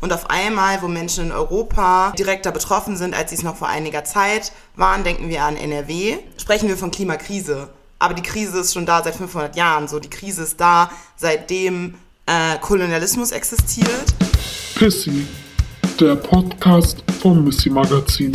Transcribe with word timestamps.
Und 0.00 0.14
auf 0.14 0.30
einmal, 0.30 0.80
wo 0.80 0.88
Menschen 0.88 1.26
in 1.26 1.32
Europa 1.32 2.12
direkter 2.18 2.52
betroffen 2.52 2.96
sind, 2.96 3.14
als 3.14 3.30
sie 3.30 3.36
es 3.36 3.42
noch 3.42 3.56
vor 3.56 3.68
einiger 3.68 4.02
Zeit 4.02 4.50
waren, 4.74 5.04
denken 5.04 5.28
wir 5.28 5.42
an 5.44 5.56
NRW, 5.56 6.16
sprechen 6.38 6.68
wir 6.68 6.78
von 6.78 6.90
Klimakrise. 6.90 7.68
Aber 7.98 8.14
die 8.14 8.22
Krise 8.22 8.60
ist 8.60 8.72
schon 8.72 8.86
da 8.86 9.02
seit 9.02 9.14
500 9.16 9.56
Jahren. 9.56 9.88
So, 9.88 10.00
die 10.00 10.08
Krise 10.08 10.42
ist 10.42 10.58
da, 10.58 10.90
seitdem 11.16 11.96
äh, 12.24 12.56
Kolonialismus 12.62 13.30
existiert. 13.30 14.14
Pissy, 14.74 15.26
der 16.00 16.16
Podcast 16.16 17.04
vom 17.20 17.44
Missy 17.44 17.68
Magazin. 17.68 18.32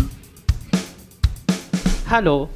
Hallo, 2.07 2.47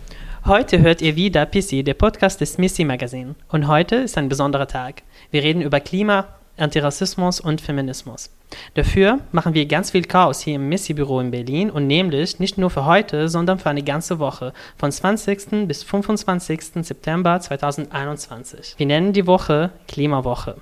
heute 0.46 0.82
hört 0.82 1.02
ihr 1.02 1.16
wieder 1.16 1.48
Pissy, 1.48 1.84
der 1.84 1.96
Podcast 1.96 2.42
des 2.42 2.60
Missy 2.60 2.86
Magazin. 2.86 3.34
Und 3.48 3.68
heute 3.68 3.96
ist 3.96 4.20
ein 4.20 4.30
besonderer 4.30 4.68
Tag. 4.68 5.02
Wir 5.32 5.42
reden 5.42 5.64
über 5.64 5.80
Klima, 5.80 6.28
Antirassismus 6.58 7.40
und 7.40 7.60
Feminismus. 7.60 8.30
Dafür 8.74 9.20
machen 9.32 9.54
wir 9.54 9.66
ganz 9.66 9.92
viel 9.92 10.04
Chaos 10.04 10.42
hier 10.42 10.56
im 10.56 10.70
Missy-Büro 10.70 11.20
in 11.20 11.32
Berlin 11.32 11.70
und 11.70 11.88
nämlich 11.88 12.40
nicht 12.40 12.58
nur 12.58 12.70
für 12.70 12.86
heute, 12.86 13.30
sondern 13.30 13.60
für 13.60 13.70
eine 13.70 13.84
ganze 13.84 14.20
Woche, 14.20 14.54
von 14.78 14.92
20. 14.92 15.68
bis 15.68 15.84
25. 15.84 16.62
September 16.82 17.40
2021. 17.40 18.76
Wir 18.78 18.86
nennen 18.86 19.14
die 19.14 19.28
Woche 19.28 19.72
Klimawoche. 19.88 20.58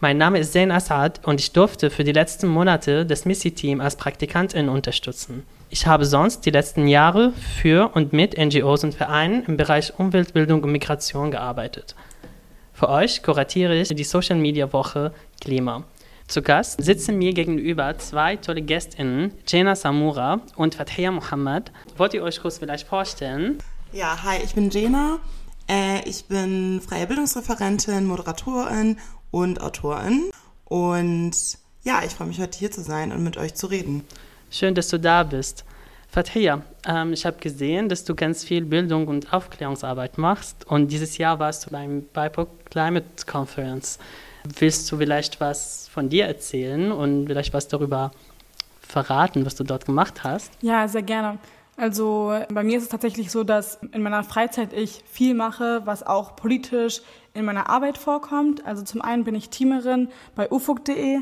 Mein 0.00 0.18
Name 0.18 0.38
ist 0.38 0.52
Zain 0.52 0.70
Assad 0.70 1.20
und 1.26 1.40
ich 1.40 1.52
durfte 1.52 1.90
für 1.90 2.04
die 2.04 2.12
letzten 2.12 2.48
Monate 2.48 3.06
das 3.06 3.24
Missy-Team 3.24 3.80
als 3.80 3.96
Praktikantin 3.96 4.68
unterstützen. 4.68 5.44
Ich 5.70 5.86
habe 5.86 6.04
sonst 6.04 6.46
die 6.46 6.50
letzten 6.50 6.86
Jahre 6.86 7.32
für 7.32 7.90
und 7.94 8.12
mit 8.12 8.38
NGOs 8.38 8.84
und 8.84 8.94
Vereinen 8.94 9.44
im 9.46 9.56
Bereich 9.56 9.92
Umweltbildung 9.98 10.62
und 10.62 10.70
Migration 10.70 11.30
gearbeitet. 11.30 11.96
Für 12.74 12.88
euch 12.88 13.22
kuratiere 13.22 13.74
ich 13.76 13.88
die 13.88 14.04
Social 14.04 14.36
Media 14.36 14.72
Woche 14.72 15.12
Klima. 15.40 15.84
Zu 16.26 16.40
Gast 16.40 16.82
sitzen 16.82 17.18
mir 17.18 17.34
gegenüber 17.34 17.98
zwei 17.98 18.36
tolle 18.36 18.62
GästInnen, 18.62 19.32
Jena 19.46 19.76
Samura 19.76 20.40
und 20.56 20.74
Fathia 20.74 21.10
Mohammed. 21.10 21.70
Wollt 21.98 22.14
ihr 22.14 22.22
euch 22.22 22.40
kurz 22.40 22.58
vielleicht 22.58 22.88
vorstellen? 22.88 23.58
Ja, 23.92 24.22
hi, 24.24 24.38
ich 24.42 24.54
bin 24.54 24.70
Jena. 24.70 25.18
Äh, 25.68 26.08
ich 26.08 26.24
bin 26.24 26.80
freie 26.80 27.06
Bildungsreferentin, 27.06 28.06
Moderatorin 28.06 28.98
und 29.30 29.60
Autorin. 29.60 30.30
Und 30.64 31.32
ja, 31.84 32.02
ich 32.04 32.12
freue 32.12 32.28
mich 32.28 32.40
heute 32.40 32.58
hier 32.58 32.70
zu 32.70 32.82
sein 32.82 33.12
und 33.12 33.22
mit 33.22 33.36
euch 33.36 33.54
zu 33.54 33.66
reden. 33.66 34.02
Schön, 34.50 34.74
dass 34.74 34.88
du 34.88 34.98
da 34.98 35.22
bist. 35.24 35.64
Fathia, 36.08 36.62
ähm, 36.86 37.12
ich 37.12 37.26
habe 37.26 37.36
gesehen, 37.38 37.88
dass 37.88 38.04
du 38.04 38.14
ganz 38.14 38.44
viel 38.44 38.64
Bildung 38.64 39.08
und 39.08 39.32
Aufklärungsarbeit 39.32 40.16
machst 40.16 40.66
und 40.66 40.88
dieses 40.88 41.18
Jahr 41.18 41.38
warst 41.38 41.66
du 41.66 41.70
beim 41.70 42.02
BIPOC 42.02 42.70
Climate 42.70 43.26
Conference. 43.26 43.98
Willst 44.44 44.90
du 44.90 44.98
vielleicht 44.98 45.40
was 45.40 45.83
von 45.94 46.08
dir 46.08 46.26
erzählen 46.26 46.90
und 46.90 47.28
vielleicht 47.28 47.54
was 47.54 47.68
darüber 47.68 48.10
verraten, 48.80 49.46
was 49.46 49.54
du 49.54 49.62
dort 49.62 49.86
gemacht 49.86 50.24
hast? 50.24 50.52
Ja, 50.60 50.88
sehr 50.88 51.02
gerne. 51.02 51.38
Also 51.76 52.36
bei 52.52 52.64
mir 52.64 52.78
ist 52.78 52.84
es 52.84 52.88
tatsächlich 52.88 53.30
so, 53.30 53.44
dass 53.44 53.78
in 53.92 54.02
meiner 54.02 54.24
Freizeit 54.24 54.72
ich 54.72 55.04
viel 55.06 55.34
mache, 55.34 55.82
was 55.84 56.04
auch 56.04 56.34
politisch 56.34 57.00
in 57.32 57.44
meiner 57.44 57.68
Arbeit 57.68 57.96
vorkommt. 57.96 58.66
Also 58.66 58.82
zum 58.82 59.02
einen 59.02 59.22
bin 59.22 59.36
ich 59.36 59.50
Teamerin 59.50 60.08
bei 60.34 60.50
ufuk.de 60.50 61.20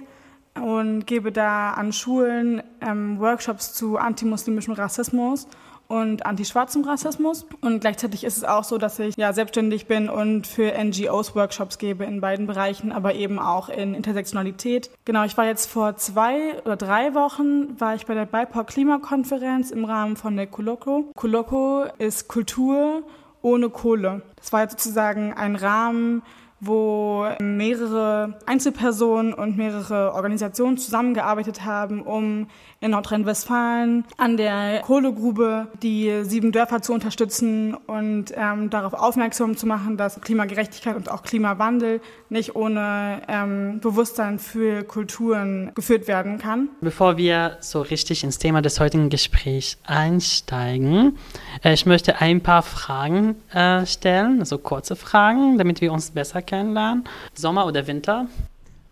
und 0.54 1.06
gebe 1.06 1.32
da 1.32 1.72
an 1.72 1.92
Schulen 1.92 2.62
ähm, 2.80 3.18
Workshops 3.20 3.74
zu 3.74 3.98
antimuslimischem 3.98 4.74
Rassismus 4.74 5.48
und 5.92 6.24
antischwarzem 6.24 6.84
Rassismus. 6.84 7.44
Und 7.60 7.80
gleichzeitig 7.80 8.24
ist 8.24 8.38
es 8.38 8.44
auch 8.44 8.64
so, 8.64 8.78
dass 8.78 8.98
ich 8.98 9.14
ja 9.18 9.34
selbstständig 9.34 9.86
bin 9.86 10.08
und 10.08 10.46
für 10.46 10.72
NGOs 10.72 11.36
Workshops 11.36 11.76
gebe 11.76 12.04
in 12.04 12.22
beiden 12.22 12.46
Bereichen, 12.46 12.92
aber 12.92 13.14
eben 13.14 13.38
auch 13.38 13.68
in 13.68 13.92
Intersektionalität. 13.92 14.90
Genau, 15.04 15.24
ich 15.24 15.36
war 15.36 15.44
jetzt 15.44 15.66
vor 15.70 15.96
zwei 15.98 16.62
oder 16.64 16.76
drei 16.76 17.14
Wochen, 17.14 17.78
war 17.78 17.94
ich 17.94 18.06
bei 18.06 18.14
der 18.14 18.24
BIPOC 18.24 18.68
Klimakonferenz 18.68 19.70
im 19.70 19.84
Rahmen 19.84 20.16
von 20.16 20.34
der 20.34 20.46
Kuloko. 20.46 21.10
Kuloko 21.14 21.84
ist 21.98 22.26
Kultur 22.26 23.02
ohne 23.42 23.68
Kohle. 23.68 24.22
Das 24.36 24.50
war 24.50 24.68
sozusagen 24.70 25.34
ein 25.34 25.56
Rahmen, 25.56 26.22
wo 26.64 27.26
mehrere 27.40 28.38
Einzelpersonen 28.46 29.34
und 29.34 29.56
mehrere 29.56 30.14
Organisationen 30.14 30.78
zusammengearbeitet 30.78 31.64
haben, 31.64 32.02
um 32.02 32.46
in 32.82 32.90
Nordrhein-Westfalen 32.90 34.04
an 34.16 34.36
der 34.36 34.80
Kohlegrube 34.80 35.68
die 35.82 36.24
sieben 36.24 36.52
Dörfer 36.52 36.82
zu 36.82 36.92
unterstützen 36.92 37.74
und 37.74 38.32
ähm, 38.36 38.70
darauf 38.70 38.92
aufmerksam 38.92 39.56
zu 39.56 39.66
machen, 39.66 39.96
dass 39.96 40.20
Klimagerechtigkeit 40.20 40.96
und 40.96 41.10
auch 41.10 41.22
Klimawandel 41.22 42.00
nicht 42.28 42.56
ohne 42.56 43.22
ähm, 43.28 43.80
Bewusstsein 43.80 44.40
für 44.40 44.82
Kulturen 44.82 45.70
geführt 45.74 46.08
werden 46.08 46.38
kann. 46.38 46.68
Bevor 46.80 47.16
wir 47.16 47.56
so 47.60 47.82
richtig 47.82 48.24
ins 48.24 48.38
Thema 48.38 48.62
des 48.62 48.80
heutigen 48.80 49.10
Gesprächs 49.10 49.78
einsteigen, 49.84 51.16
äh, 51.62 51.72
ich 51.72 51.86
möchte 51.86 52.20
ein 52.20 52.40
paar 52.40 52.62
Fragen 52.62 53.36
äh, 53.52 53.86
stellen, 53.86 54.40
also 54.40 54.58
kurze 54.58 54.96
Fragen, 54.96 55.56
damit 55.56 55.80
wir 55.80 55.92
uns 55.92 56.10
besser 56.10 56.42
kennenlernen. 56.42 57.04
Sommer 57.34 57.64
oder 57.66 57.86
Winter? 57.86 58.26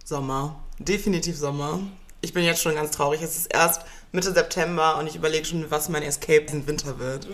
Sommer, 0.04 0.60
definitiv 0.78 1.36
Sommer 1.36 1.80
ich 2.20 2.32
bin 2.32 2.44
jetzt 2.44 2.62
schon 2.62 2.74
ganz 2.74 2.90
traurig. 2.90 3.22
Es 3.22 3.36
ist 3.36 3.52
erst 3.52 3.82
Mitte 4.12 4.32
September 4.32 4.98
und 4.98 5.06
ich 5.06 5.16
überlege 5.16 5.44
schon, 5.44 5.70
was 5.70 5.88
mein 5.88 6.02
Escape 6.02 6.46
im 6.52 6.66
Winter 6.66 6.98
wird. 6.98 7.28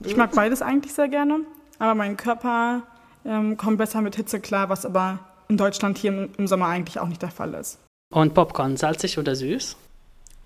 Ich 0.00 0.16
mag 0.16 0.32
beides 0.32 0.62
eigentlich 0.62 0.92
sehr 0.94 1.08
gerne, 1.08 1.40
aber 1.78 1.94
mein 1.94 2.16
Körper 2.16 2.82
ähm, 3.24 3.56
kommt 3.56 3.78
besser 3.78 4.00
mit 4.02 4.16
Hitze 4.16 4.40
klar, 4.40 4.68
was 4.68 4.84
aber 4.84 5.18
in 5.48 5.56
Deutschland 5.56 5.98
hier 5.98 6.28
im 6.36 6.46
Sommer 6.46 6.66
eigentlich 6.66 6.98
auch 6.98 7.08
nicht 7.08 7.22
der 7.22 7.30
Fall 7.30 7.54
ist. 7.54 7.78
Und 8.12 8.34
Popcorn, 8.34 8.76
salzig 8.76 9.18
oder 9.18 9.34
süß? 9.34 9.76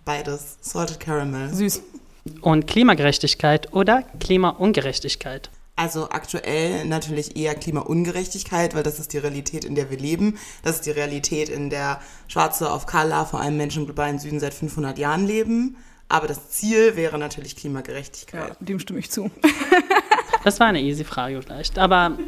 Beides. 0.05 0.59
Salted 0.61 1.01
Caramel. 1.01 1.53
Süß. 1.53 1.83
Und 2.41 2.67
Klimagerechtigkeit 2.67 3.73
oder 3.73 4.03
Klimaungerechtigkeit? 4.19 5.51
Also 5.81 6.11
aktuell 6.11 6.85
natürlich 6.85 7.39
eher 7.39 7.55
Klimaungerechtigkeit, 7.55 8.75
weil 8.75 8.83
das 8.83 8.99
ist 8.99 9.15
die 9.15 9.19
Realität, 9.19 9.65
in 9.65 9.75
der 9.75 9.91
wir 9.91 9.97
leben. 9.97 10.39
Das 10.63 10.75
ist 10.77 10.85
die 10.85 10.91
Realität, 10.91 11.49
in 11.49 11.71
der 11.71 12.03
Schwarze 12.29 12.71
auf 12.71 12.85
Kala, 12.85 13.25
vor 13.25 13.41
allem 13.41 13.57
Menschen 13.57 13.81
im 13.81 13.87
globalen 13.87 14.19
Süden, 14.19 14.41
seit 14.41 14.53
500 14.53 14.99
Jahren 14.99 15.27
leben. 15.27 15.79
Aber 16.11 16.27
das 16.27 16.51
Ziel 16.51 16.97
wäre 16.97 17.17
natürlich 17.17 17.57
Klimagerechtigkeit. 17.57 18.51
Ja, 18.51 18.57
dem 18.61 18.79
stimme 18.79 18.99
ich 18.99 19.11
zu. 19.11 19.31
das 20.45 20.61
war 20.61 20.67
eine 20.67 20.83
easy 20.83 21.05
Frage 21.05 21.41
vielleicht. 21.41 21.79
Aber 21.79 22.19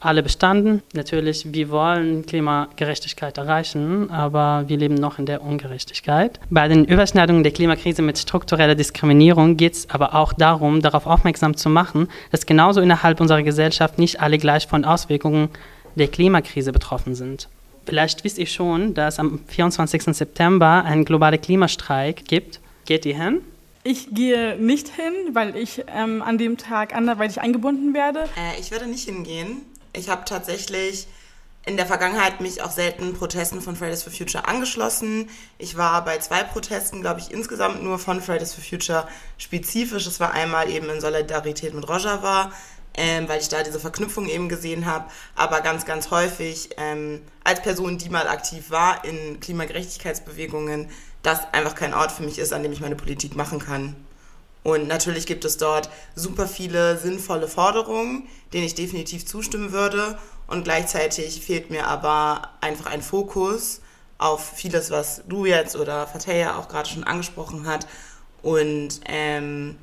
alle 0.00 0.22
bestanden. 0.22 0.82
Natürlich, 0.94 1.52
wir 1.52 1.68
wollen 1.68 2.24
Klimagerechtigkeit 2.24 3.36
erreichen, 3.36 4.10
aber 4.10 4.64
wir 4.66 4.78
leben 4.78 4.94
noch 4.94 5.18
in 5.18 5.26
der 5.26 5.42
Ungerechtigkeit. 5.42 6.40
Bei 6.48 6.68
den 6.68 6.86
Überschneidungen 6.86 7.42
der 7.42 7.52
Klimakrise 7.52 8.00
mit 8.00 8.18
struktureller 8.18 8.74
Diskriminierung 8.74 9.58
geht 9.58 9.74
es 9.74 9.90
aber 9.90 10.14
auch 10.14 10.32
darum, 10.32 10.80
darauf 10.80 11.06
aufmerksam 11.06 11.56
zu 11.56 11.68
machen, 11.68 12.08
dass 12.30 12.46
genauso 12.46 12.80
innerhalb 12.80 13.20
unserer 13.20 13.42
Gesellschaft 13.42 13.98
nicht 13.98 14.20
alle 14.20 14.38
gleich 14.38 14.66
von 14.66 14.84
Auswirkungen 14.86 15.50
der 15.94 16.08
Klimakrise 16.08 16.72
betroffen 16.72 17.14
sind. 17.14 17.48
Vielleicht 17.84 18.24
wisst 18.24 18.38
ihr 18.38 18.46
schon, 18.46 18.94
dass 18.94 19.18
am 19.18 19.40
24. 19.48 20.02
September 20.16 20.84
ein 20.84 21.04
globaler 21.04 21.38
Klimastreik 21.38 22.24
gibt. 22.26 22.60
Geht 22.86 23.04
ihr 23.04 23.22
hin? 23.22 23.40
Ich 23.82 24.14
gehe 24.14 24.56
nicht 24.58 24.88
hin, 24.88 25.34
weil 25.34 25.56
ich 25.56 25.84
ähm, 25.94 26.22
an 26.22 26.36
dem 26.36 26.58
Tag 26.58 26.94
anderweitig 26.94 27.40
eingebunden 27.40 27.94
werde. 27.94 28.20
Äh, 28.20 28.60
ich 28.60 28.70
werde 28.70 28.86
nicht 28.86 29.08
hingehen. 29.08 29.62
Ich 29.92 30.08
habe 30.08 30.24
tatsächlich 30.24 31.06
in 31.66 31.76
der 31.76 31.86
Vergangenheit 31.86 32.40
mich 32.40 32.62
auch 32.62 32.70
selten 32.70 33.12
Protesten 33.14 33.60
von 33.60 33.76
Fridays 33.76 34.02
for 34.02 34.12
Future 34.12 34.48
angeschlossen. 34.48 35.28
Ich 35.58 35.76
war 35.76 36.04
bei 36.04 36.18
zwei 36.18 36.42
Protesten, 36.42 37.02
glaube 37.02 37.20
ich, 37.20 37.30
insgesamt 37.30 37.82
nur 37.82 37.98
von 37.98 38.22
Fridays 38.22 38.54
for 38.54 38.64
Future 38.64 39.06
spezifisch. 39.36 40.06
Es 40.06 40.20
war 40.20 40.32
einmal 40.32 40.70
eben 40.70 40.88
in 40.88 41.00
Solidarität 41.00 41.74
mit 41.74 41.86
Rojava, 41.86 42.50
ähm, 42.94 43.28
weil 43.28 43.40
ich 43.40 43.48
da 43.48 43.62
diese 43.62 43.78
Verknüpfung 43.78 44.28
eben 44.28 44.48
gesehen 44.48 44.86
habe, 44.86 45.10
aber 45.34 45.60
ganz, 45.60 45.84
ganz 45.84 46.10
häufig 46.10 46.70
ähm, 46.78 47.20
als 47.44 47.62
Person, 47.62 47.98
die 47.98 48.08
mal 48.08 48.26
aktiv 48.26 48.70
war 48.70 49.04
in 49.04 49.38
Klimagerechtigkeitsbewegungen, 49.40 50.88
das 51.22 51.52
einfach 51.52 51.74
kein 51.74 51.94
Ort 51.94 52.10
für 52.10 52.22
mich 52.22 52.38
ist, 52.38 52.52
an 52.52 52.62
dem 52.62 52.72
ich 52.72 52.80
meine 52.80 52.96
Politik 52.96 53.36
machen 53.36 53.58
kann. 53.58 53.94
Und 54.62 54.88
natürlich 54.88 55.26
gibt 55.26 55.44
es 55.44 55.56
dort 55.56 55.88
super 56.14 56.46
viele 56.46 56.98
sinnvolle 56.98 57.48
Forderungen, 57.48 58.28
denen 58.52 58.66
ich 58.66 58.74
definitiv 58.74 59.24
zustimmen 59.24 59.72
würde. 59.72 60.18
Und 60.46 60.64
gleichzeitig 60.64 61.40
fehlt 61.40 61.70
mir 61.70 61.86
aber 61.86 62.50
einfach 62.60 62.86
ein 62.86 63.02
Fokus 63.02 63.80
auf 64.18 64.52
vieles, 64.54 64.90
was 64.90 65.22
du 65.28 65.46
jetzt 65.46 65.76
oder 65.76 66.06
Fataya 66.06 66.58
auch 66.58 66.68
gerade 66.68 66.88
schon 66.88 67.04
angesprochen 67.04 67.66
hat. 67.66 67.86
Und 68.42 69.00
ähm, 69.06 69.76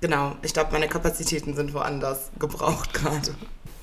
genau, 0.00 0.36
ich 0.42 0.52
glaube, 0.52 0.72
meine 0.72 0.88
Kapazitäten 0.88 1.54
sind 1.54 1.74
woanders 1.74 2.30
gebraucht 2.38 2.94
gerade. 2.94 3.34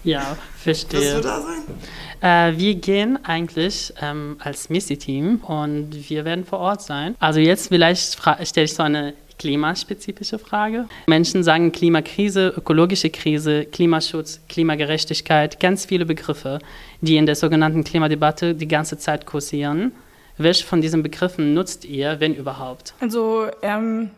Ja, 0.03 0.37
verstehe. 0.57 1.01
Wirst 1.01 1.17
du 1.17 1.21
da 1.21 1.41
sein? 1.41 2.53
Äh, 2.55 2.57
wir 2.57 2.75
gehen 2.75 3.23
eigentlich 3.25 3.93
ähm, 3.99 4.37
als 4.39 4.69
Missy-Team 4.69 5.41
und 5.41 6.09
wir 6.09 6.23
werden 6.23 6.45
vor 6.45 6.59
Ort 6.59 6.81
sein. 6.81 7.15
Also 7.19 7.41
jetzt 7.41 7.67
vielleicht 7.67 8.17
stelle 8.43 8.65
ich 8.65 8.73
so 8.73 8.83
eine 8.83 9.13
klimaspezifische 9.37 10.39
Frage. 10.39 10.87
Menschen 11.07 11.43
sagen 11.43 11.71
Klimakrise, 11.71 12.53
ökologische 12.55 13.09
Krise, 13.09 13.65
Klimaschutz, 13.65 14.41
Klimagerechtigkeit, 14.49 15.59
ganz 15.59 15.85
viele 15.85 16.05
Begriffe, 16.05 16.59
die 17.01 17.17
in 17.17 17.25
der 17.25 17.35
sogenannten 17.35 17.83
Klimadebatte 17.83 18.55
die 18.55 18.67
ganze 18.67 18.97
Zeit 18.97 19.25
kursieren. 19.25 19.91
Welche 20.37 20.65
von 20.65 20.81
diesen 20.81 21.03
Begriffen 21.03 21.53
nutzt 21.53 21.85
ihr, 21.85 22.19
wenn 22.19 22.35
überhaupt? 22.35 22.93
Also 22.99 23.47
ähm, 23.61 24.11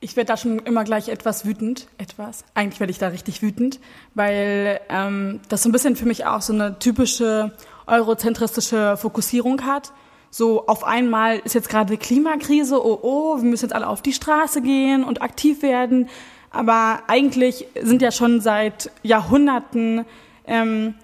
ich 0.00 0.16
werde 0.16 0.28
da 0.28 0.36
schon 0.36 0.58
immer 0.60 0.84
gleich 0.84 1.08
etwas 1.08 1.46
wütend. 1.46 1.86
Etwas. 1.96 2.44
Eigentlich 2.54 2.80
werde 2.80 2.90
ich 2.90 2.98
da 2.98 3.08
richtig 3.08 3.40
wütend, 3.40 3.78
weil 4.14 4.80
ähm, 4.88 5.40
das 5.48 5.62
so 5.62 5.68
ein 5.68 5.72
bisschen 5.72 5.96
für 5.96 6.06
mich 6.06 6.26
auch 6.26 6.42
so 6.42 6.52
eine 6.52 6.78
typische 6.78 7.52
eurozentristische 7.86 8.96
Fokussierung 8.96 9.62
hat. 9.64 9.92
So 10.34 10.66
auf 10.66 10.82
einmal 10.82 11.40
ist 11.44 11.54
jetzt 11.54 11.68
gerade 11.68 11.98
Klimakrise, 11.98 12.82
oh 12.82 12.98
oh, 13.02 13.36
wir 13.36 13.44
müssen 13.44 13.66
jetzt 13.66 13.74
alle 13.74 13.86
auf 13.86 14.00
die 14.00 14.14
Straße 14.14 14.62
gehen 14.62 15.04
und 15.04 15.20
aktiv 15.20 15.60
werden. 15.60 16.08
Aber 16.50 17.02
eigentlich 17.06 17.66
sind 17.78 18.00
ja 18.00 18.10
schon 18.10 18.40
seit 18.40 18.90
Jahrhunderten 19.02 20.06
ähm, 20.46 20.94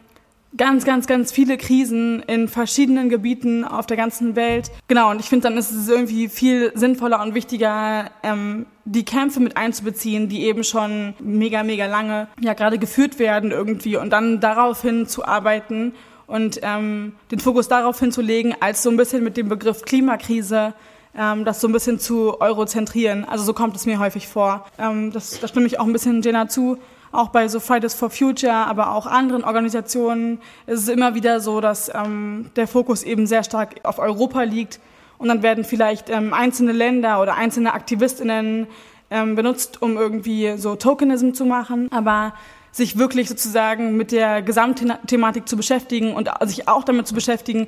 ganz, 0.56 0.86
ganz, 0.86 1.06
ganz 1.06 1.30
viele 1.30 1.58
Krisen 1.58 2.22
in 2.22 2.48
verschiedenen 2.48 3.10
Gebieten 3.10 3.64
auf 3.64 3.84
der 3.84 3.98
ganzen 3.98 4.34
Welt. 4.34 4.70
Genau, 4.88 5.10
und 5.10 5.20
ich 5.20 5.26
finde, 5.26 5.48
dann 5.48 5.58
ist 5.58 5.72
es 5.72 5.88
irgendwie 5.90 6.28
viel 6.28 6.72
sinnvoller 6.74 7.22
und 7.22 7.34
wichtiger, 7.34 8.10
ähm, 8.22 8.64
die 8.86 9.04
Kämpfe 9.04 9.40
mit 9.40 9.58
einzubeziehen, 9.58 10.30
die 10.30 10.44
eben 10.44 10.64
schon 10.64 11.12
mega, 11.18 11.64
mega 11.64 11.84
lange 11.84 12.28
ja 12.40 12.54
gerade 12.54 12.78
geführt 12.78 13.18
werden 13.18 13.50
irgendwie 13.50 13.98
und 13.98 14.08
dann 14.08 14.40
daraufhin 14.40 15.06
zu 15.06 15.26
arbeiten 15.26 15.92
und 16.28 16.60
ähm, 16.62 17.14
den 17.32 17.40
Fokus 17.40 17.66
darauf 17.66 17.98
hinzulegen, 17.98 18.54
als 18.60 18.84
so 18.84 18.90
ein 18.90 18.96
bisschen 18.96 19.24
mit 19.24 19.36
dem 19.36 19.48
Begriff 19.48 19.82
Klimakrise 19.82 20.74
ähm, 21.16 21.44
das 21.44 21.60
so 21.60 21.68
ein 21.68 21.72
bisschen 21.72 21.98
zu 21.98 22.40
eurozentrieren. 22.40 23.24
Also 23.24 23.44
so 23.44 23.52
kommt 23.52 23.74
es 23.74 23.86
mir 23.86 23.98
häufig 23.98 24.28
vor. 24.28 24.66
Ähm, 24.78 25.10
das, 25.10 25.40
da 25.40 25.48
stimme 25.48 25.66
ich 25.66 25.80
auch 25.80 25.86
ein 25.86 25.92
bisschen 25.92 26.22
Jenna 26.22 26.48
zu 26.48 26.78
auch 27.10 27.28
bei 27.28 27.48
so 27.48 27.58
Fridays 27.58 27.94
for 27.94 28.10
Future, 28.10 28.52
aber 28.52 28.92
auch 28.92 29.06
anderen 29.06 29.44
Organisationen 29.44 30.40
ist 30.66 30.80
es 30.80 30.88
immer 30.88 31.14
wieder 31.14 31.40
so, 31.40 31.60
dass 31.60 31.90
ähm, 31.94 32.50
der 32.56 32.68
Fokus 32.68 33.02
eben 33.02 33.26
sehr 33.26 33.42
stark 33.44 33.76
auf 33.84 33.98
Europa 33.98 34.42
liegt 34.42 34.78
und 35.16 35.28
dann 35.28 35.42
werden 35.42 35.64
vielleicht 35.64 36.10
ähm, 36.10 36.34
einzelne 36.34 36.72
Länder 36.72 37.22
oder 37.22 37.34
einzelne 37.34 37.72
Aktivistinnen 37.72 38.66
ähm, 39.10 39.36
benutzt, 39.36 39.80
um 39.80 39.96
irgendwie 39.96 40.58
so 40.58 40.76
Tokenism 40.76 41.32
zu 41.32 41.46
machen, 41.46 41.90
aber 41.90 42.34
sich 42.78 42.96
wirklich 42.96 43.28
sozusagen 43.28 43.96
mit 43.96 44.12
der 44.12 44.40
Gesamtthematik 44.40 45.46
zu 45.46 45.56
beschäftigen 45.56 46.14
und 46.14 46.30
sich 46.46 46.68
auch 46.68 46.84
damit 46.84 47.06
zu 47.06 47.14
beschäftigen, 47.14 47.66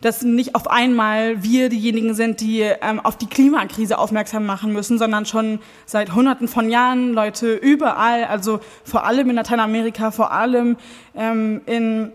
dass 0.00 0.22
nicht 0.22 0.54
auf 0.54 0.70
einmal 0.70 1.42
wir 1.42 1.68
diejenigen 1.68 2.14
sind, 2.14 2.40
die 2.40 2.60
ähm, 2.60 3.00
auf 3.00 3.18
die 3.18 3.26
Klimakrise 3.26 3.98
aufmerksam 3.98 4.46
machen 4.46 4.72
müssen, 4.72 4.98
sondern 4.98 5.26
schon 5.26 5.58
seit 5.84 6.14
Hunderten 6.14 6.48
von 6.48 6.70
Jahren 6.70 7.12
Leute 7.12 7.54
überall, 7.54 8.24
also 8.24 8.60
vor 8.84 9.04
allem 9.04 9.28
in 9.30 9.36
Lateinamerika, 9.36 10.10
vor 10.10 10.32
allem 10.32 10.76
ähm, 11.14 11.60
in 11.66 12.12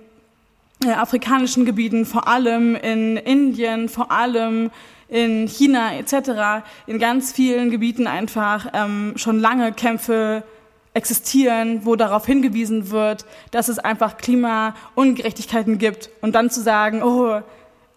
äh, 0.84 0.92
afrikanischen 0.92 1.66
Gebieten, 1.66 2.06
vor 2.06 2.28
allem 2.28 2.76
in 2.76 3.18
Indien, 3.18 3.88
vor 3.88 4.12
allem 4.12 4.72
in 5.08 5.48
China 5.48 5.94
etc., 5.94 6.66
in 6.88 6.98
ganz 6.98 7.32
vielen 7.32 7.70
Gebieten 7.70 8.08
einfach 8.08 8.68
ähm, 8.74 9.14
schon 9.16 9.40
lange 9.40 9.72
Kämpfe 9.74 10.44
existieren, 10.96 11.82
wo 11.84 11.96
darauf 11.96 12.26
hingewiesen 12.26 12.90
wird, 12.90 13.26
dass 13.52 13.68
es 13.68 13.78
einfach 13.78 14.18
Klimaungerechtigkeiten 14.18 15.78
gibt. 15.78 16.10
Und 16.22 16.34
dann 16.34 16.50
zu 16.50 16.62
sagen, 16.62 17.04
oh, 17.04 17.42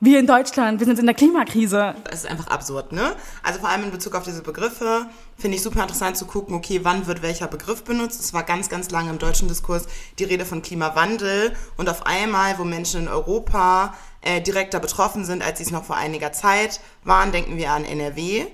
wir 0.01 0.19
in 0.19 0.27
Deutschland, 0.27 0.81
wir 0.81 0.87
sind 0.87 0.99
in 0.99 1.07
der 1.07 1.15
Klimakrise. 1.15 1.95
Das 2.05 2.25
ist 2.25 2.31
einfach 2.31 2.49
absurd, 2.49 2.93
ne? 2.93 3.13
Also 3.43 3.61
vor 3.61 3.69
allem 3.69 3.85
in 3.85 3.91
Bezug 3.91 4.15
auf 4.15 4.25
diese 4.25 4.43
Begriffe 4.43 5.07
finde 5.37 5.57
ich 5.57 5.63
super 5.63 5.83
interessant 5.83 6.17
zu 6.17 6.27
gucken, 6.27 6.55
okay, 6.55 6.81
wann 6.83 7.07
wird 7.07 7.23
welcher 7.23 7.47
Begriff 7.47 7.85
benutzt. 7.85 8.21
Es 8.21 8.33
war 8.35 8.43
ganz, 8.43 8.69
ganz 8.69 8.91
lange 8.91 9.11
im 9.11 9.19
deutschen 9.19 9.49
Diskurs 9.49 9.87
die 10.19 10.25
Rede 10.25 10.45
von 10.45 10.63
Klimawandel 10.63 11.53
und 11.77 11.89
auf 11.89 12.07
einmal, 12.07 12.59
wo 12.59 12.65
Menschen 12.65 13.03
in 13.03 13.09
Europa 13.09 13.95
äh, 14.21 14.41
direkter 14.41 14.81
betroffen 14.81 15.25
sind, 15.25 15.43
als 15.43 15.59
sie 15.59 15.65
es 15.65 15.71
noch 15.71 15.85
vor 15.85 15.97
einiger 15.97 16.33
Zeit 16.33 16.81
waren, 17.05 17.33
denken 17.33 17.57
wir 17.57 17.71
an 17.71 17.85
NRW, 17.85 18.47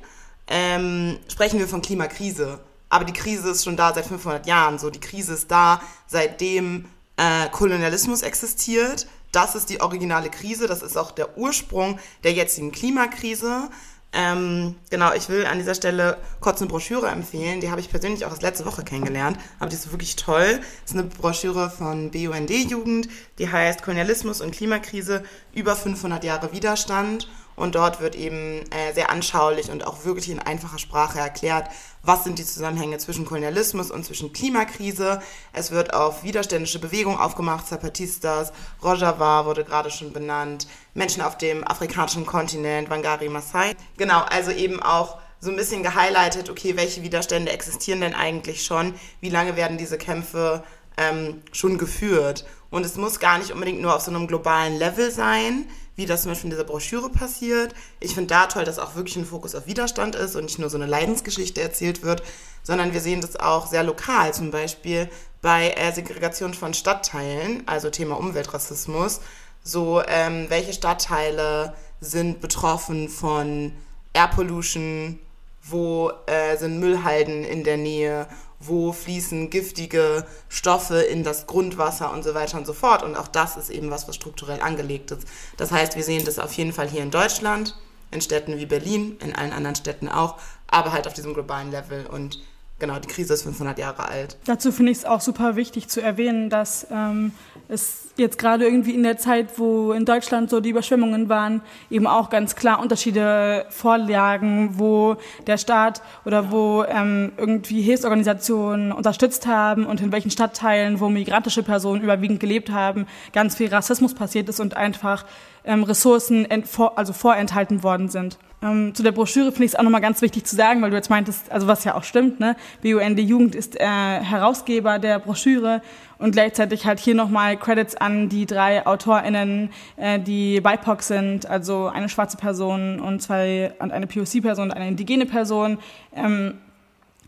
ähm, 0.49 1.19
sprechen 1.29 1.59
wir 1.59 1.69
von 1.69 1.83
Klimakrise. 1.83 2.61
Aber 2.95 3.05
die 3.05 3.13
Krise 3.13 3.51
ist 3.51 3.65
schon 3.65 3.77
da 3.77 3.93
seit 3.93 4.07
500 4.07 4.47
Jahren. 4.47 4.79
So, 4.79 4.89
die 4.89 5.01
Krise 5.01 5.35
ist 5.35 5.51
da, 5.51 5.81
seitdem 6.07 6.87
äh, 7.17 7.49
Kolonialismus 7.51 8.23
existiert 8.23 9.07
das 9.35 9.55
ist 9.57 9.69
die 9.69 9.81
originale 9.81 10.31
Krise, 10.31 10.69
das 10.69 10.83
ist 10.83 10.97
auch 10.97 11.11
der 11.11 11.37
Ursprung 11.37 11.99
der 12.23 12.33
jetzigen 12.33 12.71
Klimakrise. 12.71 13.69
Ähm, 14.13 14.77
genau, 14.91 15.13
ich 15.13 15.29
will 15.29 15.45
an 15.45 15.59
dieser 15.59 15.75
Stelle 15.75 16.19
kurz 16.39 16.61
eine 16.61 16.71
Broschüre 16.71 17.09
empfehlen. 17.09 17.61
Die 17.61 17.69
habe 17.69 17.81
ich 17.81 17.91
persönlich 17.91 18.25
auch 18.25 18.31
erst 18.31 18.43
letzte 18.43 18.65
Woche 18.65 18.85
kennengelernt, 18.85 19.39
aber 19.59 19.71
die 19.71 19.75
ist 19.75 19.91
wirklich 19.91 20.15
toll. 20.15 20.61
Das 20.83 20.93
ist 20.93 20.97
eine 20.97 21.09
Broschüre 21.09 21.69
von 21.69 22.13
BUND 22.13 22.51
Jugend, 22.51 23.09
die 23.41 23.51
heißt 23.51 23.83
Kolonialismus 23.83 24.41
und 24.41 24.53
Klimakrise 24.53 25.25
über 25.53 25.75
500 25.75 26.23
Jahre 26.23 26.53
Widerstand. 26.53 27.29
Und 27.57 27.75
dort 27.75 28.01
wird 28.01 28.17
eben 28.17 28.63
äh, 28.71 28.93
sehr 28.95 29.11
anschaulich 29.11 29.71
und 29.71 29.87
auch 29.87 30.05
wirklich 30.05 30.31
in 30.31 30.41
einfacher 30.41 30.79
Sprache 30.79 31.19
erklärt, 31.19 31.69
was 32.03 32.25
sind 32.25 32.39
die 32.39 32.45
Zusammenhänge 32.45 32.99
zwischen 32.99 33.25
Kolonialismus 33.25 33.91
und 33.91 34.05
zwischen 34.05 34.33
Klimakrise. 34.33 35.23
Es 35.53 35.71
wird 35.71 35.95
auf 35.95 36.23
widerständische 36.23 36.79
Bewegungen 36.79 37.19
aufgemacht, 37.19 37.67
Zapatistas, 37.67 38.53
Rojava 38.83 39.47
wurde 39.47 39.65
gerade 39.65 39.91
schon 39.91 40.13
benannt, 40.13 40.67
Menschen 40.95 41.23
auf 41.23 41.39
dem 41.39 41.67
afrikanischen 41.67 42.27
Kontinent, 42.27 42.91
Wangari 42.91 43.29
Masai. 43.29 43.75
Genau, 43.97 44.21
also 44.23 44.51
eben 44.51 44.83
auch 44.83 45.19
so 45.41 45.51
ein 45.51 45.57
bisschen 45.57 45.83
gehighlightet, 45.83 46.51
okay, 46.51 46.77
welche 46.77 47.03
Widerstände 47.03 47.53
existieren 47.53 48.01
denn 48.01 48.15
eigentlich 48.15 48.65
schon, 48.65 48.95
wie 49.21 49.31
lange 49.31 49.57
werden 49.57 49.79
diese 49.79 49.99
Kämpfe 49.99 50.65
ähm, 50.97 51.43
schon 51.53 51.79
geführt. 51.79 52.45
Und 52.71 52.85
es 52.85 52.97
muss 52.97 53.21
gar 53.21 53.39
nicht 53.39 53.53
unbedingt 53.53 53.81
nur 53.81 53.95
auf 53.95 54.03
so 54.03 54.11
einem 54.11 54.27
globalen 54.27 54.77
Level 54.77 55.11
sein, 55.11 55.67
wie 55.97 56.07
das 56.07 56.23
zum 56.23 56.33
Beispiel 56.33 56.51
in 56.51 56.57
dieser 56.57 56.65
Broschüre 56.65 57.09
passiert. 57.11 57.75
Ich 58.01 58.15
finde 58.15 58.35
da 58.35 58.47
toll, 58.47 58.65
dass 58.65 58.79
auch 58.79 58.97
wirklich 58.97 59.17
ein 59.17 59.25
Fokus 59.25 59.55
auf 59.55 59.67
Widerstand 59.67 60.17
ist 60.17 60.37
und 60.37 60.45
nicht 60.45 60.59
nur 60.59 60.71
so 60.71 60.77
eine 60.77 60.87
Leidensgeschichte 60.87 61.61
erzählt 61.61 62.03
wird, 62.03 62.23
sondern 62.63 62.93
wir 62.93 63.01
sehen 63.01 63.21
das 63.21 63.37
auch 63.37 63.67
sehr 63.67 63.85
lokal, 63.85 64.35
zum 64.35 64.51
Beispiel 64.51 65.09
bei 65.43 65.71
äh, 65.71 65.93
Segregation 65.93 66.55
von 66.55 66.75
Stadtteilen, 66.75 67.63
also 67.67 67.91
Thema 67.91 68.17
Umweltrassismus. 68.17 69.21
So, 69.63 70.03
ähm, 70.07 70.47
welche 70.49 70.73
Stadtteile 70.73 71.75
sind 72.01 72.41
betroffen 72.41 73.09
von 73.09 73.73
Air 74.13 74.29
Pollution, 74.29 75.19
wo 75.63 76.11
äh, 76.27 76.57
sind 76.57 76.81
Müllhalden 76.81 77.45
in 77.45 77.65
der 77.65 77.77
Nähe, 77.77 78.27
wo 78.67 78.93
fließen 78.93 79.51
giftige 79.51 80.25
Stoffe 80.49 81.01
in 81.01 81.25
das 81.25 81.47
Grundwasser 81.47 82.13
und 82.13 82.23
so 82.23 82.35
weiter 82.35 82.59
und 82.59 82.67
so 82.67 82.73
fort. 82.73 83.03
Und 83.03 83.17
auch 83.17 83.29
das 83.29 83.57
ist 83.57 83.71
eben 83.71 83.91
was, 83.91 84.09
was 84.09 84.17
strukturell 84.17 84.61
angelegt 84.61 85.11
ist. 85.11 85.27
Das 85.57 85.73
heißt, 85.73 85.97
wir 85.97 86.05
sehen 86.05 86.25
das 86.25 86.39
auf 86.39 86.53
jeden 86.53 86.73
Fall 86.73 86.89
hier 86.89 87.03
in 87.03 87.11
Deutschland, 87.11 87.77
in 88.11 88.21
Städten 88.21 88.59
wie 88.59 88.67
Berlin, 88.67 89.17
in 89.21 89.35
allen 89.35 89.53
anderen 89.53 89.77
Städten 89.77 90.09
auch, 90.09 90.39
aber 90.69 90.93
halt 90.93 91.07
auf 91.07 91.15
diesem 91.15 91.35
globalen 91.35 91.71
Level. 91.71 92.07
Und 92.07 92.41
genau, 92.79 92.99
die 92.99 93.09
Krise 93.09 93.35
ist 93.35 93.43
500 93.43 93.79
Jahre 93.79 94.09
alt. 94.09 94.37
Dazu 94.45 94.73
finde 94.73 94.93
ich 94.93 94.99
es 94.99 95.05
auch 95.05 95.21
super 95.21 95.57
wichtig 95.57 95.89
zu 95.89 96.01
erwähnen, 96.01 96.51
dass 96.51 96.87
ähm, 96.91 97.33
es 97.69 98.04
jetzt 98.17 98.39
gerade 98.39 98.65
irgendwie 98.65 98.95
in 98.95 99.03
der 99.03 99.19
Zeit, 99.19 99.59
wo 99.59 99.93
in 99.93 100.05
Deutschland 100.05 100.51
so 100.51 100.61
die 100.61 100.71
Überschwemmungen 100.71 101.29
waren, 101.29 101.63
eben 101.91 102.07
auch 102.07 102.31
ganz 102.31 102.55
klar 102.55 102.81
Unterschiede 102.81 103.67
vorlagen, 103.71 104.75
wo 104.79 105.17
der 105.47 105.59
Staat 105.59 106.03
oder 106.25 106.51
wo 106.51 106.85
ähm, 106.85 107.33
irgendwie 107.37 107.83
Hilfsorganisationen 107.83 108.93
unterstützt 108.93 109.47
haben 109.47 109.87
und 109.87 110.01
in 110.01 110.13
welchen 110.13 110.31
Stadtteilen, 110.31 111.01
wo 111.01 111.09
migrantische 111.09 111.63
Personen 111.63 112.03
überwiegend 112.03 112.41
gelebt 112.41 112.71
haben, 112.71 113.07
ganz 113.33 113.57
viel 113.57 113.69
Rassismus 113.69 114.15
passiert 114.15 114.49
ist 114.49 114.61
und 114.61 114.77
einfach 114.77 115.25
ähm, 115.65 115.83
Ressourcen 115.83 116.47
also 116.95 117.13
vorenthalten 117.13 117.83
worden 117.83 118.09
sind. 118.09 118.39
Ähm, 118.65 118.95
zu 118.95 119.03
der 119.03 119.13
Broschüre 119.13 119.53
finde 119.53 119.67
ich 119.67 119.73
es 119.73 119.77
auch 119.77 119.83
nochmal 119.83 120.01
ganz 120.01 120.23
wichtig 120.23 120.47
zu 120.47 120.57
sagen, 120.57 120.81
weil 120.81 120.91
du 120.91 120.97
jetzt 120.97 121.11
meintest, 121.11 121.53
also 121.53 121.67
was 121.67 121.85
ja 121.85 121.95
auch 121.95 122.03
stimmt, 122.03 122.41
ne? 122.41 122.57
BUND 122.83 123.21
Jugend 123.21 123.55
ist 123.55 123.79
äh, 123.79 123.85
Herausgeber 123.85 124.99
der 124.99 125.19
Broschüre 125.19 125.83
und 126.19 126.33
gleichzeitig 126.33 126.87
halt 126.87 126.99
hier 126.99 127.15
nochmal 127.15 127.59
Credits 127.59 127.95
an 127.95 128.31
die 128.31 128.47
drei 128.47 128.87
AutorInnen, 128.87 129.71
äh, 129.97 130.19
die 130.19 130.63
BIPOC 130.63 131.03
sind, 131.03 131.47
also 131.47 131.89
eine 131.89 132.09
schwarze 132.09 132.39
Person 132.39 133.01
und 133.01 133.21
zwei, 133.21 133.75
und 133.81 133.93
eine 133.93 134.07
POC-Person 134.07 134.71
und 134.71 134.73
eine 134.73 134.89
indigene 134.89 135.27
Person, 135.27 135.79
ähm, 136.17 136.55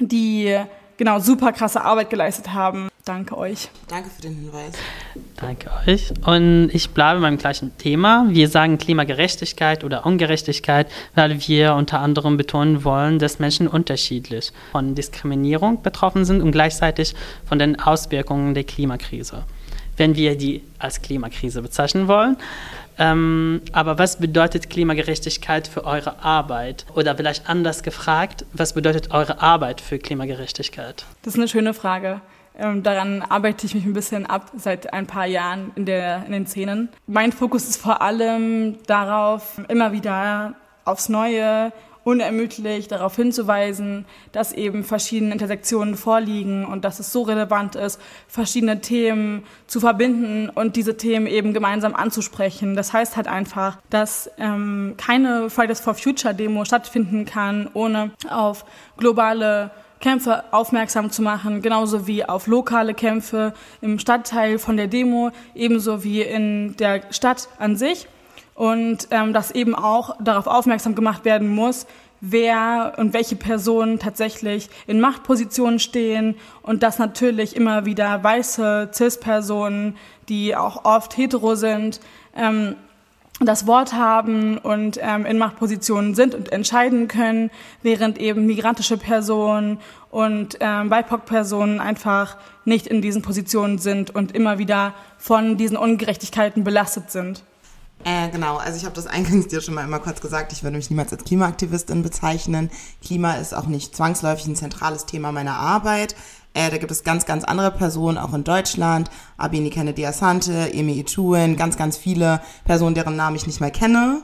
die 0.00 0.58
genau 0.96 1.18
super 1.18 1.52
krasse 1.52 1.82
Arbeit 1.82 2.10
geleistet 2.10 2.52
haben. 2.52 2.88
Danke 3.04 3.38
euch. 3.38 3.68
Danke 3.86 4.10
für 4.10 4.22
den 4.22 4.34
Hinweis. 4.34 4.74
Danke 5.36 5.70
euch. 5.86 6.12
Und 6.26 6.70
ich 6.72 6.90
bleibe 6.90 7.20
beim 7.20 7.38
gleichen 7.38 7.78
Thema. 7.78 8.26
Wir 8.30 8.48
sagen 8.48 8.78
Klimagerechtigkeit 8.78 9.84
oder 9.84 10.04
Ungerechtigkeit, 10.04 10.90
weil 11.14 11.46
wir 11.46 11.74
unter 11.74 12.00
anderem 12.00 12.36
betonen 12.36 12.82
wollen, 12.82 13.20
dass 13.20 13.38
Menschen 13.38 13.68
unterschiedlich 13.68 14.52
von 14.72 14.96
Diskriminierung 14.96 15.82
betroffen 15.82 16.24
sind 16.24 16.42
und 16.42 16.50
gleichzeitig 16.50 17.14
von 17.48 17.60
den 17.60 17.78
Auswirkungen 17.78 18.54
der 18.54 18.64
Klimakrise. 18.64 19.44
Wenn 19.96 20.16
wir 20.16 20.36
die 20.36 20.64
als 20.80 21.00
Klimakrise 21.00 21.62
bezeichnen 21.62 22.08
wollen. 22.08 22.36
Ähm, 22.98 23.60
aber 23.72 23.98
was 23.98 24.18
bedeutet 24.18 24.70
Klimagerechtigkeit 24.70 25.68
für 25.68 25.84
eure 25.84 26.22
Arbeit? 26.24 26.86
Oder 26.94 27.16
vielleicht 27.16 27.48
anders 27.48 27.82
gefragt, 27.82 28.44
was 28.52 28.72
bedeutet 28.72 29.10
eure 29.10 29.42
Arbeit 29.42 29.80
für 29.80 29.98
Klimagerechtigkeit? 29.98 31.04
Das 31.22 31.34
ist 31.34 31.38
eine 31.38 31.48
schöne 31.48 31.74
Frage. 31.74 32.20
Ähm, 32.58 32.82
daran 32.82 33.22
arbeite 33.22 33.66
ich 33.66 33.74
mich 33.74 33.84
ein 33.84 33.92
bisschen 33.92 34.24
ab 34.24 34.50
seit 34.56 34.92
ein 34.92 35.06
paar 35.06 35.26
Jahren 35.26 35.72
in, 35.74 35.84
der, 35.84 36.24
in 36.24 36.32
den 36.32 36.46
Szenen. 36.46 36.88
Mein 37.06 37.32
Fokus 37.32 37.68
ist 37.68 37.76
vor 37.76 38.00
allem 38.00 38.78
darauf, 38.86 39.60
immer 39.68 39.92
wieder 39.92 40.54
aufs 40.86 41.08
Neue 41.08 41.72
unermüdlich 42.06 42.86
darauf 42.86 43.16
hinzuweisen, 43.16 44.04
dass 44.30 44.52
eben 44.52 44.84
verschiedene 44.84 45.32
Intersektionen 45.32 45.96
vorliegen 45.96 46.64
und 46.64 46.84
dass 46.84 47.00
es 47.00 47.12
so 47.12 47.22
relevant 47.22 47.74
ist, 47.74 48.00
verschiedene 48.28 48.80
Themen 48.80 49.42
zu 49.66 49.80
verbinden 49.80 50.48
und 50.48 50.76
diese 50.76 50.96
Themen 50.96 51.26
eben 51.26 51.52
gemeinsam 51.52 51.96
anzusprechen. 51.96 52.76
Das 52.76 52.92
heißt 52.92 53.16
halt 53.16 53.26
einfach, 53.26 53.78
dass 53.90 54.30
ähm, 54.38 54.94
keine 54.96 55.50
Fridays 55.50 55.80
for 55.80 55.94
Future 55.94 56.32
Demo 56.32 56.64
stattfinden 56.64 57.24
kann, 57.24 57.68
ohne 57.74 58.12
auf 58.30 58.64
globale 58.96 59.72
Kämpfe 59.98 60.44
aufmerksam 60.52 61.10
zu 61.10 61.22
machen, 61.22 61.60
genauso 61.60 62.06
wie 62.06 62.24
auf 62.24 62.46
lokale 62.46 62.94
Kämpfe 62.94 63.52
im 63.80 63.98
Stadtteil 63.98 64.60
von 64.60 64.76
der 64.76 64.86
Demo, 64.86 65.32
ebenso 65.56 66.04
wie 66.04 66.22
in 66.22 66.76
der 66.76 67.00
Stadt 67.10 67.48
an 67.58 67.74
sich. 67.74 68.06
Und 68.56 69.08
ähm, 69.10 69.32
dass 69.32 69.50
eben 69.52 69.74
auch 69.74 70.16
darauf 70.20 70.46
aufmerksam 70.46 70.94
gemacht 70.94 71.24
werden 71.24 71.48
muss, 71.48 71.86
wer 72.20 72.94
und 72.96 73.12
welche 73.12 73.36
Personen 73.36 73.98
tatsächlich 73.98 74.70
in 74.86 75.00
Machtpositionen 75.00 75.78
stehen 75.78 76.34
und 76.62 76.82
dass 76.82 76.98
natürlich 76.98 77.54
immer 77.54 77.84
wieder 77.84 78.24
weiße 78.24 78.90
CIS-Personen, 78.92 79.96
die 80.28 80.56
auch 80.56 80.84
oft 80.84 81.16
hetero 81.16 81.54
sind, 81.54 82.00
ähm, 82.34 82.76
das 83.40 83.66
Wort 83.66 83.92
haben 83.92 84.56
und 84.56 84.98
ähm, 85.02 85.26
in 85.26 85.36
Machtpositionen 85.36 86.14
sind 86.14 86.34
und 86.34 86.50
entscheiden 86.52 87.06
können, 87.06 87.50
während 87.82 88.18
eben 88.18 88.46
migrantische 88.46 88.96
Personen 88.96 89.78
und 90.10 90.56
ähm, 90.60 90.88
BIPOC-Personen 90.88 91.78
einfach 91.78 92.38
nicht 92.64 92.86
in 92.86 93.02
diesen 93.02 93.20
Positionen 93.20 93.76
sind 93.76 94.14
und 94.14 94.34
immer 94.34 94.58
wieder 94.58 94.94
von 95.18 95.58
diesen 95.58 95.76
Ungerechtigkeiten 95.76 96.64
belastet 96.64 97.10
sind. 97.10 97.42
Äh, 98.06 98.30
genau, 98.30 98.56
also 98.56 98.78
ich 98.78 98.84
habe 98.84 98.94
das 98.94 99.08
eingangs 99.08 99.48
dir 99.48 99.60
schon 99.60 99.74
mal 99.74 99.82
immer 99.82 99.98
kurz 99.98 100.20
gesagt, 100.20 100.52
ich 100.52 100.62
würde 100.62 100.76
mich 100.76 100.90
niemals 100.90 101.12
als 101.12 101.24
Klimaaktivistin 101.24 102.04
bezeichnen. 102.04 102.70
Klima 103.02 103.34
ist 103.34 103.52
auch 103.52 103.66
nicht 103.66 103.96
zwangsläufig 103.96 104.46
ein 104.46 104.54
zentrales 104.54 105.06
Thema 105.06 105.32
meiner 105.32 105.56
Arbeit. 105.56 106.14
Äh, 106.54 106.70
da 106.70 106.78
gibt 106.78 106.92
es 106.92 107.02
ganz, 107.02 107.26
ganz 107.26 107.42
andere 107.42 107.72
Personen, 107.72 108.16
auch 108.16 108.32
in 108.32 108.44
Deutschland. 108.44 109.10
Abini 109.38 109.70
Kennedy 109.70 110.06
Asante, 110.06 110.72
Emi 110.72 111.00
Ituen, 111.00 111.56
ganz, 111.56 111.76
ganz 111.76 111.96
viele 111.96 112.40
Personen, 112.64 112.94
deren 112.94 113.16
Namen 113.16 113.34
ich 113.34 113.48
nicht 113.48 113.60
mehr 113.60 113.72
kenne. 113.72 114.22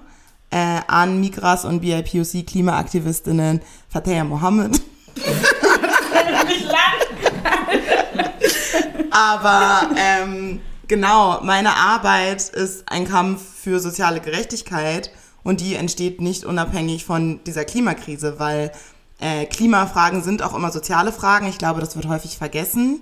Äh, 0.51 0.83
an 0.87 1.19
Migras 1.19 1.65
und 1.65 1.81
BIPOC 1.81 2.47
Klimaaktivistinnen, 2.47 3.63
Fateh 3.89 4.23
Mohammed. 4.23 4.81
Aber 9.11 9.91
ähm, 9.97 10.61
genau, 10.93 11.41
meine 11.43 11.75
Arbeit 11.75 12.51
ist 12.51 12.85
ein 12.87 13.09
Kampf 13.09 13.41
für 13.63 13.81
soziale 13.81 14.21
Gerechtigkeit 14.21 15.11
und 15.43 15.63
die 15.63 15.75
entsteht 15.75 16.21
nicht 16.21 16.45
unabhängig 16.45 17.07
von 17.07 17.43
dieser 17.45 17.65
Klimakrise, 17.65 18.39
weil 18.39 18.73
äh, 19.19 19.47
Klimafragen 19.47 20.23
sind 20.23 20.43
auch 20.43 20.55
immer 20.55 20.71
soziale 20.71 21.11
Fragen. 21.11 21.47
Ich 21.47 21.57
glaube, 21.57 21.81
das 21.81 21.97
wird 21.97 22.09
häufig 22.09 22.37
vergessen. 22.37 23.01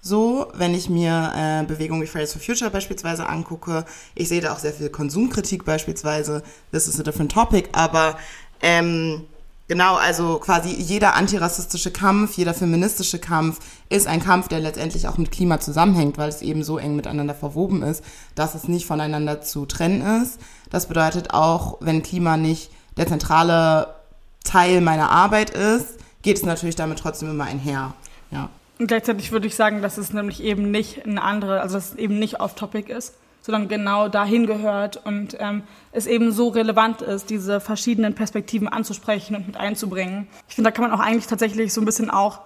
So, 0.00 0.48
wenn 0.54 0.74
ich 0.74 0.90
mir 0.90 1.32
äh, 1.36 1.64
Bewegungen 1.64 2.02
wie 2.02 2.08
Fridays 2.08 2.32
for 2.32 2.42
Future 2.42 2.72
beispielsweise 2.72 3.28
angucke, 3.28 3.84
ich 4.16 4.28
sehe 4.28 4.40
da 4.40 4.52
auch 4.52 4.58
sehr 4.58 4.72
viel 4.72 4.88
Konsumkritik 4.88 5.64
beispielsweise. 5.64 6.42
This 6.72 6.88
is 6.88 6.98
a 6.98 7.04
different 7.04 7.30
topic, 7.30 7.68
aber 7.70 8.18
ähm, 8.62 9.26
Genau, 9.68 9.96
also 9.96 10.38
quasi 10.38 10.70
jeder 10.70 11.14
antirassistische 11.14 11.90
Kampf, 11.90 12.38
jeder 12.38 12.54
feministische 12.54 13.18
Kampf 13.18 13.60
ist 13.90 14.06
ein 14.06 14.22
Kampf, 14.24 14.48
der 14.48 14.60
letztendlich 14.60 15.06
auch 15.06 15.18
mit 15.18 15.30
Klima 15.30 15.60
zusammenhängt, 15.60 16.16
weil 16.16 16.30
es 16.30 16.40
eben 16.40 16.64
so 16.64 16.78
eng 16.78 16.96
miteinander 16.96 17.34
verwoben 17.34 17.82
ist, 17.82 18.02
dass 18.34 18.54
es 18.54 18.66
nicht 18.66 18.86
voneinander 18.86 19.42
zu 19.42 19.66
trennen 19.66 20.22
ist. 20.22 20.40
Das 20.70 20.86
bedeutet 20.86 21.34
auch, 21.34 21.76
wenn 21.80 22.02
Klima 22.02 22.38
nicht 22.38 22.70
der 22.96 23.06
zentrale 23.06 23.94
Teil 24.42 24.80
meiner 24.80 25.10
Arbeit 25.10 25.50
ist, 25.50 25.98
geht 26.22 26.38
es 26.38 26.44
natürlich 26.44 26.76
damit 26.76 26.98
trotzdem 26.98 27.30
immer 27.30 27.44
einher. 27.44 27.92
Ja. 28.30 28.48
Und 28.78 28.86
gleichzeitig 28.86 29.32
würde 29.32 29.48
ich 29.48 29.54
sagen, 29.54 29.82
dass 29.82 29.98
es 29.98 30.14
nämlich 30.14 30.42
eben 30.42 30.70
nicht 30.70 31.04
eine 31.04 31.22
andere, 31.22 31.60
also 31.60 31.74
dass 31.74 31.90
es 31.90 31.96
eben 31.96 32.18
nicht 32.18 32.40
off-topic 32.40 32.90
ist, 32.90 33.12
sondern 33.48 33.66
genau 33.66 34.08
dahin 34.08 34.46
gehört 34.46 34.98
und 35.06 35.34
ähm, 35.40 35.62
es 35.90 36.06
eben 36.06 36.32
so 36.32 36.48
relevant 36.48 37.00
ist, 37.00 37.30
diese 37.30 37.60
verschiedenen 37.60 38.14
Perspektiven 38.14 38.68
anzusprechen 38.68 39.34
und 39.34 39.46
mit 39.46 39.56
einzubringen. 39.56 40.28
Ich 40.50 40.54
finde, 40.54 40.68
da 40.68 40.72
kann 40.72 40.90
man 40.90 40.92
auch 40.92 41.02
eigentlich 41.02 41.26
tatsächlich 41.26 41.72
so 41.72 41.80
ein 41.80 41.86
bisschen 41.86 42.10
auch 42.10 42.40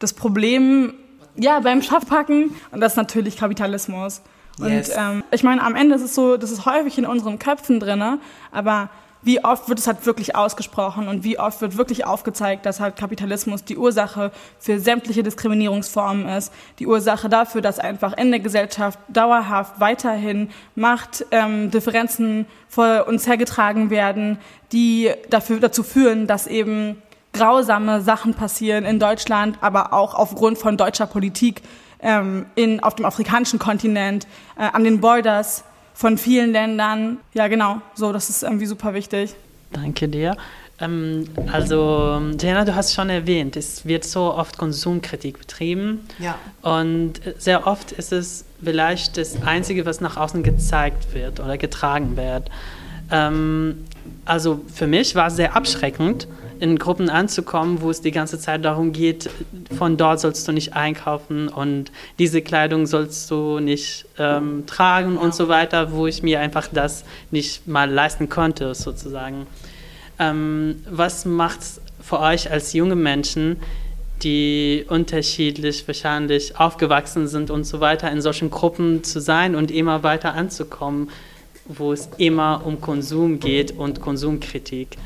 das 0.00 0.12
Problem 0.12 0.94
ja, 1.36 1.60
beim 1.60 1.82
Schaf 1.82 2.06
packen 2.08 2.50
und 2.72 2.80
das 2.80 2.94
ist 2.94 2.96
natürlich 2.96 3.36
Kapitalismus. 3.36 4.22
Yes. 4.58 4.90
Und 4.90 4.96
ähm, 4.98 5.24
ich 5.30 5.44
meine, 5.44 5.62
am 5.62 5.76
Ende 5.76 5.94
ist 5.94 6.02
es 6.02 6.16
so, 6.16 6.36
das 6.36 6.50
ist 6.50 6.66
häufig 6.66 6.98
in 6.98 7.06
unseren 7.06 7.38
Köpfen 7.38 7.78
drinne, 7.78 8.18
aber 8.50 8.90
wie 9.24 9.42
oft 9.44 9.68
wird 9.68 9.78
es 9.78 9.86
halt 9.86 10.04
wirklich 10.06 10.36
ausgesprochen 10.36 11.08
und 11.08 11.24
wie 11.24 11.38
oft 11.38 11.60
wird 11.60 11.76
wirklich 11.76 12.06
aufgezeigt, 12.06 12.66
dass 12.66 12.78
halt 12.78 12.96
Kapitalismus 12.96 13.64
die 13.64 13.76
Ursache 13.76 14.30
für 14.58 14.78
sämtliche 14.78 15.22
Diskriminierungsformen 15.22 16.28
ist, 16.28 16.52
die 16.78 16.86
Ursache 16.86 17.28
dafür, 17.28 17.62
dass 17.62 17.78
einfach 17.78 18.16
in 18.16 18.30
der 18.30 18.40
Gesellschaft 18.40 18.98
dauerhaft 19.08 19.80
weiterhin 19.80 20.50
Machtdifferenzen 20.74 22.38
ähm, 22.40 22.46
vor 22.68 23.06
uns 23.08 23.26
hergetragen 23.26 23.90
werden, 23.90 24.38
die 24.72 25.10
dafür, 25.30 25.60
dazu 25.60 25.82
führen, 25.82 26.26
dass 26.26 26.46
eben 26.46 27.02
grausame 27.32 28.00
Sachen 28.00 28.34
passieren 28.34 28.84
in 28.84 28.98
Deutschland, 28.98 29.58
aber 29.60 29.92
auch 29.92 30.14
aufgrund 30.14 30.58
von 30.58 30.76
deutscher 30.76 31.06
Politik 31.06 31.62
ähm, 32.00 32.46
in, 32.54 32.80
auf 32.80 32.94
dem 32.94 33.04
afrikanischen 33.06 33.58
Kontinent, 33.58 34.26
äh, 34.56 34.62
an 34.72 34.84
den 34.84 35.00
Borders 35.00 35.64
von 35.94 36.18
vielen 36.18 36.52
Ländern. 36.52 37.18
Ja, 37.32 37.48
genau, 37.48 37.80
so, 37.94 38.12
das 38.12 38.28
ist 38.28 38.42
irgendwie 38.42 38.66
super 38.66 38.92
wichtig. 38.92 39.34
Danke 39.72 40.08
dir. 40.08 40.36
Ähm, 40.80 41.28
also, 41.52 42.20
Jana, 42.40 42.64
du 42.64 42.74
hast 42.74 42.94
schon 42.94 43.08
erwähnt, 43.08 43.56
es 43.56 43.86
wird 43.86 44.04
so 44.04 44.34
oft 44.34 44.58
Konsumkritik 44.58 45.38
betrieben. 45.38 46.06
Ja. 46.18 46.36
Und 46.62 47.20
sehr 47.38 47.66
oft 47.66 47.92
ist 47.92 48.12
es 48.12 48.44
vielleicht 48.62 49.16
das 49.16 49.42
Einzige, 49.42 49.86
was 49.86 50.00
nach 50.00 50.16
außen 50.16 50.42
gezeigt 50.42 51.14
wird 51.14 51.40
oder 51.40 51.56
getragen 51.56 52.16
wird. 52.16 52.50
Ähm, 53.10 53.84
also 54.24 54.60
für 54.72 54.86
mich 54.86 55.14
war 55.14 55.28
es 55.28 55.36
sehr 55.36 55.54
abschreckend, 55.54 56.26
in 56.64 56.78
Gruppen 56.78 57.10
anzukommen, 57.10 57.82
wo 57.82 57.90
es 57.90 58.00
die 58.00 58.10
ganze 58.10 58.38
Zeit 58.38 58.64
darum 58.64 58.94
geht, 58.94 59.28
von 59.76 59.98
dort 59.98 60.18
sollst 60.20 60.48
du 60.48 60.52
nicht 60.52 60.72
einkaufen 60.72 61.48
und 61.48 61.92
diese 62.18 62.40
Kleidung 62.40 62.86
sollst 62.86 63.30
du 63.30 63.60
nicht 63.60 64.06
ähm, 64.18 64.64
tragen 64.66 65.18
und 65.18 65.34
so 65.34 65.48
weiter, 65.48 65.92
wo 65.92 66.06
ich 66.06 66.22
mir 66.22 66.40
einfach 66.40 66.68
das 66.72 67.04
nicht 67.30 67.68
mal 67.68 67.90
leisten 67.90 68.30
konnte, 68.30 68.74
sozusagen. 68.74 69.46
Ähm, 70.18 70.82
was 70.90 71.26
macht 71.26 71.60
es 71.60 71.82
für 72.00 72.20
euch 72.20 72.50
als 72.50 72.72
junge 72.72 72.96
Menschen, 72.96 73.58
die 74.22 74.86
unterschiedlich 74.88 75.86
wahrscheinlich 75.86 76.58
aufgewachsen 76.58 77.28
sind 77.28 77.50
und 77.50 77.64
so 77.64 77.80
weiter, 77.80 78.10
in 78.10 78.22
solchen 78.22 78.48
Gruppen 78.48 79.04
zu 79.04 79.20
sein 79.20 79.54
und 79.54 79.70
immer 79.70 80.02
weiter 80.02 80.32
anzukommen, 80.32 81.10
wo 81.66 81.92
es 81.92 82.08
immer 82.16 82.62
um 82.64 82.80
Konsum 82.80 83.38
geht 83.38 83.72
und 83.72 84.00
Konsumkritik? 84.00 84.96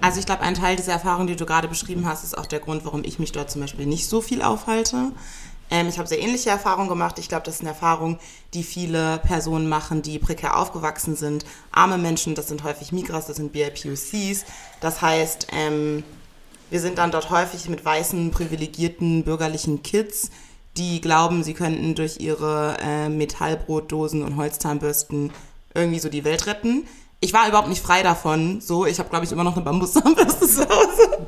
Also 0.00 0.18
ich 0.18 0.26
glaube, 0.26 0.42
ein 0.42 0.54
Teil 0.54 0.76
dieser 0.76 0.92
Erfahrung, 0.92 1.26
die 1.26 1.36
du 1.36 1.44
gerade 1.44 1.68
beschrieben 1.68 2.06
hast, 2.06 2.24
ist 2.24 2.36
auch 2.36 2.46
der 2.46 2.60
Grund, 2.60 2.84
warum 2.84 3.04
ich 3.04 3.18
mich 3.18 3.32
dort 3.32 3.50
zum 3.50 3.60
Beispiel 3.60 3.86
nicht 3.86 4.08
so 4.08 4.20
viel 4.20 4.40
aufhalte. 4.42 5.12
Ähm, 5.70 5.88
ich 5.88 5.98
habe 5.98 6.08
sehr 6.08 6.20
ähnliche 6.20 6.50
Erfahrungen 6.50 6.88
gemacht. 6.88 7.18
Ich 7.18 7.28
glaube, 7.28 7.44
das 7.44 7.56
ist 7.56 7.60
eine 7.60 7.70
Erfahrung, 7.70 8.18
die 8.54 8.62
viele 8.62 9.18
Personen 9.18 9.68
machen, 9.68 10.02
die 10.02 10.18
prekär 10.18 10.58
aufgewachsen 10.58 11.16
sind. 11.16 11.44
Arme 11.70 11.98
Menschen, 11.98 12.34
das 12.34 12.48
sind 12.48 12.64
häufig 12.64 12.92
Migras, 12.92 13.26
das 13.26 13.36
sind 13.36 13.52
BIPOCs. 13.52 14.44
Das 14.80 15.02
heißt, 15.02 15.48
ähm, 15.52 16.02
wir 16.70 16.80
sind 16.80 16.98
dann 16.98 17.10
dort 17.10 17.30
häufig 17.30 17.68
mit 17.68 17.84
weißen, 17.84 18.30
privilegierten, 18.30 19.24
bürgerlichen 19.24 19.82
Kids, 19.82 20.30
die 20.76 21.00
glauben, 21.00 21.42
sie 21.42 21.54
könnten 21.54 21.94
durch 21.94 22.20
ihre 22.20 22.76
äh, 22.80 23.08
Metallbrotdosen 23.08 24.22
und 24.22 24.36
Holzzahnbürsten 24.36 25.32
irgendwie 25.74 25.98
so 25.98 26.08
die 26.08 26.24
Welt 26.24 26.46
retten 26.46 26.86
ich 27.20 27.32
war 27.32 27.46
überhaupt 27.48 27.68
nicht 27.68 27.82
frei 27.82 28.02
davon. 28.02 28.60
So, 28.60 28.86
ich 28.86 28.98
habe, 28.98 29.10
glaube 29.10 29.24
ich, 29.24 29.32
immer 29.32 29.44
noch 29.44 29.54
eine 29.54 29.64
Bambuszahnbürste 29.64 30.48
zu 30.48 30.68
Hause. 30.68 31.26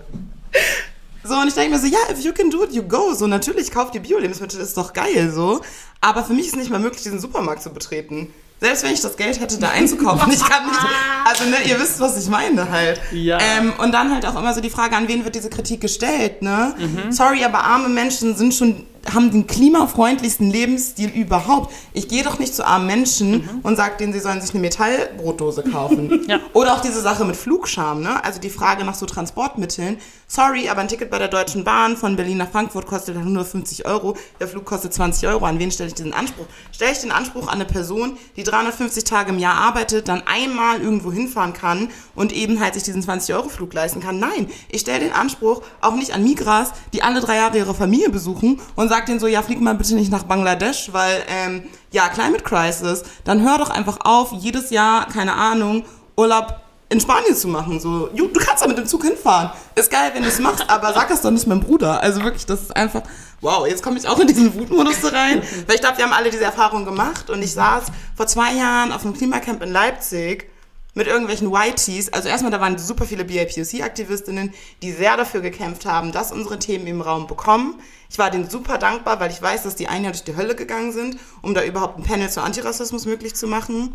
So, 1.25 1.35
und 1.37 1.49
ich 1.49 1.55
denke 1.55 1.71
mir 1.71 1.79
so, 1.79 1.87
ja, 1.87 1.99
if 2.11 2.21
you 2.25 2.33
can 2.33 2.51
do 2.51 2.65
it, 2.65 2.73
you 2.73 2.83
go. 2.83 3.15
So, 3.15 3.27
natürlich, 3.27 3.71
kauft 3.71 3.95
ihr 3.95 4.01
Bio-Lebensmittel, 4.01 4.61
ist 4.61 4.77
doch 4.77 4.93
geil, 4.93 5.31
so. 5.33 5.61
Aber 6.01 6.25
für 6.25 6.33
mich 6.33 6.49
ist 6.49 6.57
nicht 6.57 6.71
mal 6.71 6.81
möglich, 6.81 7.03
diesen 7.03 7.21
Supermarkt 7.21 7.63
zu 7.63 7.71
betreten. 7.71 8.33
Selbst 8.61 8.85
wenn 8.85 8.93
ich 8.93 9.01
das 9.01 9.17
Geld 9.17 9.41
hätte, 9.41 9.59
da 9.59 9.71
einzukaufen, 9.71 10.33
ich 10.33 10.39
kann 10.39 10.65
nicht, 10.67 10.79
also 11.25 11.45
ne, 11.47 11.57
ihr 11.65 11.81
wisst, 11.81 11.99
was 11.99 12.17
ich 12.17 12.29
meine 12.29 12.71
halt. 12.71 13.01
Ja. 13.11 13.39
Ähm, 13.41 13.73
und 13.79 13.93
dann 13.93 14.15
halt 14.15 14.25
auch 14.25 14.39
immer 14.39 14.55
so 14.55 14.61
die 14.61 14.71
Frage, 14.71 14.95
an 14.97 15.09
wen 15.09 15.25
wird 15.25 15.35
diese 15.35 15.51
Kritik 15.51 15.81
gestellt, 15.81 16.43
ne? 16.43 16.73
Mhm. 16.79 17.11
Sorry, 17.11 17.45
aber 17.45 17.65
arme 17.65 17.89
Menschen 17.89 18.37
sind 18.37 18.55
schon 18.55 18.87
haben 19.13 19.31
den 19.31 19.47
klimafreundlichsten 19.47 20.51
Lebensstil 20.51 21.11
überhaupt. 21.11 21.73
Ich 21.93 22.09
gehe 22.09 22.23
doch 22.23 22.39
nicht 22.39 22.55
zu 22.55 22.67
armen 22.67 22.87
Menschen 22.87 23.49
und 23.63 23.77
sage 23.77 23.97
denen, 23.99 24.13
sie 24.13 24.21
sollen 24.21 24.41
sich 24.41 24.51
eine 24.51 24.61
Metallbrotdose 24.61 25.63
kaufen. 25.65 26.21
Ja. 26.33 26.39
Oder 26.53 26.75
auch 26.75 26.81
diese 26.81 27.01
Sache 27.01 27.25
mit 27.25 27.37
Flugscham, 27.37 28.01
ne? 28.01 28.23
Also 28.25 28.41
die 28.41 28.49
Frage 28.49 28.85
nach 28.85 28.95
so 28.95 29.07
Transportmitteln. 29.07 29.99
Sorry, 30.29 30.69
aber 30.69 30.81
ein 30.81 30.89
Ticket 30.89 31.11
bei 31.11 31.19
der 31.19 31.29
Deutschen 31.29 31.65
Bahn 31.65 31.97
von 31.97 32.17
Berlin 32.17 32.39
nach 32.39 32.49
Frankfurt 32.51 32.87
kostet 32.87 33.17
150 33.17 33.85
Euro. 33.85 34.17
Der 34.41 34.49
Flug 34.49 34.65
kostet 34.65 34.95
20 34.95 35.29
Euro. 35.29 35.45
An 35.45 35.59
wen 35.59 35.71
stelle 35.71 35.89
ich 35.89 35.95
diesen 35.95 36.15
Anspruch? 36.15 36.47
Stelle 36.71 36.93
ich 36.93 37.01
den 37.01 37.11
Anspruch 37.11 37.49
an 37.49 37.55
eine 37.55 37.65
Person, 37.67 38.17
die 38.37 38.45
350 38.45 39.05
Tage 39.05 39.31
im 39.33 39.39
Jahr 39.39 39.57
arbeitet, 39.57 40.09
dann 40.09 40.23
einmal 40.27 40.81
irgendwo 40.81 41.13
hinfahren 41.13 41.53
kann 41.53 41.91
und 42.15 42.33
eben 42.33 42.61
halt 42.61 42.75
sich 42.75 42.85
diesen 42.85 43.03
20-Euro-Flug 43.03 43.75
leisten 43.75 44.01
kann? 44.01 44.19
Nein, 44.19 44.49
ich 44.71 44.83
stelle 44.83 45.01
den 45.01 45.13
Anspruch 45.13 45.63
auch 45.81 45.97
nicht 45.97 46.15
an 46.15 46.23
Migras, 46.23 46.71
die 46.93 47.03
alle 47.03 47.21
drei 47.21 47.37
Jahre 47.37 47.59
ihre 47.59 47.75
Familie 47.75 48.09
besuchen 48.09 48.61
und 48.77 48.89
sage 48.93 49.07
denen 49.07 49.21
so, 49.21 49.27
ja, 49.27 49.43
flieg 49.43 49.59
mal 49.59 49.75
bitte 49.75 49.95
nicht 49.95 50.13
nach 50.13 50.25
Bangladesch, 50.25 50.91
weil, 50.93 51.23
ähm, 51.27 51.65
ja, 51.93 52.11
Climate 52.11 52.45
Crisis. 52.45 53.05
Dann 53.25 53.43
hör 53.43 53.57
doch 53.57 53.71
einfach 53.71 53.99
auf, 54.05 54.33
jedes 54.33 54.69
Jahr, 54.69 55.09
keine 55.09 55.33
Ahnung, 55.33 55.85
Urlaub 56.15 56.61
in 56.91 57.01
Spanien 57.01 57.35
zu 57.35 57.49
machen. 57.49 57.81
So, 57.81 58.09
du 58.09 58.29
kannst 58.35 58.63
da 58.63 58.69
mit 58.69 58.77
dem 58.77 58.87
Zug 58.87 59.03
hinfahren. 59.05 59.51
Ist 59.75 59.91
geil, 59.91 60.11
wenn 60.13 60.23
du 60.23 60.29
es 60.29 60.39
machst, 60.41 60.69
aber 60.69 60.93
sag 60.93 61.09
das 61.09 61.23
doch 61.23 61.31
nicht 61.31 61.47
meinem 61.47 61.61
Bruder. 61.61 62.03
Also 62.03 62.23
wirklich, 62.23 62.45
das 62.45 62.61
ist 62.61 62.77
einfach, 62.77 63.01
wow, 63.41 63.67
jetzt 63.67 63.83
komme 63.83 63.97
ich 63.97 64.07
auch 64.07 64.21
in 64.21 64.27
diesen 64.27 64.55
Wutmodus 64.55 65.11
rein. 65.11 65.43
Weil 65.67 65.77
ich 65.77 65.81
glaube, 65.81 65.97
wir 65.97 66.05
haben 66.05 66.13
alle 66.13 66.31
diese 66.31 66.45
Erfahrung 66.45 66.85
gemacht 66.85 67.31
und 67.31 67.41
ich 67.41 67.55
saß 67.55 67.85
vor 68.15 68.27
zwei 68.27 68.53
Jahren 68.53 68.93
auf 68.93 69.07
einem 69.07 69.15
Klimacamp 69.15 69.63
in 69.63 69.73
Leipzig 69.73 70.52
mit 70.95 71.07
irgendwelchen 71.07 71.53
YTs. 71.53 72.13
Also 72.13 72.29
erstmal, 72.29 72.53
da 72.53 72.61
waren 72.61 72.79
super 72.79 73.07
viele 73.07 73.25
BIPOC-Aktivistinnen, 73.25 74.53
die 74.83 74.93
sehr 74.93 75.17
dafür 75.17 75.41
gekämpft 75.41 75.87
haben, 75.87 76.13
dass 76.13 76.33
unsere 76.33 76.59
Themen 76.59 76.87
im 76.87 77.01
Raum 77.01 77.27
bekommen. 77.27 77.81
Ich 78.11 78.19
war 78.19 78.31
denen 78.31 78.49
super 78.49 78.79
dankbar, 78.79 79.21
weil 79.21 79.31
ich 79.31 79.41
weiß, 79.41 79.63
dass 79.63 79.75
die 79.75 79.89
ein 79.89 80.05
Jahr 80.05 80.13
durch 80.13 80.25
die 80.25 80.37
Hölle 80.37 80.55
gegangen 80.55 80.93
sind, 80.93 81.19
um 81.41 81.55
da 81.55 81.65
überhaupt 81.65 81.99
ein 81.99 82.03
Panel 82.03 82.29
zu 82.29 82.43
Antirassismus 82.43 83.07
möglich 83.07 83.35
zu 83.35 83.47
machen. 83.47 83.93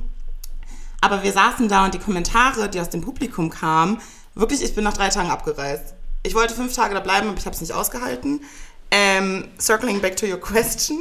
Aber 1.02 1.22
wir 1.22 1.32
saßen 1.32 1.70
da 1.70 1.86
und 1.86 1.94
die 1.94 2.00
Kommentare, 2.00 2.70
die 2.70 2.80
aus 2.80 2.90
dem 2.90 3.02
Publikum 3.02 3.52
kamen, 3.52 4.02
wirklich, 4.34 4.64
ich 4.64 4.74
bin 4.74 4.84
nach 4.84 4.94
drei 4.94 5.10
Tagen 5.10 5.30
abgereist. 5.30 5.94
Ich 6.24 6.34
wollte 6.34 6.56
fünf 6.56 6.74
Tage 6.74 6.96
da 6.96 7.00
bleiben, 7.00 7.30
aber 7.30 7.38
ich 7.38 7.46
habe 7.46 7.54
es 7.54 7.62
nicht 7.62 7.74
ausgehalten. 7.74 8.42
Ähm, 8.90 9.50
circling 9.60 10.02
back 10.02 10.16
to 10.16 10.26
your 10.26 10.40
question. 10.40 10.98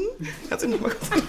Kannst 0.49 0.65
du 0.65 0.69
nicht 0.69 0.83
mal 0.83 0.91
kurz 0.91 1.23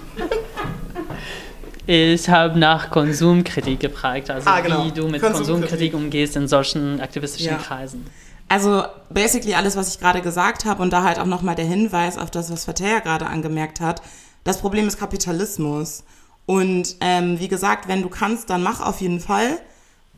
Ich 1.87 2.27
habe 2.29 2.59
nach 2.59 2.89
Konsumkritik 2.89 3.79
gefragt, 3.79 4.29
also 4.29 4.49
Ah, 4.49 4.59
genau. 4.59 4.85
wie 4.85 4.91
du 4.91 5.07
mit 5.07 5.21
Konsumkritik. 5.21 5.93
Umgehst 5.93 6.35
in 6.35 6.47
solchen 6.47 6.99
aktivistischen 6.99 7.51
Ja. 7.53 7.57
Kreisen. 7.57 8.05
Also 8.49 8.83
basically 9.09 9.53
alles, 9.55 9.75
was 9.77 9.93
ich 9.93 9.99
gerade 9.99 10.21
gesagt 10.21 10.65
habe 10.65 10.81
und 10.83 10.91
da 10.91 11.03
halt 11.03 11.17
auch 11.17 11.25
nochmal 11.25 11.55
der 11.55 11.65
Hinweis 11.65 12.17
auf 12.17 12.29
das, 12.29 12.51
was 12.51 12.65
Fateh 12.65 12.99
gerade 13.01 13.25
angemerkt 13.25 13.79
hat. 13.79 14.01
Das 14.43 14.59
Problem 14.59 14.87
ist 14.87 14.99
Kapitalismus. 14.99 16.03
Und 16.45 16.95
ähm, 17.01 17.39
wie 17.39 17.47
gesagt, 17.47 17.87
wenn 17.87 18.01
du 18.01 18.09
kannst, 18.09 18.49
dann 18.49 18.63
mach 18.63 18.81
auf 18.81 18.99
jeden 19.01 19.19
Fall. 19.19 19.57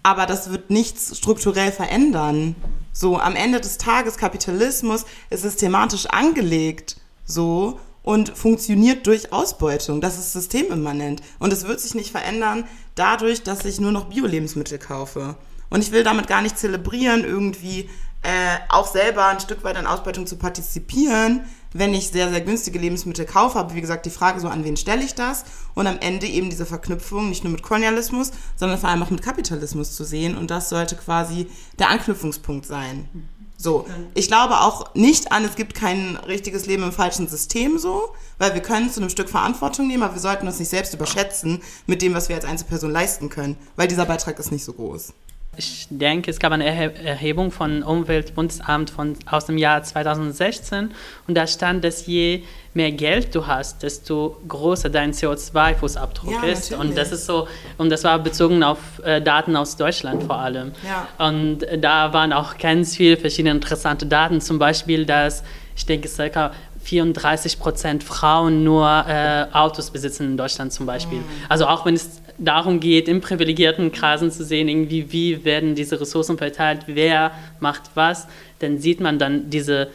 Aber 0.01 0.25
das 0.25 0.51
wird 0.51 0.69
nichts 0.71 1.17
strukturell 1.17 1.71
verändern. 1.71 2.55
So, 2.93 3.19
am 3.19 3.35
Ende 3.35 3.59
des 3.61 3.77
Tages, 3.77 4.17
Kapitalismus 4.17 5.05
ist 5.29 5.41
systematisch 5.43 6.07
angelegt. 6.07 6.97
So. 7.25 7.79
Und 8.01 8.29
funktioniert 8.38 9.06
durch 9.08 9.34
Ausbeutung. 9.34 10.01
Das 10.01 10.18
ist 10.18 10.34
systemimmanent. 10.34 11.22
Und 11.38 11.53
es 11.53 11.68
wird 11.68 11.79
sich 11.79 11.96
nicht 11.96 12.12
verändern 12.12 12.65
dadurch, 12.96 13.44
dass 13.44 13.65
ich 13.65 13.79
nur 13.79 13.91
noch 13.91 14.06
Bio-Lebensmittel 14.06 14.79
kaufe. 14.79 15.36
Und 15.70 15.84
ich 15.84 15.91
will 15.91 16.03
damit 16.03 16.27
gar 16.27 16.41
nicht 16.41 16.58
zelebrieren, 16.58 17.24
irgendwie 17.24 17.89
äh, 18.22 18.58
auch 18.68 18.88
selber 18.88 19.27
ein 19.27 19.39
Stück 19.39 19.63
weit 19.63 19.77
an 19.77 19.88
Ausbeutung 19.88 20.27
zu 20.27 20.36
partizipieren, 20.36 21.41
wenn 21.72 21.94
ich 21.94 22.10
sehr, 22.10 22.29
sehr 22.29 22.41
günstige 22.41 22.79
Lebensmittel 22.79 23.25
kaufe. 23.25 23.58
Aber 23.58 23.75
wie 23.75 23.82
gesagt, 23.82 24.06
die 24.06 24.10
Frage 24.10 24.39
so, 24.39 24.48
an 24.48 24.65
wen 24.65 24.75
stelle 24.75 25.03
ich 25.03 25.15
das? 25.15 25.46
Und 25.75 25.88
am 25.88 26.00
Ende 26.00 26.25
eben 26.25 26.50
diese 26.50 26.65
Verknüpfung 26.65 27.29
nicht 27.29 27.44
nur 27.44 27.53
mit 27.53 27.62
Kolonialismus, 27.62 28.32
sondern 28.56 28.79
vor 28.79 28.89
allem 28.89 29.03
auch 29.03 29.10
mit 29.10 29.22
Kapitalismus 29.22 29.96
zu 29.96 30.03
sehen. 30.03 30.38
Und 30.38 30.51
das 30.51 30.70
sollte 30.70 30.96
quasi 30.96 31.48
der 31.77 31.89
Anknüpfungspunkt 31.89 32.65
sein. 32.65 33.08
So, 33.61 33.85
ich 34.13 34.27
glaube 34.27 34.61
auch 34.61 34.95
nicht 34.95 35.33
an, 35.33 35.43
es 35.43 35.57
gibt 35.57 35.73
kein 35.73 36.15
richtiges 36.15 36.65
Leben 36.65 36.81
im 36.81 36.93
falschen 36.93 37.27
System 37.27 37.77
so, 37.77 38.13
weil 38.37 38.53
wir 38.53 38.61
können 38.61 38.89
zu 38.89 39.01
einem 39.01 39.09
Stück 39.09 39.27
Verantwortung 39.27 39.85
nehmen, 39.85 40.01
aber 40.01 40.13
wir 40.13 40.21
sollten 40.21 40.47
uns 40.47 40.59
nicht 40.59 40.69
selbst 40.69 40.93
überschätzen 40.93 41.61
mit 41.85 42.01
dem, 42.01 42.13
was 42.13 42.29
wir 42.29 42.37
als 42.37 42.45
Einzelperson 42.45 42.89
leisten 42.89 43.27
können, 43.27 43.57
weil 43.75 43.89
dieser 43.89 44.05
Beitrag 44.05 44.39
ist 44.39 44.53
nicht 44.53 44.63
so 44.63 44.71
groß. 44.71 45.13
Ich 45.58 45.88
denke, 45.89 46.32
es 46.32 46.39
gab 46.39 46.53
eine 46.53 46.63
Erhe 46.65 46.94
Erhebung 47.03 47.51
von 47.51 47.84
Umweltbundesamt 47.84 48.89
von, 48.91 49.18
aus 49.25 49.46
dem 49.46 49.58
Jahr 49.58 49.84
2016 49.84 50.91
und 51.27 51.36
da 51.36 51.48
stand, 51.48 51.84
dass 51.84 52.06
je 52.06 52.44
mehr 52.74 52.92
Geld 52.94 53.35
du 53.35 53.46
hast, 53.46 53.83
desto 53.83 54.38
größer 54.48 54.90
dein 54.90 55.12
CO2-Fußabdruck 55.12 56.31
Ja, 56.31 56.44
ist. 56.50 56.72
Und 56.72 56.77
natürlich. 56.90 56.96
das 56.96 57.12
ist 57.12 57.25
so, 57.25 57.48
und 57.77 57.90
das 57.90 58.03
war 58.05 58.20
bezogen 58.20 58.64
auf 58.64 58.77
äh, 59.03 59.22
Daten 59.22 59.55
aus 59.57 59.75
Deutschland 59.75 60.24
vor 60.24 60.38
allem. 60.38 60.72
Ja. 60.88 61.07
Und 61.27 61.66
da 61.79 62.14
waren 62.14 62.31
auch 62.31 62.57
ganz 62.57 62.96
viele 62.96 63.18
verschiedene 63.18 63.53
interessante 63.53 64.05
Daten, 64.05 64.40
zum 64.40 64.59
Beispiel, 64.59 65.05
dass 65.05 65.44
ich 65.75 65.85
denke, 65.85 66.07
circa 66.07 66.51
34 66.83 67.59
Prozent 67.59 68.03
Frauen 68.03 68.64
nur 68.64 68.88
äh, 69.07 69.46
Autos 69.51 69.92
besitzen 69.92 70.25
in 70.25 70.38
Deutschland 70.38 70.72
zum 70.72 70.85
Beispiel. 70.85 71.20
Also 71.50 71.68
auch 71.68 71.85
wenn 71.85 71.96
es 71.96 72.19
darum 72.39 72.79
geht, 72.79 73.07
in 73.07 73.21
privilegierten 73.21 73.91
Kreisen 73.91 74.31
zu 74.31 74.43
sehen, 74.43 74.67
irgendwie, 74.67 75.11
wie 75.11 75.45
werden 75.45 75.75
diese 75.75 75.99
Ressourcen 75.99 76.37
verteilt, 76.37 76.83
wer 76.87 77.31
macht 77.59 77.91
was, 77.95 78.27
dann 78.59 78.79
sieht 78.79 78.99
man 78.99 79.19
dann 79.19 79.49
diese, 79.49 79.89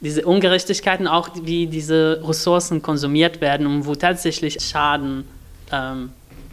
diese 0.00 0.24
Ungerechtigkeiten, 0.26 1.06
auch 1.06 1.30
wie 1.42 1.66
diese 1.66 2.22
Ressourcen 2.24 2.82
konsumiert 2.82 3.40
werden 3.40 3.66
und 3.66 3.86
wo 3.86 3.94
tatsächlich 3.94 4.60
Schaden 4.60 5.24
ähm, 5.72 6.10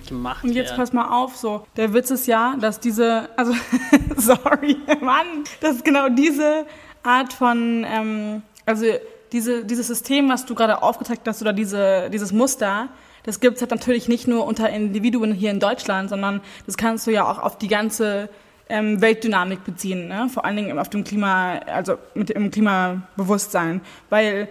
gemacht 0.08 0.44
Und 0.44 0.52
jetzt 0.54 0.70
wird. 0.70 0.80
pass 0.80 0.94
mal 0.94 1.10
auf, 1.10 1.36
so. 1.36 1.66
Der 1.76 1.94
Witz 1.94 2.12
ist 2.12 2.28
ja, 2.28 2.56
dass 2.60 2.80
diese, 2.80 3.30
also, 3.36 3.54
sorry, 4.16 4.78
Mann, 5.02 5.44
dass 5.62 5.84
genau 5.84 6.10
diese 6.10 6.66
Art 7.04 7.34
von, 7.34 7.86
ähm, 7.88 8.42
also 8.66 8.86
diese, 9.32 9.66
dieses 9.66 9.88
System, 9.88 10.30
was 10.30 10.46
du 10.46 10.56
gerade 10.56 10.82
aufgezeigt 10.82 11.28
hast, 11.28 11.42
oder 11.42 11.54
diese, 11.54 12.10
dieses 12.12 12.32
Muster, 12.32 12.90
das 13.28 13.42
gibt 13.42 13.58
es 13.58 13.62
halt 13.62 13.72
natürlich 13.72 14.08
nicht 14.08 14.26
nur 14.26 14.48
unter 14.48 14.70
Individuen 14.70 15.34
hier 15.34 15.52
in 15.52 15.60
Deutschland, 15.60 16.10
sondern 16.10 16.40
das 16.66 16.78
kannst 16.78 17.06
du 17.06 17.12
ja 17.12 17.30
auch 17.30 17.40
auf 17.40 17.58
die 17.58 17.68
ganze 17.68 18.30
ähm, 18.70 19.02
Weltdynamik 19.02 19.66
beziehen, 19.66 20.08
ne? 20.08 20.30
vor 20.34 20.46
allen 20.46 20.56
Dingen 20.56 20.80
auf 20.80 20.90
dem 20.90 21.04
Klima, 21.04 21.58
also 21.68 21.98
mit 22.16 22.30
dem 22.30 22.50
Klimabewusstsein, 22.52 23.82
weil 24.10 24.48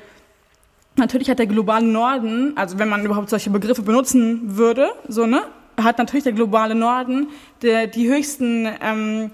natürlich 0.96 1.30
hat 1.30 1.38
der 1.38 1.46
globale 1.46 1.86
Norden, 1.86 2.52
also 2.56 2.78
wenn 2.78 2.90
man 2.90 3.02
überhaupt 3.02 3.30
solche 3.30 3.48
Begriffe 3.48 3.80
benutzen 3.80 4.58
würde, 4.58 4.90
so 5.08 5.24
ne, 5.24 5.40
hat 5.82 5.96
natürlich 5.96 6.24
der 6.24 6.34
globale 6.34 6.74
Norden 6.74 7.28
der, 7.62 7.86
die 7.86 8.10
höchsten 8.10 8.68
ähm, 8.82 9.30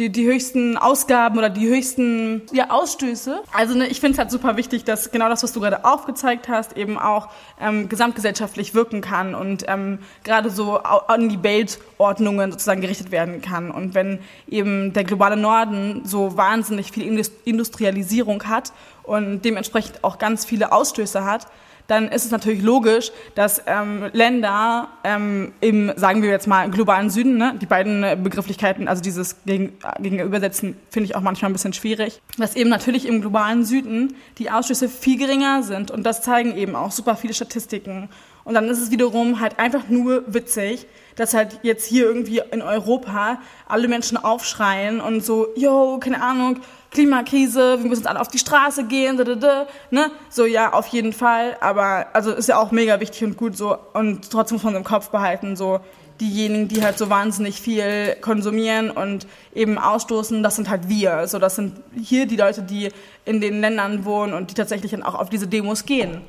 die, 0.00 0.10
die 0.10 0.26
höchsten 0.26 0.76
Ausgaben 0.76 1.38
oder 1.38 1.50
die 1.50 1.68
höchsten 1.68 2.42
ja, 2.52 2.70
Ausstöße. 2.70 3.42
Also 3.52 3.76
ne, 3.76 3.86
ich 3.86 4.00
finde 4.00 4.14
es 4.14 4.18
halt 4.18 4.30
super 4.30 4.56
wichtig, 4.56 4.84
dass 4.84 5.12
genau 5.12 5.28
das, 5.28 5.42
was 5.42 5.52
du 5.52 5.60
gerade 5.60 5.84
aufgezeigt 5.84 6.48
hast, 6.48 6.76
eben 6.76 6.98
auch 6.98 7.28
ähm, 7.60 7.88
gesamtgesellschaftlich 7.88 8.74
wirken 8.74 9.02
kann 9.02 9.34
und 9.34 9.64
ähm, 9.68 9.98
gerade 10.24 10.50
so 10.50 10.78
an 10.78 11.28
die 11.28 11.42
Weltordnungen 11.42 12.50
sozusagen 12.50 12.80
gerichtet 12.80 13.10
werden 13.10 13.42
kann. 13.42 13.70
Und 13.70 13.94
wenn 13.94 14.20
eben 14.48 14.92
der 14.94 15.04
globale 15.04 15.36
Norden 15.36 16.02
so 16.04 16.36
wahnsinnig 16.36 16.92
viel 16.92 17.04
Indus- 17.04 17.32
Industrialisierung 17.44 18.44
hat 18.44 18.72
und 19.02 19.44
dementsprechend 19.44 20.02
auch 20.02 20.18
ganz 20.18 20.44
viele 20.44 20.72
Ausstöße 20.72 21.24
hat, 21.24 21.46
dann 21.90 22.08
ist 22.08 22.24
es 22.24 22.30
natürlich 22.30 22.62
logisch, 22.62 23.10
dass 23.34 23.62
ähm, 23.66 24.10
Länder 24.12 24.88
ähm, 25.02 25.52
im, 25.60 25.92
sagen 25.96 26.22
wir 26.22 26.30
jetzt 26.30 26.46
mal, 26.46 26.70
globalen 26.70 27.10
Süden, 27.10 27.36
ne, 27.36 27.54
die 27.60 27.66
beiden 27.66 28.04
äh, 28.04 28.16
Begrifflichkeiten, 28.20 28.86
also 28.86 29.02
dieses 29.02 29.36
gegen, 29.44 29.72
Gegenübersetzen, 29.98 30.76
finde 30.88 31.06
ich 31.06 31.16
auch 31.16 31.20
manchmal 31.20 31.50
ein 31.50 31.52
bisschen 31.52 31.72
schwierig, 31.72 32.22
dass 32.38 32.54
eben 32.54 32.70
natürlich 32.70 33.08
im 33.08 33.20
globalen 33.20 33.64
Süden 33.64 34.14
die 34.38 34.50
Ausstöße 34.50 34.88
viel 34.88 35.18
geringer 35.18 35.64
sind 35.64 35.90
und 35.90 36.04
das 36.04 36.22
zeigen 36.22 36.56
eben 36.56 36.76
auch 36.76 36.92
super 36.92 37.16
viele 37.16 37.34
Statistiken. 37.34 38.08
Und 38.44 38.54
dann 38.54 38.68
ist 38.68 38.80
es 38.80 38.90
wiederum 38.90 39.40
halt 39.40 39.58
einfach 39.58 39.88
nur 39.88 40.22
witzig, 40.26 40.86
dass 41.16 41.34
halt 41.34 41.58
jetzt 41.62 41.86
hier 41.86 42.04
irgendwie 42.04 42.40
in 42.52 42.62
Europa 42.62 43.38
alle 43.68 43.88
Menschen 43.88 44.16
aufschreien 44.16 45.00
und 45.00 45.24
so, 45.24 45.48
yo, 45.56 45.98
keine 45.98 46.22
Ahnung, 46.22 46.60
Klimakrise, 46.90 47.78
wir 47.80 47.88
müssen 47.88 48.06
alle 48.06 48.20
auf 48.20 48.28
die 48.28 48.38
Straße 48.38 48.84
gehen, 48.84 49.16
da, 49.16 49.24
da, 49.24 49.34
da, 49.36 49.66
ne? 49.90 50.10
So, 50.28 50.44
ja, 50.44 50.72
auf 50.72 50.88
jeden 50.88 51.12
Fall, 51.12 51.56
aber, 51.60 52.06
also 52.12 52.32
ist 52.32 52.48
ja 52.48 52.58
auch 52.58 52.72
mega 52.72 52.98
wichtig 52.98 53.22
und 53.24 53.36
gut 53.36 53.56
so 53.56 53.78
und 53.92 54.30
trotzdem 54.30 54.56
muss 54.56 54.64
man 54.64 54.74
im 54.74 54.84
Kopf 54.84 55.10
behalten, 55.10 55.54
so, 55.54 55.80
diejenigen, 56.20 56.68
die 56.68 56.82
halt 56.82 56.98
so 56.98 57.08
wahnsinnig 57.08 57.60
viel 57.60 58.16
konsumieren 58.20 58.90
und 58.90 59.26
eben 59.54 59.78
ausstoßen, 59.78 60.42
das 60.42 60.56
sind 60.56 60.68
halt 60.68 60.88
wir, 60.88 61.26
so, 61.26 61.38
das 61.38 61.56
sind 61.56 61.80
hier 61.96 62.26
die 62.26 62.36
Leute, 62.36 62.62
die 62.62 62.90
in 63.24 63.40
den 63.40 63.60
Ländern 63.60 64.04
wohnen 64.04 64.34
und 64.34 64.50
die 64.50 64.54
tatsächlich 64.54 64.90
dann 64.90 65.02
auch 65.02 65.14
auf 65.14 65.30
diese 65.30 65.46
Demos 65.46 65.86
gehen. 65.86 66.20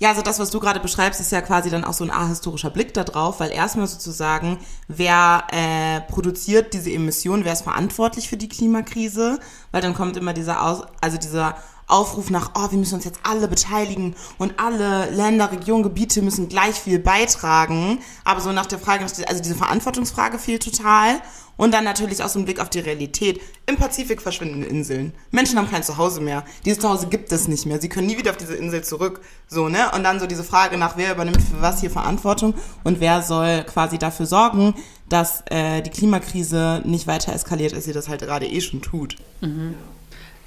Ja, 0.00 0.08
also 0.08 0.22
das, 0.22 0.38
was 0.38 0.50
du 0.50 0.60
gerade 0.60 0.80
beschreibst, 0.80 1.20
ist 1.20 1.30
ja 1.30 1.42
quasi 1.42 1.68
dann 1.68 1.84
auch 1.84 1.92
so 1.92 2.04
ein 2.04 2.10
ahistorischer 2.10 2.70
Blick 2.70 2.94
da 2.94 3.04
drauf, 3.04 3.38
weil 3.38 3.52
erstmal 3.52 3.86
sozusagen, 3.86 4.58
wer 4.88 5.44
äh, 5.52 6.00
produziert 6.10 6.72
diese 6.72 6.90
Emissionen, 6.90 7.44
wer 7.44 7.52
ist 7.52 7.62
verantwortlich 7.62 8.26
für 8.30 8.38
die 8.38 8.48
Klimakrise, 8.48 9.38
weil 9.72 9.82
dann 9.82 9.92
kommt 9.92 10.16
immer 10.16 10.32
dieser 10.32 10.64
Aus, 10.64 10.84
also 11.02 11.18
dieser 11.18 11.54
Aufruf 11.86 12.30
nach, 12.30 12.52
oh, 12.54 12.70
wir 12.70 12.78
müssen 12.78 12.94
uns 12.94 13.04
jetzt 13.04 13.20
alle 13.24 13.46
beteiligen 13.46 14.14
und 14.38 14.58
alle 14.58 15.10
Länder, 15.10 15.52
Regionen, 15.52 15.82
Gebiete 15.82 16.22
müssen 16.22 16.48
gleich 16.48 16.76
viel 16.76 16.98
beitragen. 16.98 17.98
Aber 18.24 18.40
so 18.40 18.52
nach 18.52 18.66
der 18.66 18.78
Frage, 18.78 19.04
also 19.04 19.42
diese 19.42 19.54
Verantwortungsfrage 19.54 20.38
fehlt 20.38 20.62
total. 20.62 21.20
Und 21.60 21.72
dann 21.72 21.84
natürlich 21.84 22.22
auch 22.22 22.28
so 22.30 22.38
ein 22.38 22.46
Blick 22.46 22.58
auf 22.58 22.70
die 22.70 22.78
Realität. 22.78 23.38
Im 23.66 23.76
Pazifik 23.76 24.22
verschwinden 24.22 24.62
Inseln. 24.62 25.12
Menschen 25.30 25.58
haben 25.58 25.70
kein 25.70 25.82
Zuhause 25.82 26.22
mehr. 26.22 26.42
Dieses 26.64 26.78
Zuhause 26.78 27.08
gibt 27.08 27.30
es 27.32 27.48
nicht 27.48 27.66
mehr. 27.66 27.78
Sie 27.78 27.90
können 27.90 28.06
nie 28.06 28.16
wieder 28.16 28.30
auf 28.30 28.38
diese 28.38 28.56
Insel 28.56 28.82
zurück. 28.82 29.20
So, 29.46 29.68
ne? 29.68 29.92
Und 29.94 30.02
dann 30.02 30.18
so 30.20 30.26
diese 30.26 30.42
Frage 30.42 30.78
nach, 30.78 30.96
wer 30.96 31.12
übernimmt 31.12 31.42
für 31.42 31.60
was 31.60 31.80
hier 31.80 31.90
Verantwortung 31.90 32.54
und 32.82 33.00
wer 33.00 33.20
soll 33.20 33.62
quasi 33.64 33.98
dafür 33.98 34.24
sorgen, 34.24 34.72
dass 35.10 35.42
äh, 35.50 35.82
die 35.82 35.90
Klimakrise 35.90 36.80
nicht 36.86 37.06
weiter 37.06 37.34
eskaliert, 37.34 37.74
als 37.74 37.84
sie 37.84 37.92
das 37.92 38.08
halt 38.08 38.22
gerade 38.22 38.46
eh 38.46 38.62
schon 38.62 38.80
tut. 38.80 39.16
Mhm. 39.42 39.74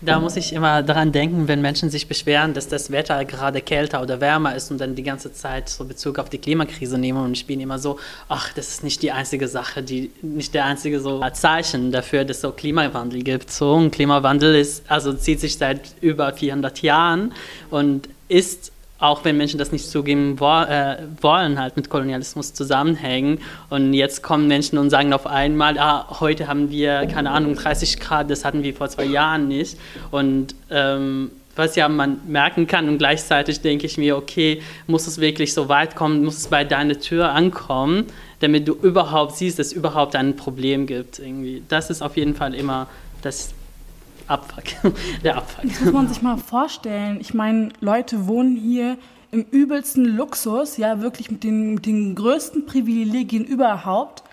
Da 0.06 0.20
muss 0.20 0.36
ich 0.36 0.52
immer 0.52 0.84
daran 0.84 1.14
denken, 1.14 1.48
wenn 1.48 1.62
Menschen 1.62 1.90
sich 1.90 2.08
beschweren, 2.08 2.54
dass 2.54 2.68
das 2.68 2.92
Wetter 2.92 3.24
gerade 3.24 3.62
kälter 3.62 4.02
oder 4.02 4.20
wärmer 4.20 4.54
ist 4.54 4.70
und 4.70 4.80
dann 4.82 4.96
die 4.96 5.04
ganze 5.04 5.32
Zeit 5.32 5.70
so 5.70 5.86
Bezug 5.86 6.20
auf 6.20 6.30
die 6.30 6.40
Klimakrise 6.40 6.98
nehmen 6.98 7.24
und 7.24 7.32
ich 7.32 7.48
bin 7.48 7.62
immer 7.62 7.80
so, 7.80 7.98
ach, 8.28 8.52
das 8.54 8.68
ist 8.70 8.84
nicht 8.84 9.02
die 9.02 9.14
einzige 9.14 9.48
Sache, 9.48 9.82
die 9.82 10.12
nicht 10.22 10.54
der 10.54 10.66
einzige 10.66 11.00
so 11.00 11.24
Zeichen 11.32 11.94
dafür, 11.94 12.26
dass 12.26 12.38
es 12.38 12.42
so 12.42 12.52
Klimawandel 12.52 13.24
gibt. 13.24 13.50
So 13.50 13.78
ein 13.78 13.92
Klimawandel 13.92 14.56
ist 14.56 14.84
also 14.90 15.14
zieht 15.14 15.40
sich 15.40 15.58
seit 15.58 15.82
über 16.02 16.34
400 16.34 16.82
Jahren 16.82 17.32
und 17.70 18.10
ist 18.28 18.73
auch 19.04 19.26
wenn 19.26 19.36
Menschen 19.36 19.58
das 19.58 19.74
nicht 19.74 19.90
zugeben 19.90 20.40
wo, 20.40 20.46
äh, 20.46 20.98
wollen, 21.22 21.60
halt 21.60 21.76
mit 21.76 21.90
Kolonialismus 21.90 22.54
zusammenhängen. 22.54 23.40
Und 23.70 23.94
jetzt 23.94 24.24
kommen 24.24 24.48
Menschen 24.48 24.78
und 24.78 24.90
sagen 24.90 25.12
auf 25.12 25.28
einmal, 25.28 25.78
ah, 25.78 26.20
heute 26.22 26.48
haben 26.48 26.72
wir, 26.72 27.06
keine 27.08 27.32
Ahnung, 27.32 27.56
30 27.56 28.00
Grad, 28.00 28.30
das 28.30 28.46
hatten 28.46 28.64
wir 28.64 28.74
vor 28.74 28.88
zwei 28.88 29.04
Jahren 29.04 29.50
nicht. 29.50 29.78
Und 30.10 30.56
ähm, 30.70 31.32
was 31.56 31.76
ja 31.76 31.90
man 31.90 32.22
merken 32.28 32.66
kann 32.66 32.88
und 32.88 32.98
gleichzeitig 32.98 33.60
denke 33.60 33.86
ich 33.86 33.98
mir, 33.98 34.16
okay, 34.16 34.62
muss 34.88 35.06
es 35.06 35.20
wirklich 35.20 35.54
so 35.54 35.68
weit 35.68 35.96
kommen, 35.96 36.24
muss 36.24 36.38
es 36.38 36.48
bei 36.48 36.64
deiner 36.64 36.98
Tür 36.98 37.32
ankommen, 37.32 38.06
damit 38.40 38.68
du 38.68 38.74
überhaupt 38.74 39.36
siehst, 39.36 39.60
dass 39.60 39.68
es 39.68 39.74
überhaupt 39.74 40.16
ein 40.16 40.38
Problem 40.38 40.88
gibt. 40.88 41.20
Irgendwie. 41.20 41.62
Das 41.68 41.90
ist 41.90 42.02
auf 42.02 42.16
jeden 42.16 42.36
Fall 42.36 42.56
immer 42.56 42.88
das 43.22 43.54
Abfuck. 44.28 44.64
Der 45.24 45.38
Abfuck. 45.38 45.64
Das 45.64 45.82
muss 45.82 45.94
man 45.94 46.08
sich 46.08 46.22
mal 46.22 46.38
vorstellen. 46.38 47.18
Ich 47.20 47.34
meine, 47.34 47.70
Leute 47.80 48.28
wohnen 48.28 48.56
hier 48.56 48.98
im 49.32 49.42
übelsten 49.50 50.06
Luxus, 50.06 50.78
ja, 50.78 51.02
wirklich 51.02 51.32
mit 51.32 51.44
den, 51.44 51.76
mit 51.76 51.86
den 51.86 52.14
größten 52.16 52.66
Privilegien 52.66 53.44
überhaupt 53.44 54.24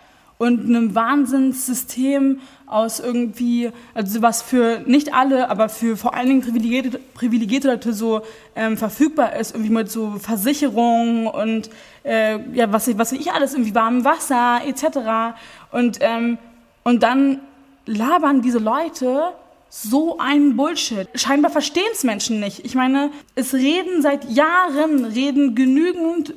und 0.40 0.64
einem 0.64 0.94
Wahnsinnssystem 0.94 2.40
aus 2.66 2.98
irgendwie, 2.98 3.70
also 3.92 4.22
was 4.22 4.40
für 4.40 4.81
nicht 4.87 5.12
alle, 5.12 5.50
aber 5.50 5.68
für 5.68 5.98
vor 5.98 6.14
allen 6.14 6.29
Dingen 6.29 6.40
privilegierte, 6.40 6.98
privilegierte 6.98 7.68
Leute 7.68 7.92
so 7.92 8.22
ähm, 8.57 8.79
verfügbar 8.79 9.37
ist, 9.37 9.55
irgendwie 9.55 9.72
mit 9.72 9.90
so 9.90 10.12
Versicherungen 10.18 11.26
und 11.26 11.68
äh, 12.05 12.38
ja, 12.55 12.72
was, 12.72 12.96
was 12.96 13.12
ich 13.12 13.33
alles, 13.33 13.53
irgendwie 13.53 13.74
warmem 13.74 14.05
Wasser 14.05 14.61
etc. 14.66 15.37
Und, 15.72 15.98
ähm, 16.00 16.38
und 16.85 17.03
dann 17.03 17.40
labern 17.85 18.40
diese 18.40 18.59
Leute 18.61 19.35
so 19.73 20.19
ein 20.19 20.57
Bullshit. 20.57 21.09
Scheinbar 21.15 21.53
verstehen 21.53 21.87
es 21.93 22.03
Menschen 22.03 22.41
nicht. 22.41 22.65
Ich 22.65 22.75
meine, 22.75 23.11
es 23.37 23.55
reden 23.55 24.03
seit 24.03 24.29
Jahren, 24.29 25.05
reden 25.05 25.55
genügend 25.55 26.35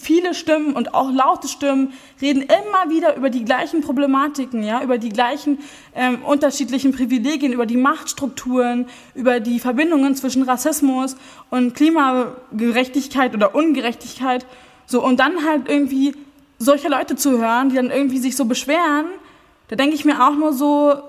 viele 0.00 0.34
Stimmen 0.34 0.72
und 0.72 0.92
auch 0.92 1.12
laute 1.12 1.46
Stimmen, 1.46 1.92
reden 2.20 2.42
immer 2.42 2.90
wieder 2.92 3.14
über 3.14 3.30
die 3.30 3.44
gleichen 3.44 3.82
Problematiken, 3.82 4.64
ja, 4.64 4.82
über 4.82 4.98
die 4.98 5.10
gleichen 5.10 5.60
ähm, 5.94 6.24
unterschiedlichen 6.24 6.90
Privilegien, 6.90 7.52
über 7.52 7.66
die 7.66 7.76
Machtstrukturen, 7.76 8.86
über 9.14 9.38
die 9.38 9.60
Verbindungen 9.60 10.16
zwischen 10.16 10.42
Rassismus 10.42 11.16
und 11.50 11.76
Klimagerechtigkeit 11.76 13.32
oder 13.32 13.54
Ungerechtigkeit. 13.54 14.44
So, 14.86 15.04
und 15.04 15.20
dann 15.20 15.46
halt 15.46 15.68
irgendwie 15.68 16.16
solche 16.58 16.88
Leute 16.88 17.14
zu 17.14 17.38
hören, 17.38 17.68
die 17.68 17.76
dann 17.76 17.92
irgendwie 17.92 18.18
sich 18.18 18.34
so 18.34 18.44
beschweren, 18.44 19.06
da 19.68 19.76
denke 19.76 19.94
ich 19.94 20.04
mir 20.04 20.20
auch 20.26 20.34
nur 20.34 20.52
so, 20.52 21.00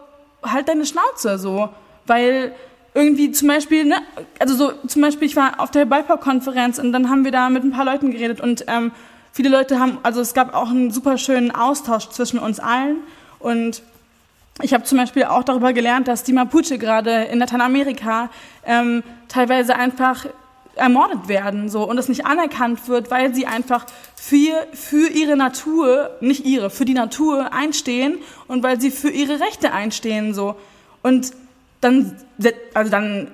halt 0.43 0.67
deine 0.69 0.85
Schnauze 0.85 1.37
so, 1.37 1.69
weil 2.05 2.53
irgendwie 2.93 3.31
zum 3.31 3.47
Beispiel, 3.47 3.85
ne, 3.85 3.97
also 4.39 4.55
so 4.55 4.71
zum 4.87 5.01
Beispiel, 5.01 5.27
ich 5.27 5.35
war 5.35 5.59
auf 5.59 5.71
der 5.71 5.85
BIPOC-Konferenz 5.85 6.77
und 6.79 6.91
dann 6.93 7.09
haben 7.09 7.23
wir 7.25 7.31
da 7.31 7.49
mit 7.49 7.63
ein 7.63 7.71
paar 7.71 7.85
Leuten 7.85 8.11
geredet 8.11 8.39
und 8.39 8.65
ähm, 8.67 8.91
viele 9.31 9.49
Leute 9.49 9.79
haben, 9.79 9.97
also 10.03 10.21
es 10.21 10.33
gab 10.33 10.53
auch 10.53 10.69
einen 10.69 10.91
super 10.91 11.17
schönen 11.17 11.51
Austausch 11.51 12.09
zwischen 12.09 12.39
uns 12.39 12.59
allen. 12.59 12.97
Und 13.39 13.81
ich 14.61 14.73
habe 14.73 14.83
zum 14.83 14.99
Beispiel 14.99 15.25
auch 15.25 15.43
darüber 15.43 15.73
gelernt, 15.73 16.07
dass 16.07 16.23
die 16.23 16.33
Mapuche 16.33 16.77
gerade 16.77 17.23
in 17.25 17.39
Lateinamerika 17.39 18.29
ähm, 18.65 19.03
teilweise 19.27 19.75
einfach 19.75 20.27
ermordet 20.75 21.27
werden 21.27 21.69
so 21.69 21.87
und 21.87 21.97
es 21.97 22.09
nicht 22.09 22.25
anerkannt 22.25 22.87
wird, 22.87 23.11
weil 23.11 23.33
sie 23.33 23.45
einfach 23.45 23.85
für, 24.15 24.67
für 24.73 25.09
ihre 25.09 25.35
Natur, 25.35 26.11
nicht 26.21 26.45
ihre, 26.45 26.69
für 26.69 26.85
die 26.85 26.93
Natur 26.93 27.53
einstehen 27.53 28.17
und 28.47 28.63
weil 28.63 28.81
sie 28.81 28.91
für 28.91 29.09
ihre 29.09 29.39
Rechte 29.39 29.71
einstehen 29.71 30.33
so. 30.33 30.55
Und 31.01 31.33
dann, 31.81 32.17
also 32.73 32.89
dann 32.89 33.31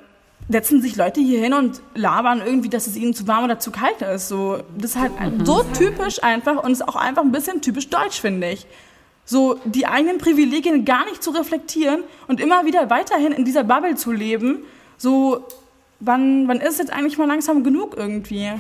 setzen 0.49 0.81
sich 0.81 0.95
Leute 0.95 1.21
hier 1.21 1.39
hin 1.39 1.53
und 1.53 1.81
labern 1.93 2.41
irgendwie, 2.43 2.69
dass 2.69 2.87
es 2.87 2.97
ihnen 2.97 3.13
zu 3.13 3.27
warm 3.27 3.43
oder 3.43 3.59
zu 3.59 3.71
kalt 3.71 4.01
ist. 4.01 4.27
So, 4.27 4.59
das 4.77 4.91
ist 4.91 4.97
halt 4.97 5.11
mhm. 5.19 5.45
so 5.45 5.63
typisch 5.77 6.23
einfach 6.23 6.63
und 6.63 6.71
ist 6.71 6.87
auch 6.87 6.95
einfach 6.95 7.21
ein 7.21 7.31
bisschen 7.31 7.61
typisch 7.61 7.89
deutsch, 7.89 8.19
finde 8.19 8.49
ich. 8.49 8.65
So 9.25 9.59
die 9.63 9.85
eigenen 9.85 10.17
Privilegien 10.17 10.85
gar 10.85 11.05
nicht 11.05 11.21
zu 11.21 11.29
reflektieren 11.29 12.03
und 12.27 12.41
immer 12.41 12.65
wieder 12.65 12.89
weiterhin 12.89 13.31
in 13.31 13.45
dieser 13.45 13.63
Bubble 13.63 13.95
zu 13.95 14.11
leben, 14.11 14.63
so 14.97 15.45
wann, 15.99 16.47
wann 16.47 16.61
ist 16.61 16.79
jetzt 16.79 16.91
eigentlich 16.91 17.17
mal 17.17 17.27
langsam 17.27 17.63
genug 17.63 17.95
irgendwie? 17.97 18.51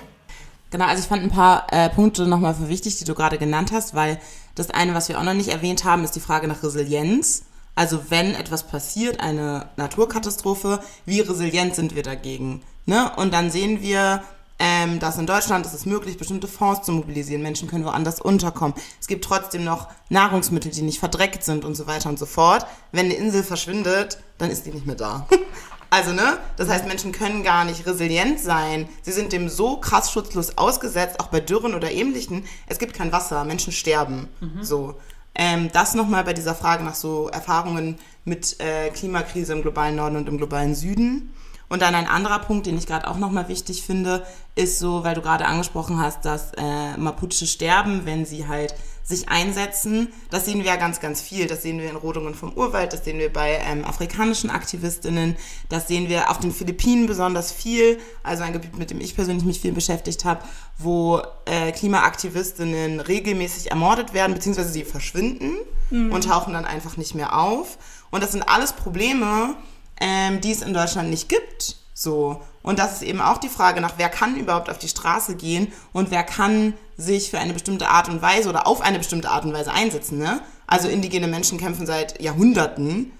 Genau, 0.71 0.85
also 0.85 1.01
ich 1.01 1.07
fand 1.07 1.23
ein 1.23 1.31
paar 1.31 1.65
äh, 1.71 1.89
Punkte 1.89 2.27
nochmal 2.27 2.53
für 2.53 2.69
wichtig, 2.69 2.97
die 2.97 3.05
du 3.05 3.15
gerade 3.15 3.37
genannt 3.37 3.71
hast, 3.71 3.95
weil 3.95 4.19
das 4.55 4.69
eine, 4.69 4.93
was 4.93 5.09
wir 5.09 5.19
auch 5.19 5.23
noch 5.23 5.33
nicht 5.33 5.49
erwähnt 5.49 5.83
haben, 5.83 6.03
ist 6.03 6.15
die 6.15 6.19
Frage 6.19 6.47
nach 6.47 6.61
Resilienz. 6.61 7.43
Also 7.75 8.09
wenn 8.09 8.35
etwas 8.35 8.63
passiert, 8.67 9.19
eine 9.19 9.69
Naturkatastrophe, 9.77 10.79
wie 11.05 11.21
resilient 11.21 11.75
sind 11.75 11.95
wir 11.95 12.03
dagegen? 12.03 12.61
Ne? 12.85 13.11
Und 13.15 13.33
dann 13.33 13.49
sehen 13.49 13.81
wir, 13.81 14.21
ähm, 14.59 14.99
dass 14.99 15.17
in 15.17 15.25
Deutschland 15.25 15.65
ist 15.65 15.73
es 15.73 15.85
möglich, 15.85 16.17
bestimmte 16.17 16.47
Fonds 16.47 16.85
zu 16.85 16.91
mobilisieren. 16.91 17.41
Menschen 17.41 17.69
können 17.69 17.85
woanders 17.85 18.19
unterkommen. 18.19 18.75
Es 18.99 19.07
gibt 19.07 19.23
trotzdem 19.23 19.63
noch 19.63 19.87
Nahrungsmittel, 20.09 20.71
die 20.71 20.81
nicht 20.81 20.99
verdreckt 20.99 21.43
sind 21.43 21.63
und 21.63 21.75
so 21.75 21.87
weiter 21.87 22.09
und 22.09 22.19
so 22.19 22.25
fort. 22.25 22.65
Wenn 22.91 23.05
eine 23.05 23.15
Insel 23.15 23.43
verschwindet, 23.43 24.19
dann 24.37 24.51
ist 24.51 24.65
die 24.65 24.71
nicht 24.71 24.85
mehr 24.85 24.95
da. 24.95 25.25
Also, 25.89 26.13
ne? 26.13 26.37
Das 26.55 26.69
heißt, 26.69 26.85
Menschen 26.87 27.11
können 27.11 27.43
gar 27.43 27.65
nicht 27.65 27.85
resilient 27.85 28.39
sein. 28.39 28.87
Sie 29.01 29.11
sind 29.11 29.33
dem 29.33 29.49
so 29.49 29.77
krass 29.77 30.11
schutzlos 30.11 30.57
ausgesetzt, 30.57 31.19
auch 31.19 31.27
bei 31.27 31.39
Dürren 31.39 31.73
oder 31.73 31.91
ähnlichen. 31.91 32.45
Es 32.67 32.77
gibt 32.77 32.93
kein 32.93 33.11
Wasser, 33.11 33.43
Menschen 33.43 33.73
sterben. 33.73 34.27
Mhm. 34.39 34.63
So. 34.63 34.95
Ähm, 35.35 35.69
das 35.71 35.95
nochmal 35.95 36.23
bei 36.23 36.33
dieser 36.33 36.53
Frage 36.53 36.83
nach 36.83 36.95
so 36.95 37.29
Erfahrungen 37.29 37.97
mit 38.25 38.59
äh, 38.59 38.89
Klimakrise 38.89 39.53
im 39.53 39.61
globalen 39.61 39.95
Norden 39.95 40.17
und 40.17 40.27
im 40.27 40.37
globalen 40.37 40.75
Süden. 40.75 41.33
Und 41.69 41.83
dann 41.83 41.93
ein 41.93 42.07
anderer 42.07 42.39
Punkt, 42.39 42.65
den 42.65 42.77
ich 42.77 42.87
gerade 42.87 43.07
auch 43.07 43.17
nochmal 43.17 43.47
wichtig 43.47 43.83
finde, 43.83 44.25
ist 44.55 44.79
so, 44.79 45.03
weil 45.03 45.13
du 45.13 45.21
gerade 45.21 45.45
angesprochen 45.45 46.01
hast, 46.01 46.25
dass 46.25 46.51
äh, 46.57 46.97
Mapuche 46.97 47.45
sterben, 47.45 48.05
wenn 48.05 48.25
sie 48.25 48.47
halt 48.47 48.73
sich 49.09 49.27
einsetzen. 49.27 50.13
Das 50.29 50.45
sehen 50.45 50.59
wir 50.59 50.65
ja 50.65 50.75
ganz, 50.75 50.99
ganz 50.99 51.19
viel. 51.19 51.47
Das 51.47 51.63
sehen 51.63 51.79
wir 51.79 51.89
in 51.89 51.95
Rodungen 51.95 52.35
vom 52.35 52.53
Urwald, 52.53 52.93
das 52.93 53.03
sehen 53.03 53.17
wir 53.17 53.33
bei 53.33 53.59
ähm, 53.65 53.83
afrikanischen 53.83 54.51
Aktivistinnen, 54.51 55.35
das 55.67 55.87
sehen 55.87 56.09
wir 56.09 56.29
auf 56.29 56.39
den 56.39 56.51
Philippinen 56.51 57.07
besonders 57.07 57.51
viel. 57.51 57.99
Also 58.21 58.43
ein 58.43 58.53
Gebiet, 58.53 58.77
mit 58.77 58.91
dem 58.91 59.01
ich 59.01 59.15
persönlich 59.15 59.43
mich 59.43 59.59
viel 59.59 59.71
beschäftigt 59.71 60.25
habe, 60.25 60.43
wo 60.77 61.21
äh, 61.45 61.71
Klimaaktivistinnen 61.71 62.99
regelmäßig 62.99 63.71
ermordet 63.71 64.13
werden, 64.13 64.35
beziehungsweise 64.35 64.69
sie 64.69 64.83
verschwinden 64.83 65.55
mhm. 65.89 66.11
und 66.11 66.25
tauchen 66.25 66.53
dann 66.53 66.65
einfach 66.65 66.95
nicht 66.95 67.15
mehr 67.15 67.37
auf. 67.37 67.79
Und 68.11 68.21
das 68.21 68.31
sind 68.31 68.43
alles 68.43 68.73
Probleme, 68.73 69.55
ähm, 69.99 70.39
die 70.39 70.51
es 70.51 70.61
in 70.61 70.73
Deutschland 70.73 71.09
nicht 71.09 71.29
gibt. 71.29 71.77
So. 71.95 72.41
Und 72.61 72.79
das 72.79 72.93
ist 72.93 73.01
eben 73.03 73.21
auch 73.21 73.37
die 73.37 73.49
Frage 73.49 73.81
nach, 73.81 73.93
wer 73.97 74.09
kann 74.09 74.35
überhaupt 74.35 74.69
auf 74.69 74.77
die 74.77 74.89
Straße 74.89 75.35
gehen 75.35 75.71
und 75.93 76.11
wer 76.11 76.23
kann 76.23 76.73
sich 76.97 77.29
für 77.29 77.39
eine 77.39 77.53
bestimmte 77.53 77.87
Art 77.87 78.09
und 78.09 78.21
Weise 78.21 78.49
oder 78.49 78.67
auf 78.67 78.81
eine 78.81 78.97
bestimmte 78.97 79.29
Art 79.29 79.45
und 79.45 79.53
Weise 79.53 79.71
einsetzen. 79.71 80.17
Ne? 80.17 80.41
Also 80.67 80.89
indigene 80.89 81.27
Menschen 81.27 81.57
kämpfen 81.57 81.85
seit 81.85 82.21
Jahrhunderten 82.21 83.11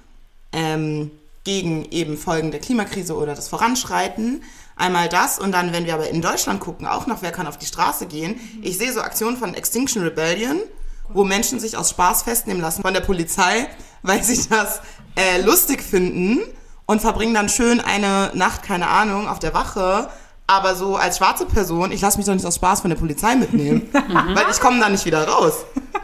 ähm, 0.52 1.12
gegen 1.46 1.86
eben 1.90 2.18
Folgen 2.18 2.52
der 2.52 2.60
Klimakrise 2.60 3.16
oder 3.16 3.34
das 3.34 3.48
Voranschreiten. 3.48 4.44
Einmal 4.76 5.10
das 5.10 5.40
und 5.40 5.52
dann, 5.52 5.74
wenn 5.74 5.86
wir 5.86 5.94
aber 5.94 6.10
in 6.10 6.22
Deutschland 6.22 6.60
gucken, 6.60 6.86
auch 6.86 7.08
noch, 7.08 7.22
wer 7.22 7.32
kann 7.32 7.48
auf 7.48 7.58
die 7.58 7.66
Straße 7.66 8.08
gehen. 8.08 8.40
Ich 8.62 8.78
sehe 8.78 8.94
so 8.94 9.02
Aktionen 9.02 9.38
von 9.38 9.54
Extinction 9.54 10.04
Rebellion, 10.04 10.60
wo 11.10 11.24
Menschen 11.24 11.60
sich 11.60 11.76
aus 11.78 11.90
Spaß 11.92 12.24
festnehmen 12.24 12.62
lassen 12.62 12.82
von 12.82 12.94
der 12.94 13.02
Polizei, 13.02 13.68
weil 14.04 14.24
sie 14.24 14.48
das 14.50 14.82
äh, 15.16 15.42
lustig 15.42 15.82
finden 15.82 16.42
und 16.90 17.02
verbringen 17.02 17.36
dann 17.36 17.50
schön 17.50 17.80
eine 17.80 18.32
Nacht, 18.34 18.64
keine 18.64 18.88
Ahnung, 18.88 19.28
auf 19.28 19.38
der 19.38 19.54
Wache 19.54 20.10
aber 20.48 20.74
so 20.74 20.96
als 20.96 21.18
schwarze 21.18 21.46
Person, 21.46 21.92
ich 21.92 22.02
lasse 22.02 22.18
mich 22.18 22.26
doch 22.26 22.34
nicht 22.34 22.46
aus 22.46 22.56
Spaß 22.56 22.82
von 22.82 22.90
der 22.90 22.98
Polizei 22.98 23.36
mitnehmen, 23.36 23.88
weil 23.94 24.46
ich 24.50 24.60
komme 24.60 24.80
da 24.80 24.90
nicht 24.90 25.06
wieder 25.06 25.28
raus. 25.28 25.54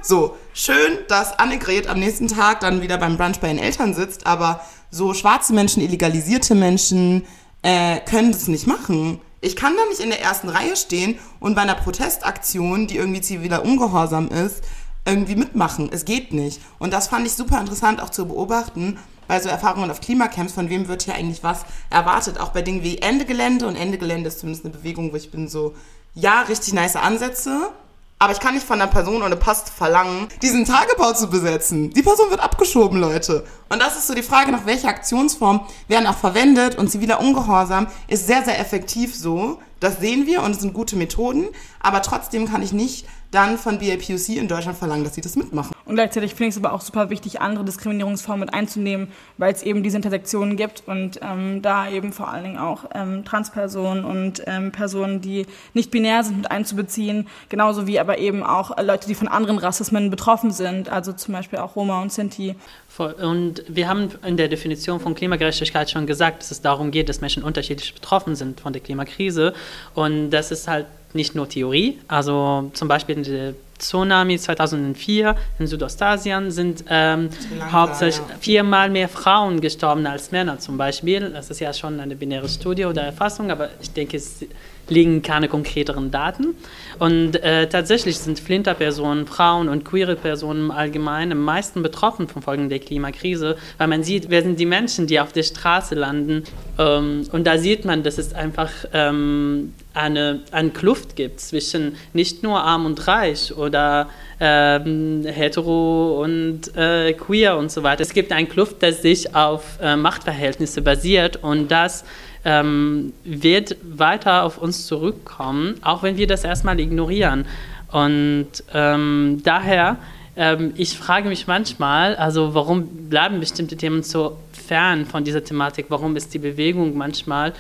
So, 0.04 0.38
schön, 0.54 1.00
dass 1.08 1.40
Annegret 1.40 1.88
am 1.88 1.98
nächsten 1.98 2.28
Tag 2.28 2.60
dann 2.60 2.84
wieder 2.84 3.00
beim 3.00 3.18
Brunch 3.18 3.40
bei 3.40 3.48
den 3.48 3.58
Eltern 3.58 3.96
sitzt, 3.96 4.28
aber 4.28 4.62
so 4.92 5.16
schwarze 5.16 5.52
Menschen, 5.52 5.82
illegalisierte 5.82 6.54
Menschen, 6.54 7.26
äh, 7.64 8.00
können 8.02 8.34
das 8.34 8.48
nicht 8.48 8.68
machen. 8.68 9.20
Ich 9.42 9.56
kann 9.56 9.74
da 9.76 9.84
nicht 9.90 10.00
in 10.00 10.10
der 10.10 10.22
ersten 10.22 10.50
Reihe 10.50 10.76
stehen 10.76 11.18
und 11.40 11.56
bei 11.56 11.62
einer 11.62 11.74
Protestaktion, 11.74 12.86
die 12.86 12.98
irgendwie 12.98 13.22
ziviler 13.22 13.66
Ungehorsam 13.66 14.28
ist, 14.28 14.64
irgendwie 15.08 15.36
mitmachen. 15.36 15.90
Es 15.92 16.06
geht 16.06 16.34
nicht. 16.34 16.62
Und 16.78 16.94
das 16.94 17.08
fand 17.08 17.26
ich 17.26 17.34
super 17.34 17.60
interessant 17.60 18.00
auch 18.00 18.12
zu 18.12 18.28
beobachten 18.28 19.00
bei 19.28 19.40
so 19.40 19.50
Erfahrungen 19.50 19.92
auf 19.92 20.02
Klimacamps, 20.02 20.54
von 20.54 20.70
wem 20.70 20.88
wird 20.88 21.04
hier 21.04 21.16
eigentlich 21.16 21.44
was 21.44 21.66
erwartet. 21.90 22.40
Auch 22.40 22.50
bei 22.50 22.62
Dingen 22.62 22.84
wie 22.84 23.00
Ende 23.00 23.26
Gelände 23.26 23.68
und 23.68 23.76
Ende 23.76 23.98
Gelände 23.98 24.28
ist 24.28 24.40
zumindest 24.40 24.66
eine 24.66 24.74
Bewegung, 24.74 25.12
wo 25.12 25.16
ich 25.16 25.32
bin 25.32 25.48
so, 25.48 25.74
ja, 26.14 26.42
richtig 26.42 26.74
nice 26.74 26.96
Ansätze. 26.96 27.70
Aber 28.18 28.32
ich 28.32 28.40
kann 28.40 28.54
nicht 28.54 28.66
von 28.66 28.80
einer 28.82 28.90
Person 28.90 29.22
ohne 29.24 29.36
Pass 29.36 29.66
verlangen, 29.70 30.28
diesen 30.42 30.64
Tagebau 30.64 31.12
zu 31.12 31.30
besetzen. 31.30 31.92
Die 31.92 32.02
Person 32.02 32.30
wird 32.30 32.40
abgeschoben, 32.40 33.00
Leute. 33.00 33.46
Und 33.68 33.82
das 33.82 33.98
ist 33.98 34.08
so 34.08 34.16
die 34.16 34.24
Frage, 34.24 34.54
nach 34.54 34.66
welcher 34.66 34.88
Aktionsform 34.88 35.66
werden 35.90 36.08
auch 36.08 36.18
verwendet. 36.18 36.78
Und 36.78 36.90
ziviler 36.90 37.20
Ungehorsam 37.20 37.88
ist 38.08 38.26
sehr, 38.26 38.44
sehr 38.46 38.58
effektiv 38.58 39.14
so. 39.14 39.60
Das 39.86 40.00
sehen 40.00 40.26
wir 40.26 40.42
und 40.42 40.50
es 40.50 40.62
sind 40.62 40.74
gute 40.74 40.96
Methoden. 40.96 41.46
Aber 41.80 42.02
trotzdem 42.02 42.50
kann 42.50 42.64
ich 42.64 42.74
nicht 42.74 43.06
dann 43.30 43.60
von 43.60 43.78
BAPUC 43.78 44.30
in 44.30 44.48
Deutschland 44.48 44.78
verlangen, 44.78 45.04
dass 45.04 45.14
sie 45.14 45.22
das 45.22 45.36
mitmachen. 45.36 45.76
Und 45.86 45.94
gleichzeitig 45.94 46.34
finde 46.34 46.50
ich 46.50 46.56
es 46.56 46.64
aber 46.64 46.74
auch 46.74 46.82
super 46.82 47.12
wichtig, 47.12 47.42
andere 47.42 47.64
Diskriminierungsformen 47.66 48.46
mit 48.46 48.54
einzunehmen, 48.56 49.10
weil 49.38 49.54
es 49.54 49.62
eben 49.62 49.84
diese 49.84 49.98
Intersektionen 49.98 50.58
gibt 50.58 50.84
und 50.88 51.20
ähm, 51.22 51.62
da 51.62 51.88
eben 51.88 52.14
vor 52.14 52.30
allen 52.30 52.44
Dingen 52.44 52.58
auch 52.58 52.86
ähm, 52.96 53.24
Transpersonen 53.26 54.06
und 54.06 54.42
ähm, 54.48 54.72
Personen, 54.72 55.22
die 55.22 55.46
nicht 55.76 55.92
binär 55.92 56.24
sind, 56.24 56.38
mit 56.38 56.50
einzubeziehen, 56.50 57.28
genauso 57.50 57.86
wie 57.86 58.00
aber 58.00 58.18
eben 58.18 58.42
auch 58.42 58.82
Leute, 58.82 59.08
die 59.08 59.16
von 59.16 59.28
anderen 59.28 59.60
Rassismen 59.60 60.10
betroffen 60.10 60.50
sind, 60.50 60.90
also 60.90 61.14
zum 61.14 61.34
Beispiel 61.34 61.60
auch 61.60 61.76
Roma 61.76 62.02
und 62.02 62.12
Sinti. 62.12 62.56
Und 62.98 63.64
wir 63.68 63.88
haben 63.90 64.10
in 64.26 64.38
der 64.38 64.48
Definition 64.48 65.00
von 65.00 65.16
Klimagerechtigkeit 65.16 65.90
schon 65.90 66.06
gesagt, 66.06 66.42
dass 66.42 66.52
es 66.52 66.62
darum 66.62 66.92
geht, 66.92 67.10
dass 67.10 67.22
Menschen 67.22 67.44
unterschiedlich 67.44 67.94
betroffen 67.94 68.36
sind 68.36 68.62
von 68.62 68.74
der 68.74 68.82
Klimakrise 68.82 69.54
und 69.94 70.30
das 70.32 70.52
ist 70.52 70.68
halt 70.68 70.86
nicht 71.14 71.36
nur 71.36 71.48
Theorie. 71.48 72.00
Also 72.08 72.70
zum 72.74 72.88
Beispiel 72.88 73.18
in 73.18 73.24
der 73.24 73.54
Tsunami 73.78 74.38
2004 74.38 75.36
in 75.60 75.68
Südostasien 75.68 76.52
sind 76.52 76.86
ähm, 76.90 77.30
hauptsächlich 77.72 78.26
ja. 78.30 78.36
viermal 78.40 78.90
mehr 78.90 79.10
Frauen 79.10 79.60
gestorben 79.60 80.06
als 80.08 80.32
Männer 80.32 80.60
zum 80.60 80.78
Beispiel. 80.78 81.30
Das 81.32 81.50
ist 81.50 81.60
ja 81.60 81.74
schon 81.74 82.00
eine 82.00 82.16
binäre 82.16 82.48
Studie 82.48 82.86
oder 82.86 83.02
Erfassung, 83.04 83.52
aber 83.52 83.70
ich 83.82 83.92
denke, 83.92 84.18
es 84.18 84.46
liegen 84.90 85.22
keine 85.22 85.48
konkreteren 85.48 86.12
Daten. 86.12 86.56
Und 87.00 87.36
äh, 87.44 87.68
tatsächlich 87.68 88.18
sind 88.20 88.40
Flinterpersonen, 88.40 89.28
Frauen 89.28 89.68
und 89.70 89.84
queere 89.84 90.16
Personen 90.16 90.66
im 90.66 90.72
Allgemeinen 90.72 91.34
am 91.34 91.44
meisten 91.44 91.84
betroffen 91.84 92.28
von 92.28 92.42
Folgen 92.42 92.70
der 92.70 92.80
Klimakrise, 92.80 93.58
weil 93.78 93.88
man 93.88 94.04
sieht, 94.04 94.30
wer 94.30 94.42
sind 94.44 94.60
die 94.60 94.66
Menschen, 94.66 95.08
die 95.08 95.20
auf 95.20 95.34
der 95.34 95.44
Straße 95.44 95.96
landen. 95.96 96.44
Ähm, 96.78 97.28
und 97.32 97.46
da 97.46 97.58
sieht 97.58 97.86
man, 97.86 98.04
dass 98.04 98.18
es 98.18 98.34
einfach 98.34 98.72
ähm, 98.94 99.74
eine, 99.94 100.42
eine 100.52 100.70
Kluft 100.70 101.16
gibt 101.16 101.40
zwischen 101.40 101.96
nicht 102.14 102.44
nur 102.44 102.62
arm 102.62 102.86
und 102.86 103.08
reich 103.08 103.56
oder 103.56 104.10
ähm, 104.40 105.26
hetero 105.26 106.22
und 106.22 106.76
äh, 106.76 107.14
queer 107.14 107.58
und 107.58 107.72
so 107.72 107.84
weiter. 107.84 108.02
Es 108.02 108.14
gibt 108.14 108.32
eine 108.32 108.48
Kluft, 108.48 108.82
die 108.82 108.92
sich 108.92 109.36
auf 109.36 109.80
äh, 109.82 109.96
Machtverhältnisse 109.96 110.82
basiert 110.82 111.38
und 111.38 111.72
das 111.72 112.04
ähm, 112.46 113.12
wird 113.24 113.76
weiter 113.84 114.44
auf 114.44 114.60
uns 114.60 114.86
zurückkommen, 114.86 115.76
auch 115.82 116.04
wenn 116.04 116.16
wir 116.16 116.28
das 116.28 116.44
erstmal 116.44 116.80
ignorieren. 116.80 117.46
Und 117.92 118.48
ähm, 118.74 119.42
daher, 119.44 119.98
ähm, 120.38 120.74
ich 120.76 120.98
frage 120.98 121.28
mich 121.28 121.48
manchmal, 121.48 122.16
also 122.16 122.54
warum 122.54 123.10
bleiben 123.10 123.40
bestimmte 123.40 123.76
Themen 123.76 124.04
so 124.04 124.38
fern 124.54 125.06
von 125.06 125.24
dieser 125.24 125.44
Thematik? 125.44 125.88
Warum 125.90 126.16
ist 126.16 126.34
die 126.34 126.40
Bewegung 126.40 126.96
manchmal, 126.96 127.54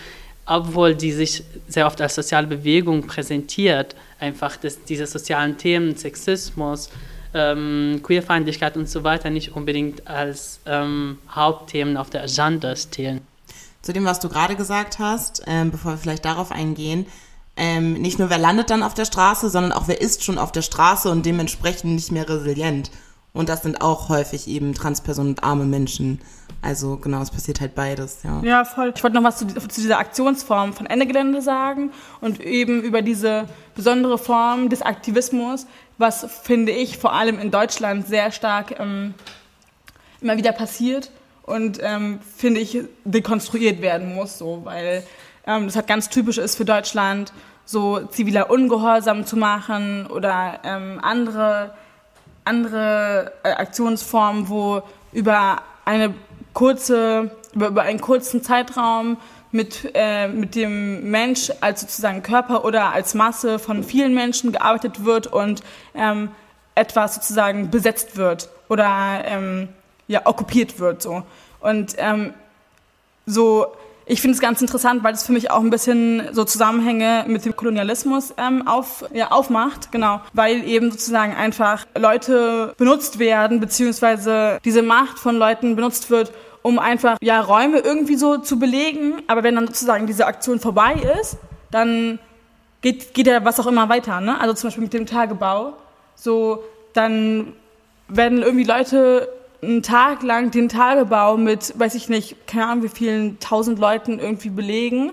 obwohl 0.46 0.94
die 0.94 1.12
sich 1.12 1.44
sehr 1.68 1.88
oft 1.88 2.00
als 2.00 2.14
soziale 2.14 2.46
Bewegung 2.46 3.08
präsentiert, 3.08 3.96
einfach 4.20 4.56
dass 4.58 4.84
diese 4.84 5.08
sozialen 5.08 5.58
Themen, 5.58 5.96
Sexismus, 5.96 6.92
ähm, 7.34 8.02
Queerfeindlichkeit 8.04 8.78
und 8.78 8.88
so 8.88 9.04
weiter 9.04 9.32
nicht 9.32 9.56
unbedingt 9.56 10.08
als 10.08 10.60
ähm, 10.68 11.18
Hauptthemen 11.32 11.98
auf 11.98 12.12
der 12.12 12.24
Agenda 12.24 12.76
stehen? 12.76 13.22
Zu 13.86 13.94
dem, 13.94 14.04
was 14.04 14.20
du 14.20 14.30
gerade 14.30 14.56
gesagt 14.56 14.98
hast, 14.98 15.44
ähm, 15.46 15.70
bevor 15.70 15.92
wir 15.92 15.98
vielleicht 16.00 16.26
darauf 16.26 16.52
eingehen, 16.52 17.06
ähm, 17.56 17.94
nicht 17.94 18.18
nur 18.18 18.32
wer 18.32 18.40
landet 18.40 18.72
dann 18.72 18.82
auf 18.82 18.96
der 18.96 19.06
Straße, 19.06 19.50
sondern 19.50 19.72
auch 19.72 19.88
wer 19.88 20.02
ist 20.02 20.24
schon 20.24 20.40
auf 20.40 20.52
der 20.52 20.64
Straße 20.64 21.10
und 21.10 21.24
dementsprechend 21.26 21.94
nicht 21.94 22.12
mehr 22.12 22.28
resilient. 22.28 22.90
Und 23.32 23.48
das 23.48 23.62
sind 23.62 23.82
auch 23.82 24.10
häufig 24.10 24.48
eben 24.48 24.74
Transpersonen 24.74 25.34
und 25.34 25.44
arme 25.44 25.66
Menschen. 25.66 26.20
Also 26.64 26.98
genau, 26.98 27.22
es 27.22 27.30
passiert 27.30 27.62
halt 27.62 27.76
beides, 27.76 28.24
ja. 28.24 28.42
Ja, 28.44 28.66
voll. 28.66 28.92
Ich 28.96 29.04
wollte 29.04 29.18
noch 29.18 29.24
was 29.24 29.38
zu, 29.38 29.46
zu 29.46 29.82
dieser 29.82 30.00
Aktionsform 30.00 30.74
von 30.74 30.88
Ende 30.88 31.06
Gelände 31.06 31.44
sagen 31.44 31.92
und 32.22 32.42
eben 32.42 32.82
über 32.82 33.04
diese 33.04 33.46
besondere 33.76 34.18
Form 34.18 34.70
des 34.70 34.82
Aktivismus, 34.82 35.68
was 36.00 36.26
finde 36.42 36.72
ich 36.72 36.98
vor 36.98 37.14
allem 37.14 37.38
in 37.38 37.52
Deutschland 37.52 38.08
sehr 38.08 38.32
stark 38.32 38.80
ähm, 38.80 39.14
immer 40.22 40.38
wieder 40.38 40.54
passiert 40.54 41.12
und 41.46 41.80
ähm, 41.82 42.20
finde 42.36 42.60
ich 42.60 42.80
dekonstruiert 43.04 43.82
werden 43.82 44.16
muss, 44.16 44.38
so, 44.38 44.62
weil 44.64 45.04
ähm, 45.46 45.66
das 45.66 45.76
halt 45.76 45.88
ganz 45.88 46.10
typisch 46.10 46.38
ist 46.38 46.56
für 46.56 46.66
Deutschland, 46.66 47.32
so 47.66 48.00
ziviler 48.08 48.50
Ungehorsam 48.50 49.26
zu 49.26 49.38
machen 49.38 50.08
oder 50.08 50.60
ähm, 50.64 51.00
andere 51.02 51.72
andere 52.44 53.32
äh, 53.44 53.50
Aktionsformen, 53.50 54.50
wo 54.50 54.84
über 55.12 55.64
eine 55.84 56.14
kurze 56.54 57.32
über, 57.54 57.68
über 57.68 57.82
einen 57.84 58.02
kurzen 58.02 58.44
Zeitraum 58.44 59.18
mit, 59.52 59.90
äh, 59.94 60.28
mit 60.28 60.56
dem 60.56 61.10
Mensch 61.10 61.52
als 61.62 61.82
sozusagen 61.82 62.22
Körper 62.22 62.66
oder 62.66 62.92
als 62.92 63.14
Masse 63.14 63.58
von 63.58 63.84
vielen 63.84 64.14
Menschen 64.14 64.52
gearbeitet 64.52 65.06
wird 65.06 65.28
und 65.28 65.64
ähm, 65.96 66.30
etwas 66.76 67.16
sozusagen 67.16 67.72
besetzt 67.72 68.18
wird 68.18 68.50
oder 68.68 69.24
ähm, 69.26 69.70
ja, 70.08 70.26
okkupiert 70.26 70.80
wird. 70.80 71.02
So. 71.02 71.24
Und 71.60 71.96
ähm, 71.98 72.34
so, 73.26 73.68
ich 74.06 74.22
finde 74.22 74.36
es 74.36 74.42
ganz 74.42 74.62
interessant, 74.62 75.04
weil 75.04 75.14
es 75.14 75.24
für 75.24 75.32
mich 75.32 75.50
auch 75.50 75.62
ein 75.62 75.72
bisschen 75.72 76.30
so 76.32 76.44
Zusammenhänge 76.44 77.26
mit 77.28 77.44
dem 77.44 77.56
Kolonialismus 77.56 78.34
ähm, 78.38 78.68
auf, 78.68 79.04
ja, 79.14 79.32
aufmacht, 79.32 79.92
genau, 79.92 80.22
weil 80.34 80.64
eben 80.68 80.92
sozusagen 80.92 81.34
einfach 81.34 81.86
Leute 81.98 82.76
benutzt 82.78 83.18
werden, 83.18 83.60
beziehungsweise 83.60 84.60
diese 84.64 84.84
Macht 84.84 85.18
von 85.18 85.38
Leuten 85.38 85.76
benutzt 85.76 86.12
wird, 86.12 86.32
um 86.62 86.78
einfach 86.78 87.18
ja 87.22 87.42
Räume 87.42 87.80
irgendwie 87.80 88.16
so 88.16 88.38
zu 88.38 88.60
belegen. 88.60 89.24
Aber 89.28 89.44
wenn 89.44 89.56
dann 89.56 89.68
sozusagen 89.68 90.06
diese 90.06 90.28
Aktion 90.28 90.60
vorbei 90.60 90.94
ist, 91.20 91.38
dann 91.72 92.20
geht, 92.82 93.16
geht 93.16 93.26
ja 93.26 93.44
was 93.44 93.60
auch 93.60 93.68
immer 93.68 93.90
weiter. 93.90 94.22
Ne? 94.22 94.40
Also 94.40 94.54
zum 94.54 94.68
Beispiel 94.68 94.84
mit 94.84 94.94
dem 94.94 95.08
Tagebau. 95.08 95.74
So, 96.16 96.64
dann 96.94 97.54
werden 98.08 98.44
irgendwie 98.44 98.64
Leute 98.64 99.28
einen 99.66 99.84
Tag 99.84 100.24
lang 100.24 100.52
den 100.52 100.70
Tagebau 100.70 101.38
mit, 101.38 101.74
weiß 101.78 101.96
ich 101.96 102.10
nicht, 102.10 102.48
keine 102.48 102.68
Ahnung 102.68 102.84
wie 102.84 102.90
vielen 102.90 103.40
tausend 103.40 103.80
Leuten 103.80 104.20
irgendwie 104.20 104.50
belegen. 104.50 105.12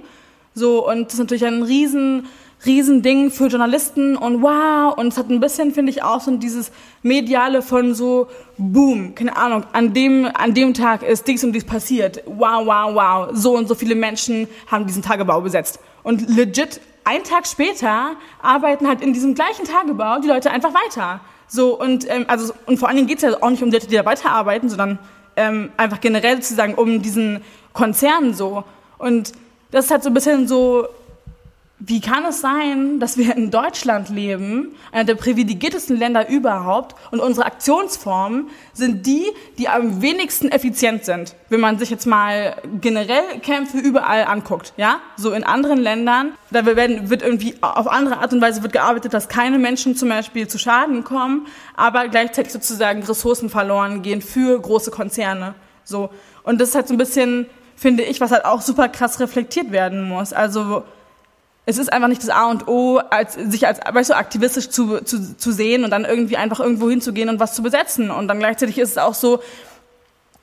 So, 0.55 0.89
und 0.89 1.07
das 1.07 1.15
ist 1.15 1.21
natürlich 1.21 1.47
ein 1.47 1.63
riesen, 1.63 2.27
riesen 2.65 3.03
Ding 3.03 3.31
für 3.31 3.47
Journalisten 3.47 4.17
und 4.17 4.43
wow, 4.43 4.97
und 4.97 5.09
es 5.09 5.17
hat 5.17 5.31
ein 5.31 5.41
bisschen, 5.41 5.73
finde 5.73 5.91
ich, 5.91 6.03
auch 6.03 6.21
so 6.21 6.37
dieses 6.37 6.71
Mediale 7.03 7.63
von 7.63 7.95
so, 7.95 8.29
boom, 8.59 9.15
keine 9.15 9.37
Ahnung, 9.37 9.65
an 9.73 9.95
dem, 9.95 10.29
an 10.33 10.55
dem 10.55 10.75
Tag 10.75 11.03
ist 11.03 11.27
dies 11.27 11.43
und 11.43 11.53
dies 11.53 11.65
passiert. 11.65 12.23
Wow, 12.27 12.67
wow, 12.67 12.95
wow. 12.95 13.29
So 13.33 13.57
und 13.57 13.67
so 13.67 13.75
viele 13.75 13.95
Menschen 13.95 14.47
haben 14.71 14.87
diesen 14.87 15.03
Tagebau 15.03 15.41
besetzt. 15.41 15.81
Und 16.03 16.29
legit, 16.29 16.81
ein 17.05 17.25
Tag 17.25 17.47
später 17.47 18.13
arbeiten 18.41 18.87
halt 18.87 19.01
in 19.01 19.13
diesem 19.13 19.35
gleichen 19.35 19.65
Tagebau 19.65 20.21
die 20.21 20.29
Leute 20.29 20.51
einfach 20.51 20.73
weiter. 20.73 21.21
So, 21.55 21.79
und, 21.79 22.09
ähm, 22.09 22.25
also, 22.29 22.55
und 22.65 22.79
vor 22.79 22.89
allen 22.89 22.97
Dingen 22.97 23.09
geht 23.09 23.19
es 23.19 23.25
ja 23.25 23.43
auch 23.43 23.51
nicht 23.51 23.63
um 23.63 23.71
Leute, 23.71 23.87
die 23.87 23.95
da 23.95 24.07
weiterarbeiten, 24.07 24.71
sondern 24.71 24.99
ähm, 25.37 25.71
einfach 25.77 26.01
generell 26.01 26.37
sozusagen 26.37 26.73
um 26.77 27.03
diesen 27.03 27.43
Konzern 27.75 28.33
so. 28.33 28.65
Und 28.97 29.33
das 29.71 29.85
ist 29.85 29.91
halt 29.91 30.03
so 30.03 30.09
ein 30.09 30.15
bisschen 30.15 30.49
so 30.49 30.89
wie 31.85 32.01
kann 32.01 32.25
es 32.25 32.41
sein, 32.41 33.01
dass 33.01 33.17
wir 33.19 33.37
in 33.37 33.51
Deutschland 33.51 34.09
leben, 34.09 34.77
einer 34.93 35.05
der 35.05 35.17
privilegiertesten 35.17 35.97
Länder 35.97 36.29
überhaupt, 36.29 36.95
und 37.11 37.19
unsere 37.19 37.45
Aktionsformen 37.45 38.51
sind 38.73 39.05
die, 39.05 39.25
die 39.59 39.69
am 39.69 40.01
wenigsten 40.01 40.51
effizient 40.51 41.05
sind, 41.05 41.35
wenn 41.49 41.59
man 41.59 41.79
sich 41.79 41.91
jetzt 41.91 42.07
mal 42.07 42.57
generell 42.81 43.41
Kämpfe 43.43 43.79
überall 43.79 44.27
anguckt, 44.27 44.75
ja? 44.77 45.01
So 45.17 45.33
in 45.33 45.43
anderen 45.43 45.79
Ländern, 45.79 46.35
da 46.53 46.65
werden, 46.65 47.11
wird 47.11 47.23
irgendwie 47.23 47.57
auf 47.61 47.89
andere 47.89 48.19
Art 48.19 48.33
und 48.33 48.41
Weise 48.41 48.63
wird 48.63 48.73
gearbeitet, 48.73 49.13
dass 49.13 49.29
keine 49.29 49.59
Menschen 49.59 49.97
zum 49.97 50.09
Beispiel 50.09 50.47
zu 50.47 50.59
Schaden 50.59 51.03
kommen, 51.03 51.49
aber 51.75 52.07
gleichzeitig 52.07 52.53
sozusagen 52.53 53.03
Ressourcen 53.03 53.51
verloren 53.51 54.03
gehen 54.03 54.23
für 54.23 54.61
große 54.61 54.93
Konzerne, 54.93 55.55
so. 55.83 56.11
Und 56.45 56.61
das 56.61 56.71
ist 56.71 56.75
halt 56.77 56.87
so 56.87 56.95
ein 56.95 56.99
bisschen, 56.99 57.47
finde 57.75 58.05
ich, 58.05 58.21
was 58.21 58.31
halt 58.31 58.45
auch 58.45 58.61
super 58.61 58.89
krass 58.89 59.19
reflektiert 59.19 59.73
werden 59.73 60.09
muss, 60.09 60.33
also, 60.33 60.85
es 61.65 61.79
ist 61.79 61.93
einfach 61.93 62.09
nicht 62.09 62.23
das 62.23 62.31
A 62.31 62.51
und 62.51 62.67
O, 62.67 62.99
als, 62.99 63.35
sich 63.35 63.67
als 63.67 63.79
weißt 63.79 64.11
du, 64.11 64.17
aktivistisch 64.17 64.69
zu, 64.71 65.01
zu, 65.05 65.37
zu 65.37 65.53
sehen 65.53 65.85
und 65.85 65.91
dann 65.91 66.05
irgendwie 66.05 66.37
einfach 66.37 66.59
irgendwo 66.59 66.91
hinzugehen 66.91 67.29
und 67.29 67.39
was 67.39 67.55
zu 67.55 67.63
besetzen. 67.63 68.11
Und 68.11 68.27
dann 68.27 68.41
gleichzeitig 68.41 68.79
ist 68.79 68.91
es 68.91 68.99
auch 68.99 69.15
so, 69.15 69.41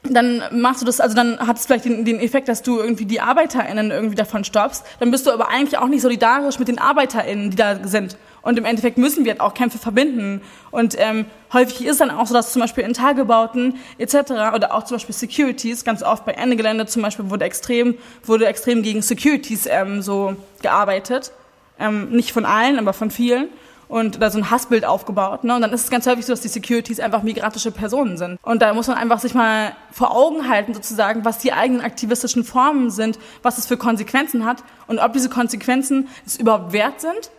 dann 0.03 0.41
machst 0.51 0.81
du 0.81 0.85
das, 0.85 1.01
also 1.01 1.15
dann 1.15 1.39
hat 1.39 1.57
es 1.57 1.65
vielleicht 1.65 1.85
den, 1.85 2.05
den 2.05 2.19
Effekt, 2.19 2.47
dass 2.47 2.63
du 2.63 2.79
irgendwie 2.79 3.05
die 3.05 3.19
ArbeiterInnen 3.19 3.91
irgendwie 3.91 4.15
davon 4.15 4.43
stoppst. 4.43 4.85
Dann 4.99 5.11
bist 5.11 5.27
du 5.27 5.31
aber 5.31 5.49
eigentlich 5.49 5.77
auch 5.77 5.87
nicht 5.87 6.01
solidarisch 6.01 6.57
mit 6.57 6.67
den 6.67 6.79
ArbeiterInnen, 6.79 7.51
die 7.51 7.57
da 7.57 7.85
sind. 7.85 8.17
Und 8.41 8.57
im 8.57 8.63
Endeffekt 8.63 8.97
müssen 8.97 9.25
wir 9.25 9.33
halt 9.33 9.41
auch 9.41 9.53
Kämpfe 9.53 9.77
verbinden. 9.77 10.41
Und 10.71 10.95
ähm, 10.97 11.25
häufig 11.51 11.85
ist 11.85 11.99
dann 11.99 12.11
auch 12.11 12.25
so, 12.25 12.33
dass 12.33 12.53
zum 12.53 12.61
Beispiel 12.61 12.85
in 12.85 12.93
Tagebauten 12.93 13.75
etc. 13.97 14.31
oder 14.55 14.73
auch 14.73 14.85
zum 14.85 14.95
Beispiel 14.95 15.13
Securities, 15.13 15.83
ganz 15.83 16.01
oft 16.01 16.25
bei 16.25 16.31
Ende 16.31 16.55
Gelände 16.55 16.85
zum 16.85 17.01
Beispiel 17.01 17.29
wurde 17.29 17.43
extrem, 17.43 17.95
wurde 18.23 18.47
extrem 18.47 18.81
gegen 18.81 19.01
Securities 19.01 19.67
ähm, 19.69 20.01
so 20.01 20.37
gearbeitet. 20.61 21.33
Ähm, 21.77 22.09
nicht 22.11 22.31
von 22.31 22.45
allen, 22.45 22.79
aber 22.79 22.93
von 22.93 23.11
vielen 23.11 23.49
und 23.89 24.21
da 24.21 24.29
so 24.29 24.37
ein 24.37 24.49
Hassbild 24.49 24.85
aufgebaut. 24.85 25.43
Ne? 25.43 25.55
Und 25.55 25.61
dann 25.61 25.73
ist 25.73 25.83
es 25.83 25.89
ganz 25.89 26.05
häufig 26.07 26.25
so, 26.25 26.31
dass 26.31 26.41
die 26.41 26.47
Securities 26.47 26.99
einfach 26.99 27.23
migrantische 27.23 27.71
Personen 27.71 28.17
sind. 28.17 28.39
Und 28.43 28.61
da 28.61 28.73
muss 28.73 28.87
man 28.87 28.97
einfach 28.97 29.19
sich 29.19 29.33
mal 29.33 29.73
vor 29.91 30.15
Augen 30.15 30.47
halten, 30.47 30.73
sozusagen, 30.73 31.25
was 31.25 31.39
die 31.39 31.51
eigenen 31.51 31.81
aktivistischen 31.81 32.43
Formen 32.43 32.91
sind, 32.91 33.19
was 33.41 33.57
es 33.57 33.65
für 33.65 33.77
Konsequenzen 33.77 34.45
hat 34.45 34.63
und 34.87 34.99
ob 34.99 35.11
diese 35.13 35.27
Konsequenzen 35.27 36.07
es 36.25 36.37
überhaupt 36.37 36.71
wert 36.71 37.01
sind 37.01 37.31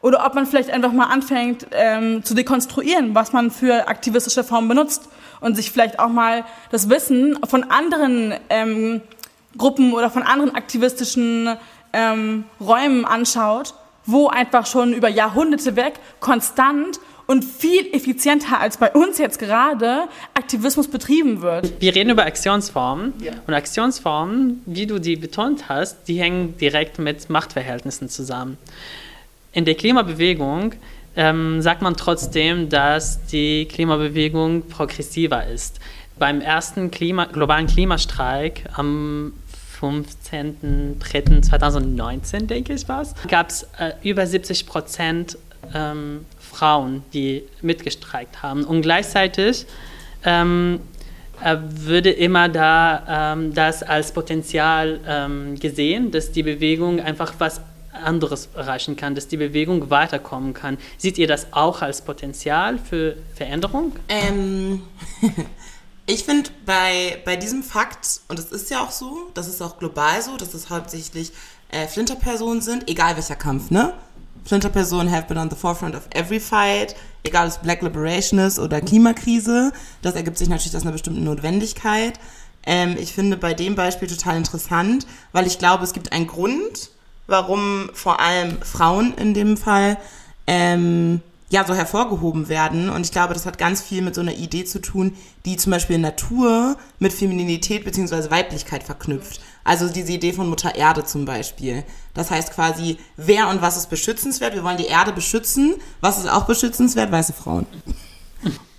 oder 0.00 0.26
ob 0.26 0.34
man 0.34 0.44
vielleicht 0.46 0.70
einfach 0.70 0.92
mal 0.92 1.06
anfängt 1.06 1.68
ähm, 1.70 2.24
zu 2.24 2.34
dekonstruieren, 2.34 3.14
was 3.14 3.32
man 3.32 3.52
für 3.52 3.86
aktivistische 3.86 4.42
Formen 4.42 4.66
benutzt 4.66 5.08
und 5.40 5.54
sich 5.54 5.70
vielleicht 5.70 6.00
auch 6.00 6.08
mal 6.08 6.44
das 6.72 6.90
Wissen 6.90 7.38
von 7.46 7.70
anderen 7.70 8.34
ähm, 8.50 9.02
Gruppen 9.56 9.92
oder 9.92 10.10
von 10.10 10.24
anderen 10.24 10.52
aktivistischen 10.56 11.56
ähm, 11.92 12.44
Räumen 12.60 13.04
anschaut 13.04 13.74
wo 14.06 14.28
einfach 14.28 14.66
schon 14.66 14.92
über 14.92 15.08
Jahrhunderte 15.08 15.76
weg 15.76 15.94
konstant 16.20 16.98
und 17.26 17.44
viel 17.44 17.94
effizienter 17.94 18.60
als 18.60 18.76
bei 18.76 18.90
uns 18.92 19.18
jetzt 19.18 19.38
gerade 19.38 20.08
Aktivismus 20.34 20.88
betrieben 20.88 21.40
wird. 21.40 21.80
Wir 21.80 21.94
reden 21.94 22.10
über 22.10 22.26
Aktionsformen 22.26 23.14
ja. 23.20 23.32
und 23.46 23.54
Aktionsformen, 23.54 24.62
wie 24.66 24.86
du 24.86 24.98
die 24.98 25.16
betont 25.16 25.68
hast, 25.68 26.08
die 26.08 26.20
hängen 26.20 26.56
direkt 26.58 26.98
mit 26.98 27.30
Machtverhältnissen 27.30 28.08
zusammen. 28.08 28.58
In 29.52 29.64
der 29.64 29.74
Klimabewegung 29.74 30.74
ähm, 31.16 31.60
sagt 31.62 31.82
man 31.82 31.96
trotzdem, 31.96 32.68
dass 32.68 33.24
die 33.26 33.66
Klimabewegung 33.66 34.68
progressiver 34.68 35.46
ist. 35.46 35.78
Beim 36.18 36.40
ersten 36.40 36.90
Klima, 36.90 37.26
globalen 37.26 37.66
Klimastreik 37.66 38.64
am 38.74 39.32
15.03.2019, 39.82 42.46
denke 42.46 42.74
ich 42.74 42.88
was, 42.88 43.14
gab 43.28 43.50
es 43.50 43.64
äh, 43.78 43.92
über 44.02 44.26
70 44.26 44.66
Prozent 44.66 45.36
ähm, 45.74 46.24
Frauen, 46.38 47.04
die 47.12 47.44
mitgestreikt 47.60 48.42
haben. 48.42 48.64
Und 48.64 48.80
gleichzeitig 48.82 49.66
ähm, 50.24 50.80
äh, 51.42 51.56
würde 51.60 52.10
immer 52.10 52.48
da 52.48 53.32
ähm, 53.34 53.52
das 53.52 53.82
als 53.82 54.12
Potenzial 54.12 55.00
ähm, 55.06 55.58
gesehen, 55.58 56.12
dass 56.12 56.30
die 56.30 56.44
Bewegung 56.44 57.00
einfach 57.00 57.34
was 57.38 57.60
anderes 57.92 58.48
erreichen 58.54 58.96
kann, 58.96 59.14
dass 59.14 59.28
die 59.28 59.36
Bewegung 59.36 59.90
weiterkommen 59.90 60.54
kann. 60.54 60.78
Seht 60.96 61.18
ihr 61.18 61.26
das 61.26 61.52
auch 61.52 61.82
als 61.82 62.02
Potenzial 62.02 62.78
für 62.78 63.16
Veränderung? 63.34 63.92
Ähm, 64.08 64.82
Ich 66.12 66.24
finde 66.24 66.50
bei, 66.66 67.22
bei 67.24 67.36
diesem 67.36 67.62
Fakt, 67.62 68.20
und 68.28 68.38
es 68.38 68.52
ist 68.52 68.68
ja 68.68 68.84
auch 68.84 68.90
so, 68.90 69.30
das 69.32 69.48
ist 69.48 69.62
auch 69.62 69.78
global 69.78 70.20
so, 70.20 70.36
dass 70.36 70.52
es 70.52 70.68
hauptsächlich 70.68 71.32
äh, 71.70 71.88
Flinterpersonen 71.88 72.60
sind, 72.60 72.86
egal 72.86 73.16
welcher 73.16 73.34
Kampf, 73.34 73.70
ne? 73.70 73.94
Flinterpersonen 74.44 75.10
have 75.10 75.26
been 75.26 75.38
on 75.38 75.48
the 75.48 75.56
forefront 75.56 75.96
of 75.96 76.02
every 76.10 76.38
fight, 76.38 76.94
egal 77.22 77.46
ob 77.46 77.52
es 77.52 77.58
Black 77.60 77.80
Liberation 77.80 78.38
ist 78.40 78.58
oder 78.58 78.82
Klimakrise. 78.82 79.72
Das 80.02 80.14
ergibt 80.14 80.36
sich 80.36 80.50
natürlich 80.50 80.76
aus 80.76 80.82
einer 80.82 80.92
bestimmten 80.92 81.24
Notwendigkeit. 81.24 82.20
Ähm, 82.66 82.94
ich 82.98 83.14
finde 83.14 83.38
bei 83.38 83.54
dem 83.54 83.74
Beispiel 83.74 84.06
total 84.06 84.36
interessant, 84.36 85.06
weil 85.32 85.46
ich 85.46 85.58
glaube, 85.58 85.82
es 85.82 85.94
gibt 85.94 86.12
einen 86.12 86.26
Grund, 86.26 86.90
warum 87.26 87.88
vor 87.94 88.20
allem 88.20 88.60
Frauen 88.60 89.14
in 89.14 89.32
dem 89.32 89.56
Fall 89.56 89.96
ähm, 90.46 91.22
ja 91.52 91.64
so 91.66 91.74
hervorgehoben 91.74 92.48
werden. 92.48 92.88
Und 92.88 93.04
ich 93.04 93.12
glaube, 93.12 93.34
das 93.34 93.46
hat 93.46 93.58
ganz 93.58 93.82
viel 93.82 94.02
mit 94.02 94.14
so 94.14 94.22
einer 94.22 94.32
Idee 94.32 94.64
zu 94.64 94.80
tun, 94.80 95.16
die 95.44 95.56
zum 95.56 95.70
Beispiel 95.70 95.98
Natur 95.98 96.76
mit 96.98 97.12
Femininität 97.12 97.84
bzw. 97.84 98.30
Weiblichkeit 98.30 98.82
verknüpft. 98.82 99.40
Also 99.62 99.88
diese 99.88 100.12
Idee 100.12 100.32
von 100.32 100.48
Mutter 100.48 100.74
Erde 100.74 101.04
zum 101.04 101.26
Beispiel. 101.26 101.84
Das 102.14 102.30
heißt 102.30 102.52
quasi, 102.52 102.98
wer 103.16 103.48
und 103.48 103.60
was 103.60 103.76
ist 103.76 103.90
beschützenswert? 103.90 104.54
Wir 104.54 104.64
wollen 104.64 104.78
die 104.78 104.86
Erde 104.86 105.12
beschützen. 105.12 105.74
Was 106.00 106.18
ist 106.18 106.28
auch 106.28 106.46
beschützenswert? 106.46 107.12
Weiße 107.12 107.34
Frauen. 107.34 107.66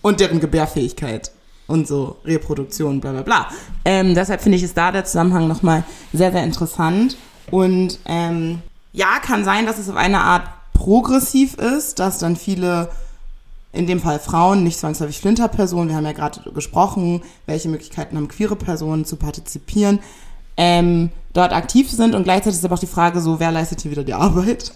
Und 0.01 0.19
deren 0.19 0.39
Gebärfähigkeit 0.39 1.31
und 1.67 1.87
so 1.87 2.17
Reproduktion, 2.25 2.99
bla 2.99 3.11
bla 3.11 3.21
bla. 3.21 3.47
Ähm, 3.85 4.15
deshalb 4.15 4.41
finde 4.41 4.57
ich 4.57 4.63
es 4.63 4.73
da 4.73 4.91
der 4.91 5.05
Zusammenhang 5.05 5.47
nochmal 5.47 5.83
sehr, 6.11 6.31
sehr 6.31 6.43
interessant. 6.43 7.17
Und 7.51 7.99
ähm, 8.05 8.63
ja, 8.93 9.19
kann 9.19 9.45
sein, 9.45 9.67
dass 9.67 9.77
es 9.77 9.89
auf 9.89 9.95
eine 9.95 10.21
Art 10.21 10.49
progressiv 10.83 11.55
ist, 11.55 11.99
dass 11.99 12.19
dann 12.19 12.35
viele, 12.35 12.89
in 13.71 13.87
dem 13.87 14.01
Fall 14.01 14.19
Frauen, 14.19 14.63
nicht 14.63 14.77
zwangsläufig 14.77 15.19
Flinterpersonen, 15.19 15.87
wir 15.87 15.95
haben 15.95 16.03
ja 16.03 16.11
gerade 16.11 16.51
gesprochen, 16.51 17.21
welche 17.45 17.69
Möglichkeiten 17.69 18.17
haben 18.17 18.27
queere 18.27 18.57
Personen 18.57 19.05
zu 19.05 19.15
partizipieren, 19.15 19.99
ähm, 20.57 21.09
dort 21.31 21.53
aktiv 21.53 21.89
sind 21.89 22.13
und 22.13 22.23
gleichzeitig 22.23 22.59
ist 22.59 22.65
aber 22.65 22.75
auch 22.75 22.79
die 22.79 22.87
Frage 22.87 23.21
so, 23.21 23.39
wer 23.39 23.51
leistet 23.53 23.79
hier 23.79 23.91
wieder 23.91 24.03
die 24.03 24.13
Arbeit? 24.13 24.73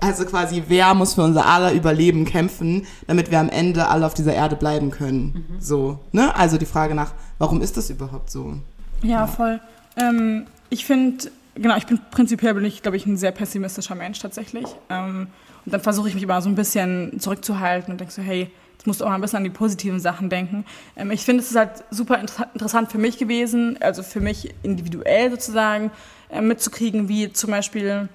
Also 0.00 0.24
quasi, 0.24 0.64
wer 0.66 0.92
muss 0.94 1.14
für 1.14 1.22
unser 1.22 1.46
aller 1.46 1.72
Überleben 1.72 2.24
kämpfen, 2.24 2.84
damit 3.06 3.30
wir 3.30 3.38
am 3.38 3.48
Ende 3.48 3.86
alle 3.86 4.06
auf 4.06 4.14
dieser 4.14 4.34
Erde 4.34 4.56
bleiben 4.56 4.90
können? 4.90 5.46
Mhm. 5.48 5.60
So, 5.60 6.00
ne? 6.12 6.34
Also 6.34 6.58
die 6.58 6.66
Frage 6.66 6.94
nach, 6.94 7.12
warum 7.38 7.62
ist 7.62 7.76
das 7.76 7.90
überhaupt 7.90 8.30
so? 8.30 8.54
Ja, 9.02 9.08
ja. 9.08 9.26
voll. 9.26 9.60
Ähm, 9.96 10.46
ich 10.68 10.84
finde, 10.84 11.30
genau, 11.56 11.76
ich 11.76 11.86
bin 11.86 12.00
prinzipiell 12.10 12.54
bin 12.54 12.64
ich, 12.64 12.82
glaube 12.82 12.96
ich, 12.96 13.06
ein 13.06 13.16
sehr 13.16 13.32
pessimistischer 13.32 13.94
Mensch 13.94 14.18
tatsächlich. 14.18 14.66
Ähm, 14.88 15.28
und 15.64 15.72
dann 15.72 15.80
versuche 15.80 16.08
ich 16.08 16.14
mich 16.14 16.22
immer 16.22 16.40
so 16.40 16.48
ein 16.48 16.54
bisschen 16.54 17.18
zurückzuhalten 17.18 17.92
und 17.92 18.00
denke 18.00 18.12
so, 18.12 18.22
hey, 18.22 18.50
jetzt 18.72 18.86
musst 18.86 19.00
du 19.00 19.04
auch 19.04 19.08
mal 19.08 19.16
ein 19.16 19.20
bisschen 19.20 19.38
an 19.38 19.44
die 19.44 19.50
positiven 19.50 20.00
Sachen 20.00 20.30
denken. 20.30 20.64
Ähm, 20.96 21.10
ich 21.10 21.24
finde, 21.24 21.42
es 21.42 21.50
ist 21.50 21.56
halt 21.56 21.84
super 21.90 22.18
inter 22.18 22.48
interessant 22.54 22.92
für 22.92 22.98
mich 22.98 23.18
gewesen, 23.18 23.78
also 23.80 24.02
für 24.02 24.20
mich 24.20 24.54
individuell 24.62 25.30
sozusagen, 25.30 25.90
äh, 26.30 26.40
mitzukriegen, 26.40 27.08
wie 27.08 27.32
zum 27.32 27.50
Beispiel 27.50 28.08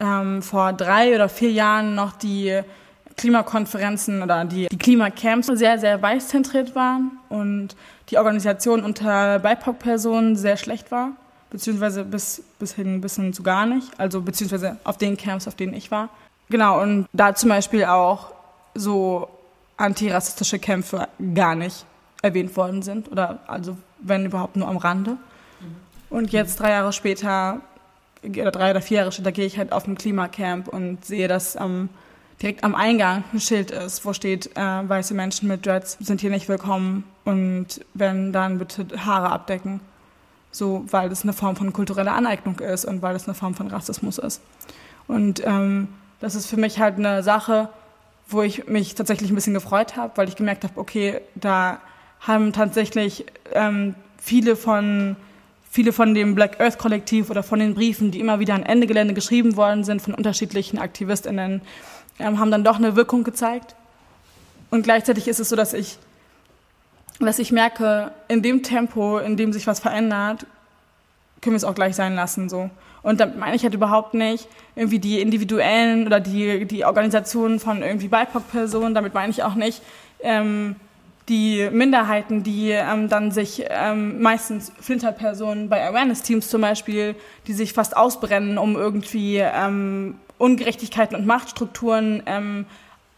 ähm, 0.00 0.42
vor 0.42 0.72
drei 0.72 1.14
oder 1.14 1.28
vier 1.28 1.50
Jahren 1.50 1.94
noch 1.94 2.12
die 2.12 2.60
Klimakonferenzen 3.16 4.22
oder 4.22 4.44
die, 4.44 4.68
die 4.68 4.78
Klimacamps 4.78 5.46
sehr, 5.46 5.78
sehr 5.78 6.00
weißzentriert 6.00 6.74
waren 6.74 7.18
und 7.28 7.76
die 8.08 8.16
Organisation 8.16 8.82
unter 8.82 9.38
BIPOC-Personen 9.38 10.36
sehr 10.36 10.56
schlecht 10.56 10.90
war 10.90 11.12
beziehungsweise 11.52 12.04
bis, 12.04 12.42
bis 12.58 12.72
hin, 12.74 13.00
bis 13.00 13.16
hin 13.16 13.32
zu 13.32 13.42
gar 13.42 13.66
nicht, 13.66 13.88
also 13.98 14.22
beziehungsweise 14.22 14.78
auf 14.84 14.96
den 14.96 15.16
Camps, 15.16 15.46
auf 15.46 15.54
denen 15.54 15.74
ich 15.74 15.90
war. 15.90 16.08
Genau, 16.48 16.80
und 16.82 17.06
da 17.12 17.34
zum 17.34 17.50
Beispiel 17.50 17.84
auch 17.84 18.32
so 18.74 19.28
antirassistische 19.76 20.58
Kämpfe 20.58 21.08
gar 21.34 21.54
nicht 21.54 21.84
erwähnt 22.22 22.56
worden 22.56 22.82
sind 22.82 23.10
oder 23.12 23.40
also 23.46 23.76
wenn 23.98 24.24
überhaupt 24.24 24.56
nur 24.56 24.66
am 24.66 24.78
Rande. 24.78 25.12
Mhm. 25.12 25.16
Und 26.08 26.32
jetzt 26.32 26.58
drei 26.58 26.70
Jahre 26.70 26.92
später 26.92 27.60
oder 28.24 28.50
drei 28.50 28.70
oder 28.70 28.80
vier 28.80 28.98
Jahre 28.98 29.12
später 29.12 29.32
gehe 29.32 29.46
ich 29.46 29.58
halt 29.58 29.72
auf 29.72 29.86
ein 29.86 29.96
Klimacamp 29.96 30.68
und 30.68 31.04
sehe, 31.04 31.28
dass 31.28 31.56
am, 31.56 31.90
direkt 32.40 32.64
am 32.64 32.74
Eingang 32.74 33.24
ein 33.32 33.40
Schild 33.40 33.70
ist, 33.70 34.04
wo 34.06 34.12
steht, 34.12 34.56
äh, 34.56 34.88
weiße 34.88 35.12
Menschen 35.12 35.48
mit 35.48 35.66
Dreads 35.66 35.98
sind 36.00 36.20
hier 36.20 36.30
nicht 36.30 36.48
willkommen 36.48 37.04
und 37.24 37.84
wenn 37.92 38.32
dann 38.32 38.58
bitte 38.58 38.86
Haare 39.04 39.30
abdecken 39.30 39.80
so 40.52 40.84
weil 40.90 41.08
das 41.08 41.24
eine 41.24 41.32
Form 41.32 41.56
von 41.56 41.72
kultureller 41.72 42.12
Aneignung 42.12 42.60
ist 42.60 42.84
und 42.84 43.02
weil 43.02 43.14
das 43.14 43.26
eine 43.26 43.34
Form 43.34 43.54
von 43.54 43.68
Rassismus 43.68 44.18
ist. 44.18 44.40
Und 45.08 45.44
ähm, 45.44 45.88
das 46.20 46.36
ist 46.36 46.46
für 46.46 46.56
mich 46.56 46.78
halt 46.78 46.98
eine 46.98 47.22
Sache, 47.22 47.68
wo 48.28 48.42
ich 48.42 48.68
mich 48.68 48.94
tatsächlich 48.94 49.30
ein 49.30 49.34
bisschen 49.34 49.54
gefreut 49.54 49.96
habe, 49.96 50.12
weil 50.16 50.28
ich 50.28 50.36
gemerkt 50.36 50.62
habe, 50.62 50.78
okay, 50.78 51.20
da 51.34 51.80
haben 52.20 52.52
tatsächlich 52.52 53.26
ähm, 53.52 53.94
viele 54.18 54.54
von 54.54 55.16
viele 55.72 55.94
von 55.94 56.12
dem 56.12 56.34
Black 56.34 56.60
Earth 56.60 56.76
Kollektiv 56.76 57.30
oder 57.30 57.42
von 57.42 57.58
den 57.58 57.72
Briefen, 57.74 58.10
die 58.10 58.20
immer 58.20 58.38
wieder 58.38 58.54
an 58.54 58.62
Ende 58.62 58.86
Gelände 58.86 59.14
geschrieben 59.14 59.56
worden 59.56 59.84
sind 59.84 60.02
von 60.02 60.12
unterschiedlichen 60.12 60.78
AktivistInnen, 60.78 61.62
ähm, 62.18 62.38
haben 62.38 62.50
dann 62.50 62.62
doch 62.62 62.76
eine 62.76 62.94
Wirkung 62.94 63.24
gezeigt. 63.24 63.74
Und 64.70 64.82
gleichzeitig 64.82 65.28
ist 65.28 65.40
es 65.40 65.48
so, 65.48 65.56
dass 65.56 65.72
ich 65.72 65.98
dass 67.20 67.38
ich 67.38 67.52
merke, 67.52 68.12
in 68.28 68.42
dem 68.42 68.62
Tempo, 68.62 69.18
in 69.18 69.36
dem 69.36 69.52
sich 69.52 69.66
was 69.66 69.80
verändert, 69.80 70.46
können 71.40 71.54
wir 71.54 71.58
es 71.58 71.64
auch 71.64 71.74
gleich 71.74 71.96
sein 71.96 72.14
lassen. 72.14 72.48
So. 72.48 72.70
Und 73.02 73.20
da 73.20 73.26
meine 73.26 73.56
ich 73.56 73.64
halt 73.64 73.74
überhaupt 73.74 74.14
nicht 74.14 74.48
irgendwie 74.76 74.98
die 74.98 75.20
individuellen 75.20 76.06
oder 76.06 76.20
die, 76.20 76.64
die 76.66 76.84
Organisationen 76.84 77.58
von 77.60 77.82
irgendwie 77.82 78.08
BIPOC-Personen, 78.08 78.94
damit 78.94 79.14
meine 79.14 79.30
ich 79.30 79.42
auch 79.42 79.54
nicht 79.54 79.82
ähm, 80.20 80.76
die 81.28 81.68
Minderheiten, 81.70 82.42
die 82.42 82.70
ähm, 82.70 83.08
dann 83.08 83.30
sich 83.30 83.64
ähm, 83.68 84.20
meistens 84.20 84.72
Flinterpersonen 84.80 85.68
bei 85.68 85.86
Awareness-Teams 85.86 86.48
zum 86.48 86.62
Beispiel, 86.62 87.14
die 87.46 87.52
sich 87.52 87.72
fast 87.72 87.96
ausbrennen, 87.96 88.58
um 88.58 88.76
irgendwie 88.76 89.38
ähm, 89.38 90.16
Ungerechtigkeiten 90.38 91.16
und 91.16 91.26
Machtstrukturen 91.26 92.22
ähm, 92.26 92.66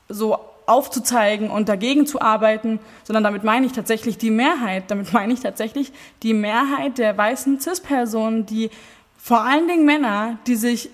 so 0.08 0.38
aufzuzeigen 0.66 1.50
und 1.50 1.68
dagegen 1.68 2.06
zu 2.06 2.20
arbeiten, 2.20 2.80
sondern 3.02 3.24
damit 3.24 3.44
meine 3.44 3.66
ich 3.66 3.72
tatsächlich 3.72 4.18
die 4.18 4.30
Mehrheit. 4.30 4.84
Damit 4.88 5.12
meine 5.12 5.32
ich 5.32 5.40
tatsächlich 5.40 5.92
die 6.22 6.34
Mehrheit 6.34 6.98
der 6.98 7.16
weißen 7.16 7.60
CIS-Personen, 7.60 8.46
die 8.46 8.70
vor 9.16 9.42
allen 9.42 9.68
Dingen 9.68 9.84
Männer, 9.84 10.38
die 10.46 10.56
sich 10.56 10.90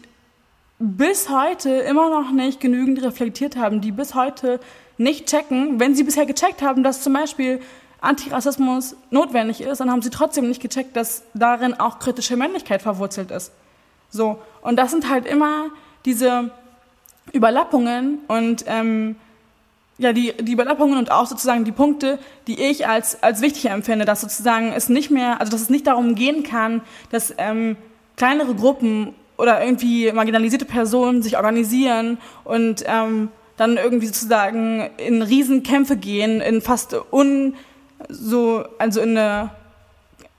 bis 0.79 1.29
heute 1.29 1.71
immer 1.71 2.09
noch 2.09 2.33
nicht 2.33 2.61
genügend 2.61 3.03
reflektiert 3.03 3.57
haben, 3.57 3.81
die 3.81 3.93
bis 3.93 4.15
heute 4.15 4.61
nicht 4.99 5.27
checken, 5.29 5.79
wenn 5.79 5.95
sie 5.95 6.05
bisher 6.05 6.27
gecheckt 6.27 6.63
haben, 6.63 6.83
dass 6.83 7.03
zum 7.03 7.13
Beispiel 7.13 7.61
Antirassismus 8.01 8.97
notwendig 9.11 9.61
ist, 9.61 9.79
dann 9.79 9.91
haben 9.91 10.03
sie 10.03 10.11
trotzdem 10.11 10.49
nicht 10.49 10.63
gecheckt, 10.63 10.97
dass 10.97 11.23
darin 11.35 11.75
auch 11.75 11.99
kritische 11.99 12.37
Männlichkeit 12.37 12.83
verwurzelt 12.83 13.31
ist. 13.31 13.53
So. 14.11 14.39
Und 14.63 14.77
das 14.77 14.91
sind 14.91 15.11
halt 15.11 15.27
immer 15.27 15.67
diese 16.05 16.51
Überlappungen 17.33 18.19
und 18.27 18.65
ähm, 18.67 19.17
ja, 20.01 20.15
die, 20.15 20.33
die 20.33 20.53
Überlappungen 20.53 20.99
und 20.99 21.13
auch 21.13 21.27
sozusagen 21.27 21.65
die 21.65 21.73
Punkte, 21.73 22.19
die 22.47 22.59
ich 22.59 22.89
als, 22.89 23.23
als 23.23 23.43
wichtig 23.43 23.67
empfinde, 23.67 24.07
dass 24.07 24.23
sozusagen 24.23 24.73
es 24.73 24.89
nicht 24.89 25.11
mehr, 25.11 25.41
also 25.41 25.53
dass 25.53 25.61
es 25.61 25.69
nicht 25.69 25.87
darum 25.87 26.15
gehen 26.15 26.43
kann, 26.43 26.81
dass 27.11 27.35
ähm, 27.37 27.77
kleinere 28.17 28.55
Gruppen 28.55 29.15
oder 29.37 29.63
irgendwie 29.63 30.11
marginalisierte 30.11 30.65
Personen 30.65 31.23
sich 31.23 31.37
organisieren 31.37 32.17
und 32.45 32.83
ähm, 32.87 33.29
dann 33.59 33.77
irgendwie 33.77 34.07
sozusagen 34.07 34.89
in 34.97 35.21
Riesenkämpfe 35.21 35.99
gehen, 35.99 36.41
in 36.41 36.63
fast 36.63 36.97
un, 37.13 37.55
so, 38.09 38.65
also 38.79 39.03
in 39.03 39.19
eine, 39.19 39.51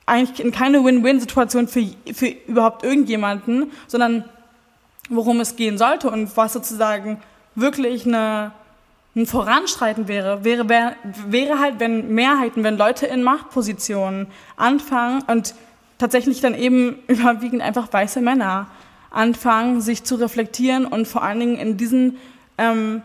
eigentlich 0.08 0.44
in 0.44 0.52
keine 0.52 0.84
Win-Win-Situation 0.84 1.68
für, 1.68 1.86
für 2.12 2.30
überhaupt 2.48 2.84
irgendjemanden, 2.84 3.72
sondern 3.86 4.26
worum 5.08 5.40
es 5.40 5.56
gehen 5.56 5.78
sollte 5.78 6.10
und 6.10 6.36
was 6.36 6.54
sozusagen 6.54 7.22
wirklich 7.54 8.08
eine, 8.08 8.54
ein 9.16 9.26
Voranschreiten 9.26 10.08
wäre, 10.08 10.44
wäre, 10.44 10.70
wäre, 10.70 10.96
wäre 11.28 11.60
halt, 11.60 11.80
wenn 11.80 12.14
Mehrheiten, 12.14 12.64
wenn 12.64 12.78
Leute 12.78 13.08
in 13.08 13.24
Machtpositionen 13.24 14.28
anfangen 14.56 15.24
und 15.28 15.54
tatsächlich 15.98 16.40
dann 16.42 16.56
eben 16.56 17.00
überwiegend 17.08 17.62
einfach 17.62 17.92
weiße 17.92 18.22
Männer 18.22 18.68
anfangen, 19.10 19.82
sich 19.82 20.04
zu 20.04 20.16
reflektieren 20.16 20.86
und 20.86 21.08
vor 21.08 21.24
allen 21.24 21.40
Dingen 21.40 21.58
in 21.58 21.76
diesen 21.76 22.18
ähm, 22.58 23.02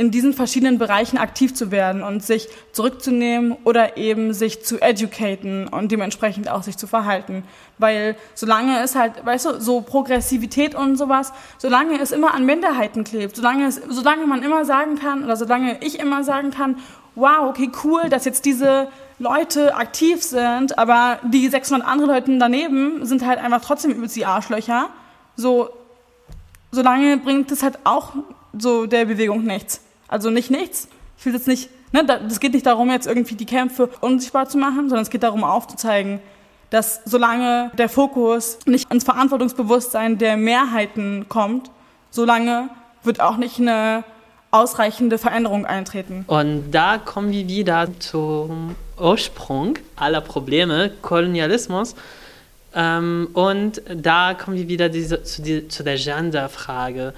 in 0.00 0.12
diesen 0.12 0.32
verschiedenen 0.32 0.78
Bereichen 0.78 1.18
aktiv 1.18 1.54
zu 1.54 1.72
werden 1.72 2.04
und 2.04 2.24
sich 2.24 2.48
zurückzunehmen 2.70 3.56
oder 3.64 3.96
eben 3.96 4.32
sich 4.32 4.64
zu 4.64 4.80
educaten 4.80 5.66
und 5.66 5.90
dementsprechend 5.90 6.48
auch 6.48 6.62
sich 6.62 6.76
zu 6.76 6.86
verhalten. 6.86 7.42
Weil 7.78 8.14
solange 8.36 8.80
es 8.80 8.94
halt, 8.94 9.26
weißt 9.26 9.46
du, 9.46 9.60
so 9.60 9.80
Progressivität 9.80 10.76
und 10.76 10.96
sowas, 10.96 11.32
solange 11.58 12.00
es 12.00 12.12
immer 12.12 12.32
an 12.32 12.46
Minderheiten 12.46 13.02
klebt, 13.02 13.34
solange, 13.34 13.66
es, 13.66 13.80
solange 13.88 14.24
man 14.28 14.44
immer 14.44 14.64
sagen 14.64 15.00
kann 15.00 15.24
oder 15.24 15.34
solange 15.34 15.82
ich 15.82 15.98
immer 15.98 16.22
sagen 16.22 16.52
kann, 16.52 16.76
wow, 17.16 17.48
okay, 17.48 17.68
cool, 17.82 18.08
dass 18.08 18.24
jetzt 18.24 18.44
diese 18.44 18.86
Leute 19.18 19.74
aktiv 19.74 20.22
sind, 20.22 20.78
aber 20.78 21.18
die 21.24 21.48
600 21.48 21.88
andere 21.88 22.12
Leute 22.12 22.38
daneben 22.38 23.04
sind 23.04 23.26
halt 23.26 23.40
einfach 23.40 23.62
trotzdem 23.62 23.90
übelst 23.90 24.14
die 24.14 24.26
Arschlöcher. 24.26 24.90
So, 25.34 25.70
solange 26.70 27.16
bringt 27.16 27.50
es 27.50 27.64
halt 27.64 27.80
auch 27.82 28.12
so 28.56 28.86
der 28.86 29.04
Bewegung 29.06 29.42
nichts. 29.42 29.80
Also 30.08 30.30
nicht 30.30 30.50
nichts. 30.50 30.88
Ich 31.18 31.26
will 31.26 31.34
jetzt 31.34 31.48
nicht, 31.48 31.68
ne, 31.92 32.04
das 32.04 32.40
geht 32.40 32.54
nicht 32.54 32.66
darum, 32.66 32.90
jetzt 32.90 33.06
irgendwie 33.06 33.34
die 33.34 33.46
Kämpfe 33.46 33.90
unsichtbar 34.00 34.48
zu 34.48 34.58
machen, 34.58 34.88
sondern 34.88 35.02
es 35.02 35.10
geht 35.10 35.22
darum 35.22 35.44
aufzuzeigen, 35.44 36.20
dass 36.70 37.00
solange 37.04 37.70
der 37.78 37.88
Fokus 37.88 38.58
nicht 38.66 38.88
ans 38.88 39.04
Verantwortungsbewusstsein 39.04 40.18
der 40.18 40.36
Mehrheiten 40.36 41.26
kommt, 41.28 41.70
solange 42.10 42.68
wird 43.02 43.20
auch 43.20 43.36
nicht 43.36 43.58
eine 43.58 44.04
ausreichende 44.50 45.18
Veränderung 45.18 45.66
eintreten. 45.66 46.24
Und 46.26 46.70
da 46.70 46.98
kommen 46.98 47.30
wir 47.32 47.48
wieder 47.48 47.88
zum 47.98 48.74
Ursprung 48.98 49.78
aller 49.96 50.20
Probleme, 50.20 50.90
Kolonialismus. 51.02 51.94
Ähm, 52.74 53.28
und 53.32 53.82
da 53.94 54.34
kommen 54.34 54.56
wir 54.56 54.68
wieder 54.68 54.88
diese, 54.88 55.22
zu, 55.22 55.42
die, 55.42 55.68
zu 55.68 55.84
der 55.84 55.96
Gender-Frage. 55.96 57.14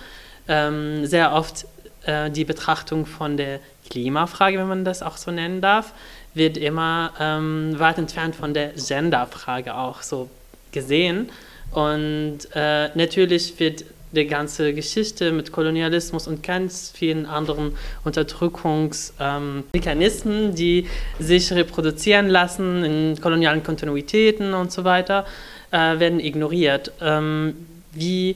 Ähm, 0.49 1.07
sehr 1.07 1.33
oft 1.33 1.67
äh, 2.05 2.31
die 2.31 2.45
Betrachtung 2.45 3.07
von 3.07 3.37
der 3.37 3.61
Klimafrage, 3.89 4.59
wenn 4.59 4.69
man 4.69 4.85
das 4.85 5.03
auch 5.03 5.17
so 5.17 5.31
nennen 5.31 5.61
darf, 5.61 5.93
wird 6.35 6.57
immer 6.57 7.13
ähm, 7.19 7.75
weit 7.79 7.99
entfernt 7.99 8.37
von 8.37 8.55
der 8.55 8.73
Genderfrage 8.75 9.75
auch 9.75 10.03
so 10.03 10.31
gesehen. 10.73 11.31
Und 11.73 12.39
äh, 12.55 12.89
natürlich 12.95 13.59
wird 13.59 13.85
die 14.13 14.27
ganze 14.27 14.75
Geschichte 14.75 15.33
mit 15.33 15.51
Kolonialismus 15.53 16.27
und 16.27 16.43
ganz 16.43 16.93
vielen 16.95 17.27
anderen 17.27 17.77
Unterdrückungsmechanismen, 18.05 20.45
ähm, 20.47 20.55
die 20.55 20.87
sich 21.21 21.53
reproduzieren 21.53 22.29
lassen 22.29 22.85
in 22.85 23.21
kolonialen 23.21 23.63
Kontinuitäten 23.63 24.55
und 24.55 24.73
so 24.73 24.83
weiter, 24.85 25.27
äh, 25.71 26.01
werden 26.01 26.19
ignoriert. 26.19 26.91
Ähm, 27.01 27.55
wie 27.93 28.35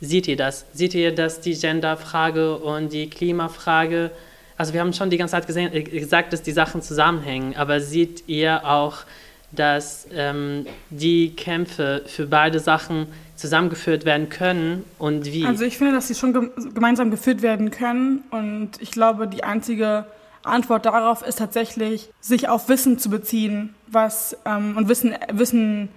seht 0.00 0.28
ihr 0.28 0.36
das? 0.36 0.66
Seht 0.72 0.94
ihr, 0.94 1.14
dass 1.14 1.40
die 1.40 1.54
Genderfrage 1.54 2.56
und 2.56 2.92
die 2.92 3.08
Klimafrage, 3.08 4.10
also 4.56 4.72
wir 4.72 4.80
haben 4.80 4.92
schon 4.92 5.10
die 5.10 5.16
ganze 5.16 5.32
Zeit 5.32 5.46
gesehen, 5.46 5.72
äh, 5.72 5.82
gesagt, 5.82 6.32
dass 6.32 6.42
die 6.42 6.52
Sachen 6.52 6.82
zusammenhängen, 6.82 7.56
aber 7.56 7.80
seht 7.80 8.24
ihr 8.28 8.64
auch, 8.66 8.98
dass 9.52 10.06
ähm, 10.12 10.66
die 10.90 11.34
Kämpfe 11.34 12.02
für 12.06 12.26
beide 12.26 12.58
Sachen 12.58 13.06
zusammengeführt 13.36 14.04
werden 14.04 14.28
können 14.28 14.84
und 14.98 15.26
wie? 15.26 15.44
Also 15.46 15.64
ich 15.64 15.78
finde, 15.78 15.92
dass 15.92 16.08
sie 16.08 16.14
schon 16.14 16.32
gemeinsam 16.74 17.10
geführt 17.10 17.42
werden 17.42 17.70
können 17.70 18.24
und 18.30 18.72
ich 18.80 18.90
glaube, 18.90 19.28
die 19.28 19.44
einzige 19.44 20.06
Antwort 20.42 20.86
darauf 20.86 21.22
ist 21.22 21.38
tatsächlich, 21.38 22.08
sich 22.20 22.48
auf 22.48 22.68
Wissen 22.68 22.98
zu 22.98 23.10
beziehen, 23.10 23.74
was 23.88 24.36
ähm, 24.44 24.76
und 24.76 24.88
Wissen, 24.88 25.14
Wissen 25.32 25.88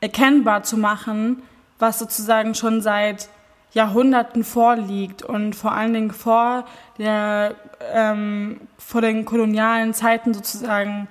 erkennbar 0.00 0.62
zu 0.62 0.76
machen, 0.76 1.42
was 1.78 1.98
sozusagen 1.98 2.54
schon 2.54 2.80
seit 2.80 3.28
Jahrhunderten 3.78 4.42
vorliegt 4.42 5.22
und 5.22 5.54
vor 5.54 5.70
allen 5.70 5.92
Dingen 5.92 6.10
vor 6.10 6.64
der 6.98 7.54
ähm, 7.94 8.60
vor 8.76 9.02
den 9.02 9.24
kolonialen 9.24 9.94
Zeiten 9.94 10.34
sozusagen 10.34 11.06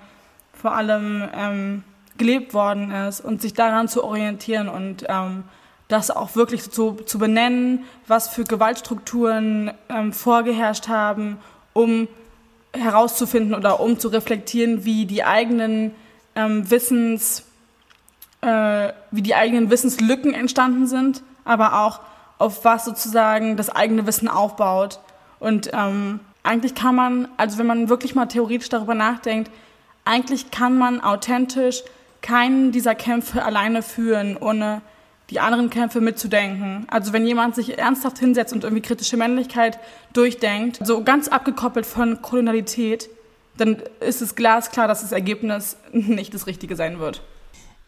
vor 0.51 0.73
allem 0.75 1.23
ähm, 1.33 1.83
gelebt 2.17 2.53
worden 2.53 2.91
ist 2.91 3.21
und 3.21 3.41
sich 3.41 3.53
daran 3.53 3.87
zu 3.87 4.03
orientieren 4.03 4.67
und 4.67 5.05
ähm, 5.07 5.45
das 5.87 6.11
auch 6.11 6.35
wirklich 6.35 6.63
so 6.63 6.91
zu 6.91 7.17
benennen, 7.19 7.85
was 8.05 8.27
für 8.27 8.43
Gewaltstrukturen 8.43 9.71
ähm, 9.87 10.11
vorgeherrscht 10.11 10.89
haben, 10.89 11.37
um 11.71 12.09
herauszufinden 12.73 13.55
oder 13.55 13.79
um 13.79 13.97
zu 13.97 14.09
reflektieren, 14.09 14.83
wie 14.83 15.05
die 15.05 15.23
eigenen 15.23 15.95
ähm, 16.35 16.69
Wissens, 16.69 17.45
äh, 18.41 18.91
wie 19.11 19.21
die 19.21 19.35
eigenen 19.35 19.69
Wissenslücken 19.69 20.33
entstanden 20.33 20.85
sind, 20.85 21.23
aber 21.45 21.79
auch 21.81 22.01
auf 22.37 22.63
was 22.65 22.85
sozusagen 22.85 23.57
das 23.57 23.69
eigene 23.69 24.05
Wissen 24.07 24.27
aufbaut. 24.27 24.99
Und 25.39 25.71
ähm, 25.73 26.19
eigentlich 26.43 26.75
kann 26.75 26.95
man, 26.95 27.27
also 27.37 27.57
wenn 27.57 27.67
man 27.67 27.89
wirklich 27.89 28.15
mal 28.15 28.27
theoretisch 28.27 28.69
darüber 28.69 28.95
nachdenkt, 28.95 29.51
eigentlich 30.05 30.51
kann 30.51 30.77
man 30.77 31.01
authentisch 31.01 31.83
keinen 32.21 32.71
dieser 32.71 32.95
Kämpfe 32.95 33.43
alleine 33.43 33.81
führen, 33.81 34.37
ohne 34.37 34.81
die 35.29 35.39
anderen 35.39 35.69
Kämpfe 35.69 35.99
mitzudenken. 35.99 36.85
Also 36.89 37.11
wenn 37.11 37.27
jemand 37.27 37.55
sich 37.55 37.77
ernsthaft 37.77 38.17
hinsetzt 38.17 38.53
und 38.53 38.63
irgendwie 38.63 38.81
kritische 38.81 39.17
Männlichkeit 39.17 39.77
durchdenkt, 40.13 40.79
so 40.85 41.03
ganz 41.03 41.27
abgekoppelt 41.27 41.85
von 41.85 42.21
Kolonialität, 42.21 43.09
dann 43.57 43.81
ist 43.99 44.21
es 44.21 44.35
glasklar, 44.35 44.87
dass 44.87 45.01
das 45.01 45.11
Ergebnis 45.11 45.77
nicht 45.91 46.33
das 46.33 46.47
Richtige 46.47 46.75
sein 46.75 46.99
wird. 46.99 47.21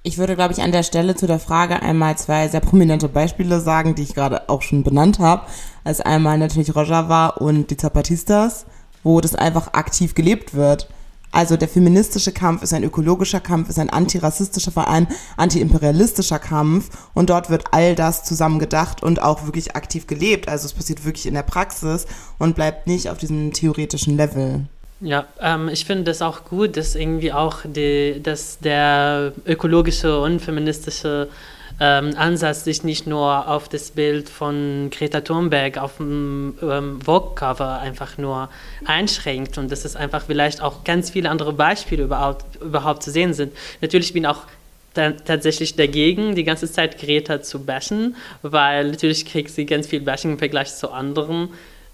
Ich 0.01 0.17
würde, 0.17 0.35
glaube 0.35 0.53
ich, 0.53 0.61
an 0.61 0.71
der 0.71 0.83
Stelle 0.83 1.15
zu 1.15 1.27
der 1.27 1.39
Frage 1.39 1.81
einmal 1.81 2.17
zwei 2.17 2.47
sehr 2.47 2.61
prominente 2.61 3.09
Beispiele 3.09 3.59
sagen, 3.59 3.95
die 3.95 4.03
ich 4.03 4.15
gerade 4.15 4.47
auch 4.47 4.61
schon 4.61 4.83
benannt 4.83 5.19
habe. 5.19 5.45
Als 5.83 5.99
einmal 5.99 6.37
natürlich 6.37 6.73
Rojava 6.73 7.27
und 7.27 7.69
die 7.69 7.75
Zapatistas, 7.75 8.65
wo 9.03 9.19
das 9.19 9.35
einfach 9.35 9.73
aktiv 9.73 10.15
gelebt 10.15 10.53
wird. 10.53 10.87
Also 11.31 11.57
der 11.57 11.67
feministische 11.67 12.31
Kampf 12.31 12.63
ist 12.63 12.73
ein 12.73 12.85
ökologischer 12.85 13.41
Kampf, 13.41 13.69
ist 13.69 13.77
ein 13.77 13.89
antirassistischer 13.89 14.71
Verein, 14.71 15.07
antiimperialistischer 15.35 16.39
Kampf 16.39 16.89
und 17.13 17.29
dort 17.29 17.49
wird 17.49 17.65
all 17.71 17.93
das 17.93 18.23
zusammen 18.23 18.57
gedacht 18.57 19.03
und 19.03 19.21
auch 19.21 19.45
wirklich 19.45 19.75
aktiv 19.75 20.07
gelebt. 20.07 20.47
Also 20.47 20.65
es 20.65 20.73
passiert 20.73 21.03
wirklich 21.03 21.25
in 21.25 21.33
der 21.33 21.43
Praxis 21.43 22.07
und 22.39 22.55
bleibt 22.55 22.87
nicht 22.87 23.09
auf 23.09 23.17
diesem 23.17 23.51
theoretischen 23.51 24.15
Level. 24.15 24.65
Ja, 25.01 25.27
ähm, 25.41 25.69
ich 25.69 25.85
finde 25.85 26.03
das 26.03 26.21
auch 26.21 26.43
gut, 26.43 26.75
dass 26.75 26.95
irgendwie 26.95 27.31
auch 27.31 27.59
die, 27.63 28.19
dass 28.21 28.59
der 28.59 29.31
ökologische 29.45 30.19
und 30.19 30.41
feministische 30.41 31.29
ähm, 31.79 32.13
Ansatz 32.17 32.65
sich 32.65 32.83
nicht 32.83 33.07
nur 33.07 33.47
auf 33.47 33.69
das 33.69 33.91
Bild 33.91 34.27
von 34.27 34.89
Greta 34.91 35.21
Thunberg 35.21 35.77
auf 35.77 35.97
dem 35.97 36.57
ähm, 36.61 36.99
Vogue-Cover 37.01 37.79
einfach 37.79 38.17
nur 38.17 38.49
einschränkt 38.83 39.57
und 39.57 39.71
dass 39.71 39.85
es 39.85 39.95
einfach 39.95 40.23
vielleicht 40.25 40.61
auch 40.61 40.83
ganz 40.83 41.11
viele 41.11 41.29
andere 41.29 41.53
Beispiele 41.53 42.03
überhaupt, 42.03 42.61
überhaupt 42.61 43.01
zu 43.01 43.11
sehen 43.11 43.33
sind. 43.33 43.53
Natürlich 43.79 44.11
bin 44.11 44.23
ich 44.23 44.29
auch 44.29 44.41
tatsächlich 44.93 45.77
dagegen, 45.77 46.35
die 46.35 46.43
ganze 46.43 46.69
Zeit 46.69 46.99
Greta 46.99 47.41
zu 47.41 47.63
bashen, 47.63 48.17
weil 48.41 48.89
natürlich 48.89 49.25
kriegt 49.25 49.51
sie 49.51 49.65
ganz 49.65 49.87
viel 49.87 50.01
Bashing 50.01 50.31
im 50.31 50.39
Vergleich 50.39 50.75
zu 50.75 50.91
anderen 50.91 51.49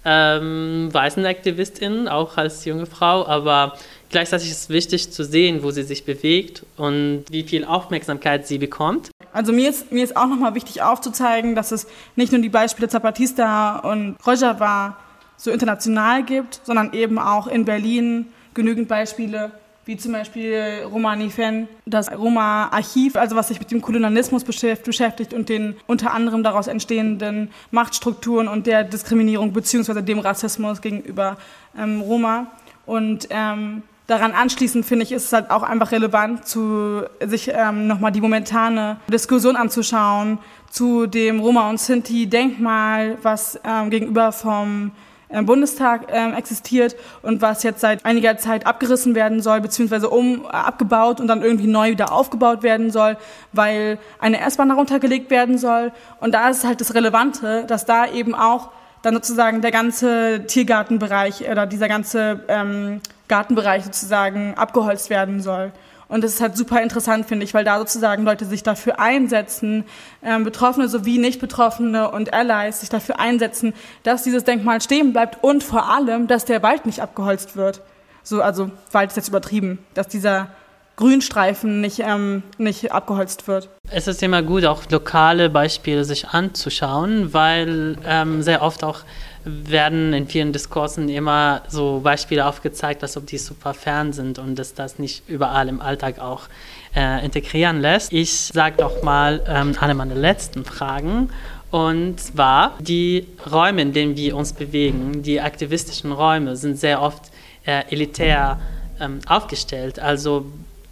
ähm, 0.08 0.88
weißen 0.92 1.26
Aktivistin, 1.26 2.06
auch 2.06 2.36
als 2.36 2.64
junge 2.64 2.86
Frau, 2.86 3.26
aber 3.26 3.76
gleichzeitig 4.08 4.50
ist 4.50 4.60
es 4.62 4.68
wichtig 4.68 5.10
zu 5.10 5.24
sehen, 5.24 5.64
wo 5.64 5.72
sie 5.72 5.82
sich 5.82 6.04
bewegt 6.04 6.64
und 6.76 7.24
wie 7.28 7.42
viel 7.42 7.64
Aufmerksamkeit 7.64 8.46
sie 8.46 8.58
bekommt. 8.58 9.10
Also 9.32 9.52
mir 9.52 9.68
ist, 9.68 9.90
mir 9.90 10.04
ist 10.04 10.16
auch 10.16 10.28
nochmal 10.28 10.54
wichtig 10.54 10.80
aufzuzeigen, 10.80 11.56
dass 11.56 11.72
es 11.72 11.88
nicht 12.14 12.30
nur 12.30 12.40
die 12.40 12.48
Beispiele 12.48 12.88
Zapatista 12.88 13.80
und 13.80 14.16
Rojava 14.24 14.96
so 15.36 15.50
international 15.50 16.22
gibt, 16.22 16.60
sondern 16.62 16.92
eben 16.92 17.18
auch 17.18 17.48
in 17.48 17.64
Berlin 17.64 18.28
genügend 18.54 18.86
Beispiele, 18.88 19.50
wie 19.86 19.96
zum 19.96 20.12
Beispiel 20.12 20.82
Romani 20.90 21.30
Fen, 21.30 21.68
das 21.86 22.10
Roma-Archiv, 22.10 23.14
also 23.14 23.36
was 23.36 23.48
sich 23.48 23.60
mit 23.60 23.70
dem 23.70 23.80
Kolonialismus 23.80 24.42
beschäftigt 24.42 25.32
und 25.32 25.48
den 25.48 25.76
unter 25.86 26.12
anderem 26.12 26.42
daraus 26.42 26.66
entstehenden 26.66 27.52
Machtstrukturen 27.70 28.48
und 28.48 28.66
der 28.66 28.82
Diskriminierung 28.82 29.52
beziehungsweise 29.52 30.02
dem 30.02 30.18
Rassismus 30.18 30.80
gegenüber 30.80 31.36
ähm, 31.78 32.00
Roma. 32.00 32.48
Und 32.84 33.28
ähm, 33.30 33.84
daran 34.08 34.32
anschließend 34.32 34.84
finde 34.84 35.04
ich, 35.04 35.12
ist 35.12 35.26
es 35.26 35.32
halt 35.32 35.52
auch 35.52 35.62
einfach 35.62 35.92
relevant, 35.92 36.48
zu, 36.48 37.04
sich 37.24 37.52
ähm, 37.54 37.86
nochmal 37.86 38.10
die 38.10 38.20
momentane 38.20 38.96
Diskussion 39.08 39.54
anzuschauen 39.54 40.38
zu 40.68 41.06
dem 41.06 41.38
Roma- 41.38 41.70
und 41.70 41.78
Sinti-Denkmal, 41.78 43.18
was 43.22 43.60
ähm, 43.64 43.90
gegenüber 43.90 44.32
vom 44.32 44.90
im 45.28 45.46
Bundestag 45.46 46.10
äh, 46.10 46.32
existiert 46.36 46.96
und 47.22 47.42
was 47.42 47.62
jetzt 47.62 47.80
seit 47.80 48.04
einiger 48.04 48.36
Zeit 48.38 48.66
abgerissen 48.66 49.14
werden 49.14 49.42
soll, 49.42 49.60
beziehungsweise 49.60 50.08
um 50.08 50.44
äh, 50.44 50.48
abgebaut 50.48 51.20
und 51.20 51.26
dann 51.26 51.42
irgendwie 51.42 51.66
neu 51.66 51.90
wieder 51.90 52.12
aufgebaut 52.12 52.62
werden 52.62 52.90
soll, 52.90 53.16
weil 53.52 53.98
eine 54.18 54.40
S-Bahn 54.40 54.68
darunter 54.68 55.00
gelegt 55.00 55.30
werden 55.30 55.58
soll. 55.58 55.92
Und 56.20 56.32
da 56.32 56.48
ist 56.48 56.64
halt 56.64 56.80
das 56.80 56.94
Relevante, 56.94 57.64
dass 57.66 57.84
da 57.84 58.06
eben 58.06 58.34
auch 58.34 58.70
dann 59.02 59.14
sozusagen 59.14 59.62
der 59.62 59.70
ganze 59.70 60.46
Tiergartenbereich 60.46 61.48
oder 61.48 61.66
dieser 61.66 61.88
ganze 61.88 62.44
ähm, 62.48 63.00
Gartenbereich 63.28 63.84
sozusagen 63.84 64.54
abgeholzt 64.54 65.10
werden 65.10 65.40
soll. 65.40 65.72
Und 66.08 66.22
das 66.22 66.34
ist 66.34 66.40
halt 66.40 66.56
super 66.56 66.80
interessant, 66.82 67.26
finde 67.26 67.44
ich, 67.44 67.52
weil 67.52 67.64
da 67.64 67.78
sozusagen 67.78 68.24
Leute 68.24 68.44
sich 68.44 68.62
dafür 68.62 69.00
einsetzen, 69.00 69.84
ähm, 70.22 70.44
Betroffene 70.44 70.88
sowie 70.88 71.18
Nicht-Betroffene 71.18 72.10
und 72.10 72.32
Allies 72.32 72.80
sich 72.80 72.88
dafür 72.88 73.18
einsetzen, 73.18 73.74
dass 74.04 74.22
dieses 74.22 74.44
Denkmal 74.44 74.80
stehen 74.80 75.12
bleibt 75.12 75.42
und 75.42 75.64
vor 75.64 75.90
allem, 75.90 76.28
dass 76.28 76.44
der 76.44 76.62
Wald 76.62 76.86
nicht 76.86 77.00
abgeholzt 77.00 77.56
wird. 77.56 77.80
So, 78.22 78.40
also 78.40 78.70
Wald 78.92 79.10
ist 79.10 79.16
jetzt 79.16 79.28
übertrieben, 79.28 79.78
dass 79.94 80.08
dieser 80.08 80.48
Grünstreifen 80.96 81.80
nicht, 81.80 81.98
ähm, 82.00 82.42
nicht 82.56 82.90
abgeholzt 82.90 83.46
wird. 83.48 83.68
Es 83.90 84.06
ist 84.06 84.22
immer 84.22 84.42
gut, 84.42 84.64
auch 84.64 84.82
lokale 84.90 85.50
Beispiele 85.50 86.04
sich 86.04 86.28
anzuschauen, 86.28 87.34
weil 87.34 87.98
ähm, 88.06 88.42
sehr 88.42 88.62
oft 88.62 88.82
auch 88.82 89.00
werden 89.46 90.12
in 90.12 90.26
vielen 90.26 90.52
Diskursen 90.52 91.08
immer 91.08 91.62
so 91.68 92.00
Beispiele 92.00 92.46
aufgezeigt, 92.46 93.02
als 93.02 93.16
ob 93.16 93.26
die 93.26 93.38
super 93.38 93.74
fern 93.74 94.12
sind 94.12 94.38
und 94.38 94.56
dass 94.56 94.74
das 94.74 94.98
nicht 94.98 95.28
überall 95.28 95.68
im 95.68 95.80
Alltag 95.80 96.18
auch 96.18 96.48
äh, 96.94 97.24
integrieren 97.24 97.80
lässt. 97.80 98.12
Ich 98.12 98.32
sage 98.32 98.76
doch 98.78 99.02
mal 99.02 99.42
ähm, 99.48 99.74
eine 99.78 99.94
meiner 99.94 100.16
letzten 100.16 100.64
Fragen. 100.64 101.30
Und 101.70 102.20
zwar, 102.20 102.76
die 102.80 103.26
Räume, 103.50 103.82
in 103.82 103.92
denen 103.92 104.16
wir 104.16 104.36
uns 104.36 104.52
bewegen, 104.52 105.22
die 105.22 105.40
aktivistischen 105.40 106.12
Räume, 106.12 106.56
sind 106.56 106.78
sehr 106.78 107.00
oft 107.00 107.24
äh, 107.64 107.82
elitär 107.90 108.58
ähm, 109.00 109.20
aufgestellt. 109.26 109.98
Also 109.98 110.46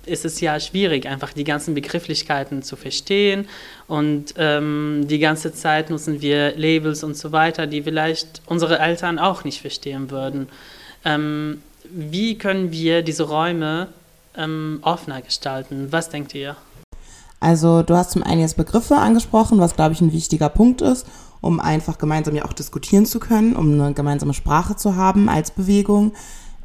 ist 0.07 0.25
es 0.25 0.41
ja 0.41 0.61
schwierig, 0.61 1.07
einfach 1.07 1.33
die 1.33 1.45
ganzen 1.45 1.75
Begrifflichkeiten 1.75 2.63
zu 2.63 2.77
verstehen. 2.77 3.49
Und 3.87 4.35
ähm, 4.39 5.05
die 5.09 5.19
ganze 5.19 5.53
Zeit 5.53 5.91
nutzen 5.91 6.23
wir 6.23 6.57
Labels 6.57 7.05
und 7.05 7.17
so 7.17 7.33
weiter, 7.33 7.67
die 7.67 7.83
vielleicht 7.83 8.41
unsere 8.47 8.79
Eltern 8.79 9.19
auch 9.19 9.45
nicht 9.45 9.61
verstehen 9.61 10.11
würden. 10.11 10.49
Ähm, 11.05 11.63
wie 11.91 12.39
können 12.39 12.73
wir 12.73 13.03
diese 13.03 13.25
Räume 13.25 13.89
ähm, 14.37 14.79
offener 14.83 15.21
gestalten? 15.21 15.89
Was 15.91 16.09
denkt 16.09 16.35
ihr? 16.35 16.57
Also 17.41 17.83
du 17.83 17.95
hast 17.95 18.13
zum 18.13 18.23
einen 18.23 18.41
jetzt 18.41 18.57
Begriffe 18.57 18.97
angesprochen, 18.97 19.59
was 19.59 19.77
glaube 19.77 19.93
ich 19.93 20.01
ein 20.01 20.13
wichtiger 20.13 20.49
Punkt 20.49 20.81
ist, 20.81 21.07
um 21.43 21.61
einfach 21.61 21.99
gemeinsam 21.99 22.35
ja 22.35 22.47
auch 22.47 22.55
diskutieren 22.55 23.05
zu 23.05 23.21
können, 23.21 23.55
um 23.55 23.79
eine 23.79 23.93
gemeinsame 23.93 24.33
Sprache 24.33 24.77
zu 24.77 24.97
haben 24.97 25.29
als 25.29 25.51
Bewegung. 25.51 26.13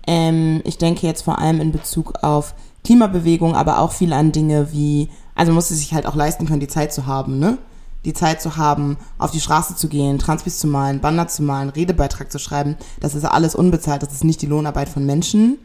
Ähm, 0.07 0.61
ich 0.63 0.78
denke 0.78 1.05
jetzt 1.05 1.24
vor 1.24 1.39
allem 1.39 1.59
in 1.59 1.74
Bezug 1.74 2.24
auf 2.24 2.55
Klimabewegung, 2.86 3.55
aber 3.55 3.80
auch 3.80 3.91
viel 3.91 4.13
an 4.13 4.32
Dinge 4.32 4.72
wie, 4.72 5.09
also 5.40 5.54
muss 5.54 5.72
es 5.72 5.80
sich 5.80 5.94
halt 5.94 6.06
auch 6.06 6.16
leisten 6.16 6.46
können, 6.46 6.60
die 6.60 6.68
Zeit 6.68 6.92
zu 6.94 7.06
haben, 7.06 7.40
ne? 7.40 7.58
Die 8.04 8.12
Zeit 8.12 8.42
zu 8.42 8.58
haben, 8.58 8.98
auf 9.18 9.32
die 9.32 9.40
Straße 9.40 9.74
zu 9.74 9.88
gehen, 9.88 10.20
Transpis 10.20 10.60
zu 10.60 10.68
malen, 10.68 11.00
Banner 11.00 11.30
zu 11.30 11.44
malen, 11.44 11.70
Redebeitrag 11.70 12.30
zu 12.30 12.40
schreiben, 12.40 12.76
das 13.00 13.16
ist 13.16 13.24
alles 13.24 13.56
unbezahlt, 13.56 14.04
das 14.04 14.12
ist 14.12 14.26
nicht 14.26 14.42
die 14.42 14.48
Lohnarbeit 14.48 14.90
von 14.90 15.06
Menschen. 15.06 15.58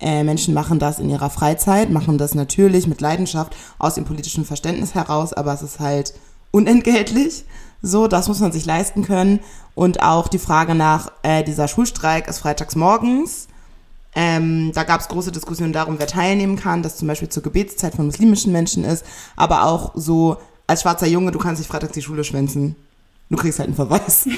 Äh, 0.00 0.22
Menschen 0.22 0.52
machen 0.52 0.78
das 0.78 0.98
in 0.98 1.08
ihrer 1.08 1.30
Freizeit, 1.30 1.88
machen 1.88 2.18
das 2.18 2.34
natürlich 2.34 2.86
mit 2.86 3.00
Leidenschaft 3.00 3.56
aus 3.78 3.94
dem 3.94 4.04
politischen 4.04 4.44
Verständnis 4.44 4.94
heraus, 4.94 5.32
aber 5.32 5.54
es 5.54 5.62
ist 5.62 5.80
halt 5.80 6.12
unentgeltlich. 6.50 7.46
So, 7.80 8.08
das 8.08 8.28
muss 8.28 8.40
man 8.40 8.52
sich 8.52 8.66
leisten 8.66 9.02
können. 9.02 9.40
Und 9.74 10.02
auch 10.02 10.28
die 10.28 10.38
Frage 10.38 10.74
nach, 10.74 11.10
äh, 11.22 11.42
dieser 11.42 11.68
Schulstreik 11.68 12.28
ist 12.28 12.40
freitags 12.40 12.76
morgens. 12.76 13.48
Ähm, 14.14 14.72
da 14.74 14.84
gab 14.84 15.00
es 15.00 15.08
große 15.08 15.32
Diskussionen 15.32 15.72
darum, 15.72 15.98
wer 15.98 16.06
teilnehmen 16.06 16.56
kann, 16.56 16.82
das 16.82 16.96
zum 16.96 17.08
Beispiel 17.08 17.30
zur 17.30 17.42
Gebetszeit 17.42 17.94
von 17.94 18.06
muslimischen 18.06 18.52
Menschen 18.52 18.84
ist, 18.84 19.04
aber 19.36 19.64
auch 19.64 19.92
so 19.94 20.36
als 20.66 20.82
schwarzer 20.82 21.06
Junge, 21.06 21.30
du 21.30 21.38
kannst 21.38 21.60
nicht 21.60 21.70
freitags 21.70 21.92
die 21.92 22.02
Schule 22.02 22.24
schwänzen. 22.24 22.76
Du 23.30 23.36
kriegst 23.36 23.58
halt 23.58 23.68
einen 23.68 23.76
Verweis. 23.76 24.28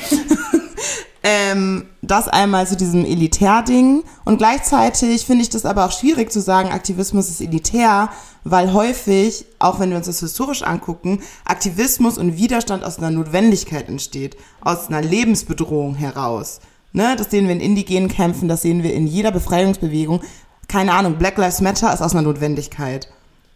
ähm, 1.25 1.87
das 2.03 2.29
einmal 2.29 2.67
zu 2.67 2.77
diesem 2.77 3.05
Elitärding. 3.05 4.05
Und 4.25 4.39
gleichzeitig 4.39 5.27
finde 5.27 5.43
ich 5.43 5.51
das 5.51 5.67
aber 5.67 5.85
auch 5.85 5.93
schwierig 5.93 6.31
zu 6.31 6.41
sagen, 6.41 6.71
Aktivismus 6.71 7.29
ist 7.29 7.41
elitär, 7.41 8.11
weil 8.45 8.73
häufig, 8.73 9.47
auch 9.59 9.81
wenn 9.81 9.91
wir 9.91 9.97
uns 9.97 10.07
das 10.07 10.21
historisch 10.21 10.63
angucken, 10.63 11.23
Aktivismus 11.45 12.19
und 12.19 12.37
Widerstand 12.37 12.85
aus 12.85 12.99
einer 12.99 13.11
Notwendigkeit 13.11 13.89
entsteht, 13.89 14.37
aus 14.61 14.89
einer 14.89 15.03
Lebensbedrohung 15.03 15.95
heraus. 15.95 16.61
Ne, 16.97 17.17
das 17.17 17.29
sehen 17.29 17.49
wir 17.49 17.55
in 17.55 17.61
indigenen 17.61 18.09
Kämpfen, 18.09 18.47
das 18.47 18.63
sehen 18.63 18.85
wir 18.85 18.95
in 18.95 19.09
jeder 19.09 19.33
Befreiungsbewegung. 19.33 20.21
Keine 20.69 20.93
Ahnung, 20.93 21.17
Black 21.17 21.37
Lives 21.37 21.61
Matter 21.61 21.93
ist 21.93 22.01
aus 22.01 22.13
einer 22.13 22.23
Notwendigkeit. 22.23 23.09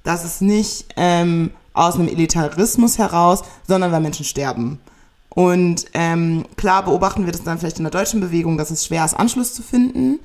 Das 0.03 0.24
ist 0.24 0.43
nicht 0.43 0.86
ähm, 0.97 1.53
aus 1.72 1.95
einem 1.95 2.09
Elitarismus 2.09 2.99
heraus, 2.99 3.45
sondern 3.66 3.93
weil 3.93 4.01
Menschen 4.01 4.24
sterben. 4.24 4.80
Und 5.28 5.84
ähm, 5.95 6.47
klar 6.57 6.84
beobachten 6.84 7.26
wir 7.26 7.32
das 7.32 7.45
dann 7.45 7.61
vielleicht 7.61 7.78
in 7.78 7.84
der 7.84 7.93
deutschen 7.93 8.18
Bewegung, 8.18 8.59
dass 8.59 8.72
es 8.72 8.84
schwer 8.84 9.05
ist, 9.05 9.14
Anschluss 9.14 9.55
zu 9.55 9.62
finden. 9.62 10.18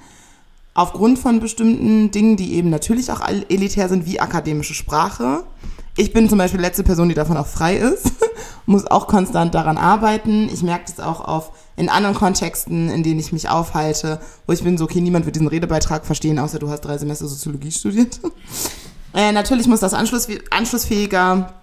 Aufgrund 0.74 1.20
von 1.20 1.39
bestimmten 1.39 2.09
Dingen, 2.09 2.36
die 2.36 2.55
eben 2.55 2.72
natürlich 2.72 3.11
auch 3.11 3.22
elitär 3.28 3.89
sind, 3.89 4.07
wie 4.07 4.20
akademische 4.20 4.74
Sprache. 4.74 5.43
Ich 5.97 6.14
bin 6.14 6.30
zum 6.30 6.39
Beispiel 6.39 6.61
letzte 6.61 6.84
Person, 6.84 7.09
die 7.09 7.16
davon 7.16 7.38
auch 7.38 7.45
frei 7.45 7.76
ist, 7.78 8.11
muss 8.66 8.88
auch 8.88 9.05
konstant 9.05 9.53
daran 9.53 9.78
arbeiten. 9.78 10.49
Ich 10.51 10.64
merke 10.64 10.86
das 10.88 10.99
auch 10.99 11.22
auf 11.22 11.51
in 11.76 11.89
anderen 11.89 12.15
Kontexten, 12.15 12.89
in 12.89 13.03
denen 13.03 13.19
ich 13.19 13.32
mich 13.32 13.49
aufhalte, 13.49 14.19
wo 14.45 14.53
ich 14.53 14.63
bin 14.63 14.78
so, 14.78 14.86
okay, 14.86 15.01
niemand 15.01 15.26
wird 15.26 15.36
diesen 15.36 15.47
Redebeitrag 15.47 16.05
verstehen, 16.05 16.39
außer 16.39 16.59
du 16.59 16.69
hast 16.69 16.82
drei 16.82 16.97
Semester 16.97 17.28
Soziologie 17.28 17.71
studiert. 17.71 18.19
äh, 19.13 19.32
natürlich 19.32 19.67
muss 19.67 19.80
das 19.80 19.93
anschluss, 19.93 20.28
anschlussfähiger 20.51 21.53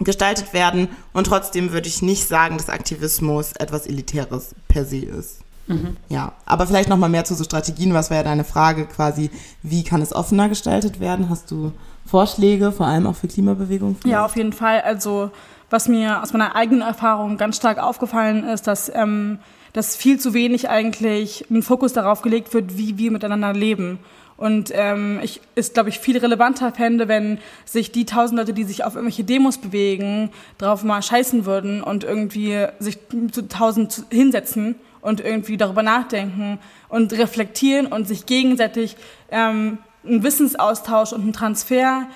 gestaltet 0.00 0.52
werden 0.52 0.88
und 1.12 1.28
trotzdem 1.28 1.72
würde 1.72 1.88
ich 1.88 2.02
nicht 2.02 2.26
sagen, 2.26 2.58
dass 2.58 2.68
Aktivismus 2.68 3.52
etwas 3.52 3.86
Elitäres 3.86 4.54
per 4.66 4.84
se 4.84 4.98
ist. 4.98 5.38
Mhm. 5.66 5.96
Ja, 6.08 6.32
aber 6.44 6.66
vielleicht 6.66 6.88
noch 6.88 6.96
mal 6.96 7.08
mehr 7.08 7.24
zu 7.24 7.34
so 7.34 7.44
Strategien. 7.44 7.94
Was 7.94 8.10
wäre 8.10 8.20
ja 8.20 8.24
deine 8.24 8.44
Frage 8.44 8.86
quasi, 8.86 9.30
wie 9.62 9.84
kann 9.84 10.02
es 10.02 10.12
offener 10.12 10.48
gestaltet 10.48 11.00
werden? 11.00 11.30
Hast 11.30 11.50
du 11.50 11.72
Vorschläge, 12.04 12.70
vor 12.70 12.86
allem 12.86 13.06
auch 13.06 13.16
für 13.16 13.28
Klimabewegung? 13.28 13.96
Vielleicht? 13.96 14.12
Ja, 14.12 14.24
auf 14.24 14.36
jeden 14.36 14.52
Fall. 14.52 14.82
Also 14.82 15.30
was 15.74 15.88
mir 15.88 16.22
aus 16.22 16.32
meiner 16.32 16.54
eigenen 16.54 16.82
Erfahrung 16.82 17.36
ganz 17.36 17.56
stark 17.56 17.78
aufgefallen 17.78 18.44
ist, 18.44 18.68
dass, 18.68 18.90
ähm, 18.94 19.40
dass 19.72 19.96
viel 19.96 20.20
zu 20.20 20.32
wenig 20.32 20.70
eigentlich 20.70 21.46
ein 21.50 21.62
Fokus 21.62 21.92
darauf 21.92 22.22
gelegt 22.22 22.54
wird, 22.54 22.78
wie 22.78 22.96
wir 22.96 23.10
miteinander 23.10 23.52
leben. 23.52 23.98
Und 24.36 24.70
ähm, 24.72 25.18
ich 25.20 25.40
ist, 25.56 25.74
glaube 25.74 25.88
ich, 25.88 25.98
viel 25.98 26.16
relevanter 26.16 26.70
fände, 26.70 27.08
wenn 27.08 27.38
sich 27.64 27.90
die 27.90 28.04
tausend 28.04 28.38
Leute, 28.38 28.52
die 28.52 28.62
sich 28.62 28.84
auf 28.84 28.94
irgendwelche 28.94 29.24
Demos 29.24 29.58
bewegen, 29.58 30.30
drauf 30.58 30.84
mal 30.84 31.02
scheißen 31.02 31.44
würden 31.44 31.82
und 31.82 32.04
irgendwie 32.04 32.68
sich 32.78 32.98
zu 33.32 33.48
tausend 33.48 34.04
hinsetzen 34.10 34.76
und 35.00 35.20
irgendwie 35.20 35.56
darüber 35.56 35.82
nachdenken 35.82 36.60
und 36.88 37.12
reflektieren 37.14 37.86
und 37.88 38.06
sich 38.06 38.26
gegenseitig 38.26 38.96
ähm, 39.32 39.78
einen 40.04 40.22
Wissensaustausch 40.22 41.12
und 41.12 41.22
einen 41.22 41.32
Transfer 41.32 42.06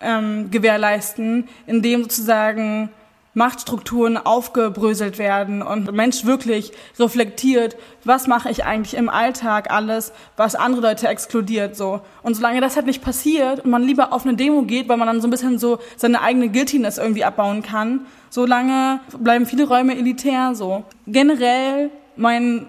ähm, 0.00 0.52
gewährleisten, 0.52 1.48
in 1.66 1.82
dem 1.82 2.02
sozusagen 2.02 2.90
Machtstrukturen 3.32 4.16
aufgebröselt 4.16 5.18
werden 5.18 5.62
und 5.62 5.84
der 5.84 5.94
Mensch 5.94 6.24
wirklich 6.24 6.72
reflektiert, 6.98 7.76
was 8.04 8.26
mache 8.26 8.50
ich 8.50 8.64
eigentlich 8.64 8.94
im 8.94 9.08
Alltag 9.08 9.70
alles, 9.70 10.12
was 10.36 10.56
andere 10.56 10.80
Leute 10.80 11.06
exkludiert 11.06 11.76
so. 11.76 12.00
Und 12.22 12.34
solange 12.34 12.60
das 12.60 12.74
halt 12.74 12.86
nicht 12.86 13.02
passiert 13.02 13.64
und 13.64 13.70
man 13.70 13.84
lieber 13.84 14.12
auf 14.12 14.24
eine 14.24 14.34
Demo 14.34 14.62
geht, 14.62 14.88
weil 14.88 14.96
man 14.96 15.06
dann 15.06 15.20
so 15.20 15.28
ein 15.28 15.30
bisschen 15.30 15.58
so 15.58 15.78
seine 15.96 16.22
eigene 16.22 16.48
Guiltiness 16.48 16.98
irgendwie 16.98 17.24
abbauen 17.24 17.62
kann, 17.62 18.06
solange 18.30 19.00
bleiben 19.18 19.46
viele 19.46 19.68
Räume 19.68 19.96
elitär 19.96 20.56
so. 20.56 20.84
Generell 21.06 21.90
mein 22.16 22.66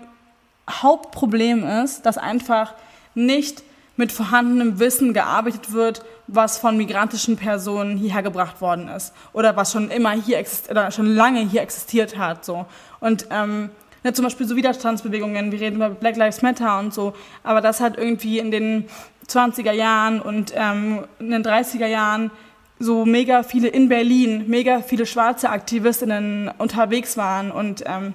Hauptproblem 0.69 1.63
ist, 1.83 2.05
dass 2.05 2.19
einfach 2.19 2.75
nicht 3.15 3.63
mit 3.97 4.11
vorhandenem 4.11 4.79
Wissen 4.79 5.13
gearbeitet 5.13 5.73
wird, 5.73 6.03
was 6.33 6.57
von 6.57 6.77
migrantischen 6.77 7.35
Personen 7.35 7.97
hierher 7.97 8.23
gebracht 8.23 8.61
worden 8.61 8.87
ist 8.87 9.13
oder 9.33 9.55
was 9.55 9.71
schon 9.71 9.89
immer 9.89 10.11
hier 10.11 10.43
oder 10.69 10.91
schon 10.91 11.07
lange 11.13 11.41
hier 11.41 11.61
existiert 11.61 12.17
hat. 12.17 12.45
So. 12.45 12.65
Und 12.99 13.27
ähm, 13.29 13.69
ne, 14.03 14.13
zum 14.13 14.23
Beispiel 14.23 14.47
so 14.47 14.55
Widerstandsbewegungen, 14.55 15.51
wir 15.51 15.59
reden 15.59 15.75
über 15.75 15.89
Black 15.89 16.15
Lives 16.15 16.41
Matter 16.41 16.79
und 16.79 16.93
so, 16.93 17.13
aber 17.43 17.61
das 17.61 17.81
hat 17.81 17.97
irgendwie 17.97 18.39
in 18.39 18.51
den 18.51 18.87
20er 19.27 19.73
Jahren 19.73 20.21
und 20.21 20.53
ähm, 20.55 21.05
in 21.19 21.31
den 21.31 21.43
30er 21.43 21.87
Jahren 21.87 22.31
so 22.79 23.05
mega 23.05 23.43
viele 23.43 23.67
in 23.67 23.89
Berlin, 23.89 24.45
mega 24.47 24.81
viele 24.81 25.05
schwarze 25.05 25.49
Aktivistinnen 25.49 26.49
unterwegs 26.57 27.15
waren 27.17 27.51
und 27.51 27.83
ähm, 27.85 28.13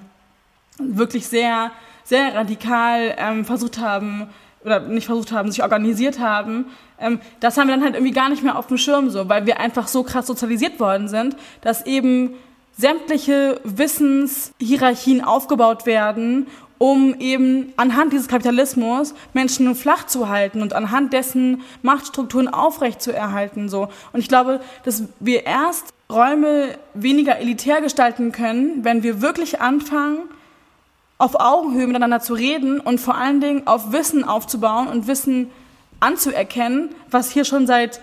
wirklich 0.79 1.27
sehr, 1.27 1.71
sehr 2.03 2.35
radikal 2.35 3.15
ähm, 3.17 3.45
versucht 3.45 3.79
haben, 3.79 4.29
oder 4.63 4.81
nicht 4.81 5.05
versucht 5.05 5.31
haben, 5.31 5.49
sich 5.51 5.63
organisiert 5.63 6.19
haben, 6.19 6.65
ähm, 6.99 7.19
das 7.39 7.57
haben 7.57 7.67
wir 7.67 7.75
dann 7.75 7.83
halt 7.83 7.95
irgendwie 7.95 8.13
gar 8.13 8.29
nicht 8.29 8.43
mehr 8.43 8.57
auf 8.57 8.67
dem 8.67 8.77
Schirm 8.77 9.09
so, 9.09 9.29
weil 9.29 9.45
wir 9.45 9.59
einfach 9.59 9.87
so 9.87 10.03
krass 10.03 10.27
sozialisiert 10.27 10.79
worden 10.79 11.07
sind, 11.07 11.35
dass 11.61 11.85
eben 11.85 12.33
sämtliche 12.77 13.59
Wissenshierarchien 13.63 15.23
aufgebaut 15.23 15.85
werden, 15.85 16.47
um 16.77 17.15
eben 17.19 17.73
anhand 17.75 18.13
dieses 18.13 18.27
Kapitalismus 18.27 19.15
Menschen 19.33 19.73
flach 19.75 20.05
zu 20.05 20.29
halten 20.29 20.61
und 20.61 20.73
anhand 20.73 21.11
dessen 21.11 21.61
Machtstrukturen 21.81 22.47
aufrecht 22.47 23.01
zu 23.01 23.11
erhalten 23.11 23.67
so. 23.67 23.89
Und 24.13 24.19
ich 24.19 24.27
glaube, 24.27 24.59
dass 24.83 25.03
wir 25.19 25.45
erst 25.45 25.93
Räume 26.09 26.77
weniger 26.93 27.37
elitär 27.39 27.81
gestalten 27.81 28.31
können, 28.31 28.83
wenn 28.83 29.03
wir 29.03 29.21
wirklich 29.21 29.59
anfangen, 29.59 30.19
auf 31.17 31.39
Augenhöhe 31.39 31.87
miteinander 31.87 32.19
zu 32.19 32.35
reden 32.35 32.79
und 32.79 32.99
vor 32.99 33.15
allen 33.15 33.41
Dingen 33.41 33.65
auf 33.65 33.91
Wissen 33.91 34.23
aufzubauen 34.23 34.87
und 34.87 35.07
Wissen 35.07 35.49
anzuerkennen, 35.99 36.89
was 37.09 37.31
hier 37.31 37.45
schon 37.45 37.67
seit 37.67 37.99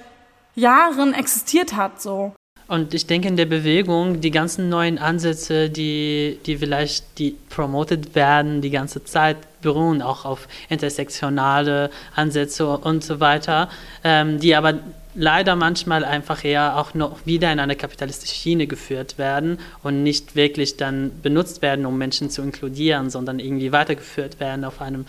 Jahren 0.55 1.14
existiert 1.14 1.74
hat, 1.74 2.01
so. 2.01 2.34
Und 2.66 2.95
ich 2.95 3.07
denke 3.07 3.28
in 3.28 3.36
der 3.36 3.45
Bewegung, 3.45 4.22
die 4.22 4.30
ganzen 4.30 4.70
neuen 4.70 4.99
Ansätze, 4.99 5.68
die, 5.68 6.38
die 6.47 6.57
vielleicht 6.57 7.18
die 7.18 7.36
promoted 7.51 8.14
werden, 8.14 8.62
die 8.62 8.70
ganze 8.70 9.05
Zeit 9.05 9.36
beruhen 9.61 10.01
auch 10.01 10.24
auf 10.24 10.49
intersektionale 10.70 11.90
Ansätze 12.14 12.66
und 12.66 13.05
so 13.05 13.20
weiter, 13.20 13.68
ähm, 14.03 14.40
die 14.40 14.55
aber 14.55 14.78
leider 15.14 15.57
manchmal 15.57 16.05
einfach 16.05 16.42
eher 16.42 16.78
auch 16.78 16.95
noch 16.95 17.26
wieder 17.26 17.53
in 17.53 17.61
eine 17.61 17.76
kapitalistische 17.76 18.34
Schiene 18.34 18.66
geführt 18.66 19.18
werden 19.18 19.59
und 19.82 20.03
nicht 20.03 20.34
wirklich 20.34 20.78
dann 20.78 21.12
benutzt 21.22 21.61
werden, 21.61 21.84
um 21.84 21.99
Menschen 21.99 22.30
zu 22.30 22.42
inkludieren, 22.42 23.11
sondern 23.11 23.38
irgendwie 23.40 23.72
weitergeführt 23.72 24.40
werden 24.40 24.64
auf 24.64 24.80
einem 24.80 25.05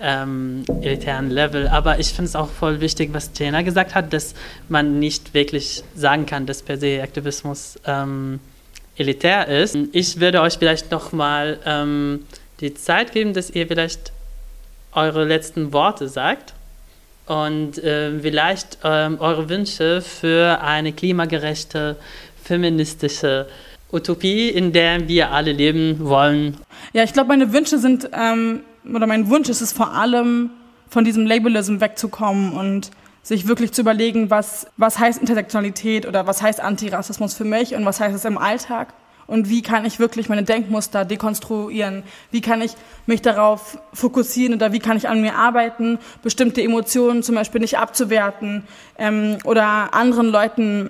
ähm, 0.00 0.64
elitären 0.80 1.30
Level. 1.30 1.68
Aber 1.68 1.98
ich 1.98 2.08
finde 2.08 2.24
es 2.24 2.36
auch 2.36 2.48
voll 2.48 2.80
wichtig, 2.80 3.10
was 3.12 3.30
Jena 3.36 3.62
gesagt 3.62 3.94
hat, 3.94 4.12
dass 4.12 4.34
man 4.68 4.98
nicht 4.98 5.34
wirklich 5.34 5.82
sagen 5.94 6.26
kann, 6.26 6.46
dass 6.46 6.62
per 6.62 6.78
se 6.78 7.00
Aktivismus 7.02 7.78
ähm, 7.86 8.40
elitär 8.96 9.48
ist. 9.48 9.76
Ich 9.92 10.20
würde 10.20 10.40
euch 10.40 10.58
vielleicht 10.58 10.90
noch 10.90 11.12
mal 11.12 11.58
ähm, 11.64 12.26
die 12.60 12.74
Zeit 12.74 13.12
geben, 13.12 13.32
dass 13.32 13.50
ihr 13.50 13.66
vielleicht 13.66 14.12
eure 14.92 15.24
letzten 15.24 15.72
Worte 15.72 16.08
sagt 16.08 16.54
und 17.26 17.78
äh, 17.78 18.18
vielleicht 18.20 18.78
ähm, 18.84 19.18
eure 19.20 19.48
Wünsche 19.48 20.00
für 20.00 20.60
eine 20.62 20.92
klimagerechte, 20.92 21.96
feministische 22.42 23.46
Utopie, 23.92 24.48
in 24.48 24.72
der 24.72 25.08
wir 25.08 25.30
alle 25.30 25.52
leben 25.52 25.98
wollen. 26.00 26.56
Ja, 26.92 27.02
ich 27.04 27.12
glaube, 27.12 27.28
meine 27.28 27.52
Wünsche 27.52 27.78
sind, 27.78 28.08
ähm, 28.12 28.62
oder 28.94 29.06
mein 29.06 29.28
Wunsch 29.28 29.48
ist 29.48 29.60
es 29.60 29.72
vor 29.72 29.92
allem, 29.92 30.50
von 30.88 31.04
diesem 31.04 31.26
Labelism 31.26 31.80
wegzukommen 31.80 32.52
und 32.52 32.90
sich 33.22 33.46
wirklich 33.46 33.72
zu 33.72 33.82
überlegen, 33.82 34.30
was, 34.30 34.66
was 34.76 34.98
heißt 34.98 35.20
Intersektionalität 35.20 36.06
oder 36.06 36.26
was 36.26 36.40
heißt 36.40 36.60
Antirassismus 36.60 37.34
für 37.34 37.44
mich 37.44 37.74
und 37.74 37.84
was 37.84 38.00
heißt 38.00 38.16
es 38.16 38.24
im 38.24 38.38
Alltag? 38.38 38.94
Und 39.26 39.50
wie 39.50 39.60
kann 39.60 39.84
ich 39.84 39.98
wirklich 39.98 40.30
meine 40.30 40.42
Denkmuster 40.42 41.04
dekonstruieren, 41.04 42.02
wie 42.30 42.40
kann 42.40 42.62
ich 42.62 42.72
mich 43.04 43.20
darauf 43.20 43.78
fokussieren 43.92 44.54
oder 44.54 44.72
wie 44.72 44.78
kann 44.78 44.96
ich 44.96 45.06
an 45.06 45.20
mir 45.20 45.34
arbeiten, 45.34 45.98
bestimmte 46.22 46.62
Emotionen 46.62 47.22
zum 47.22 47.34
Beispiel 47.34 47.60
nicht 47.60 47.76
abzuwerten 47.76 48.66
ähm, 48.96 49.36
oder 49.44 49.92
anderen 49.92 50.28
Leuten 50.28 50.88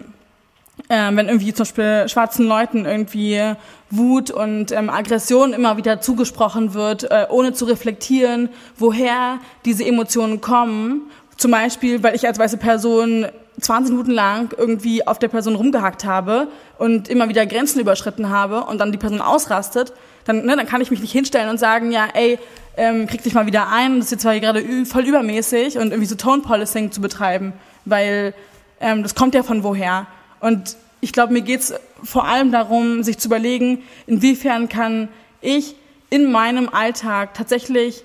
äh, 0.88 1.10
wenn 1.12 1.26
irgendwie 1.26 1.52
zum 1.52 1.64
Beispiel 1.64 2.08
schwarzen 2.08 2.46
Leuten 2.46 2.84
irgendwie 2.86 3.54
Wut 3.90 4.30
und 4.30 4.72
ähm, 4.72 4.90
Aggression 4.90 5.52
immer 5.52 5.76
wieder 5.76 6.00
zugesprochen 6.00 6.74
wird, 6.74 7.04
äh, 7.04 7.26
ohne 7.28 7.52
zu 7.52 7.64
reflektieren, 7.64 8.48
woher 8.76 9.38
diese 9.64 9.84
Emotionen 9.84 10.40
kommen. 10.40 11.10
Zum 11.36 11.50
Beispiel, 11.50 12.02
weil 12.02 12.14
ich 12.14 12.26
als 12.26 12.38
weiße 12.38 12.56
Person 12.58 13.26
20 13.60 13.92
Minuten 13.92 14.10
lang 14.10 14.54
irgendwie 14.56 15.06
auf 15.06 15.18
der 15.18 15.28
Person 15.28 15.56
rumgehackt 15.56 16.04
habe 16.04 16.48
und 16.78 17.08
immer 17.08 17.28
wieder 17.28 17.46
Grenzen 17.46 17.80
überschritten 17.80 18.28
habe 18.28 18.64
und 18.64 18.78
dann 18.78 18.92
die 18.92 18.98
Person 18.98 19.20
ausrastet, 19.20 19.92
dann, 20.24 20.44
ne, 20.44 20.56
dann 20.56 20.66
kann 20.66 20.80
ich 20.80 20.90
mich 20.90 21.00
nicht 21.00 21.12
hinstellen 21.12 21.48
und 21.48 21.58
sagen, 21.58 21.90
ja, 21.90 22.06
ey, 22.14 22.38
ähm, 22.76 23.06
krieg 23.06 23.22
dich 23.22 23.34
mal 23.34 23.46
wieder 23.46 23.68
ein, 23.72 23.96
das 23.96 24.06
ist 24.06 24.10
jetzt 24.12 24.22
zwar 24.22 24.32
hier 24.32 24.40
gerade 24.40 24.64
voll 24.84 25.04
übermäßig 25.04 25.78
und 25.78 25.88
irgendwie 25.88 26.06
so 26.06 26.14
Tone 26.14 26.42
Policing 26.42 26.92
zu 26.92 27.00
betreiben, 27.00 27.52
weil 27.84 28.34
ähm, 28.80 29.02
das 29.02 29.14
kommt 29.14 29.34
ja 29.34 29.42
von 29.42 29.64
woher. 29.64 30.06
Und 30.40 30.76
ich 31.00 31.12
glaube, 31.12 31.32
mir 31.32 31.42
geht's 31.42 31.72
vor 32.02 32.24
allem 32.24 32.52
darum, 32.52 33.02
sich 33.02 33.18
zu 33.18 33.28
überlegen, 33.28 33.82
inwiefern 34.06 34.68
kann 34.68 35.08
ich 35.40 35.74
in 36.10 36.30
meinem 36.30 36.68
Alltag 36.68 37.34
tatsächlich 37.34 38.02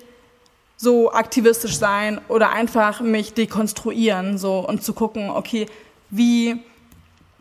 so 0.76 1.12
aktivistisch 1.12 1.76
sein 1.76 2.20
oder 2.28 2.50
einfach 2.50 3.00
mich 3.00 3.34
dekonstruieren 3.34 4.38
so 4.38 4.66
und 4.66 4.82
zu 4.82 4.92
gucken, 4.92 5.30
okay, 5.30 5.66
wie 6.10 6.60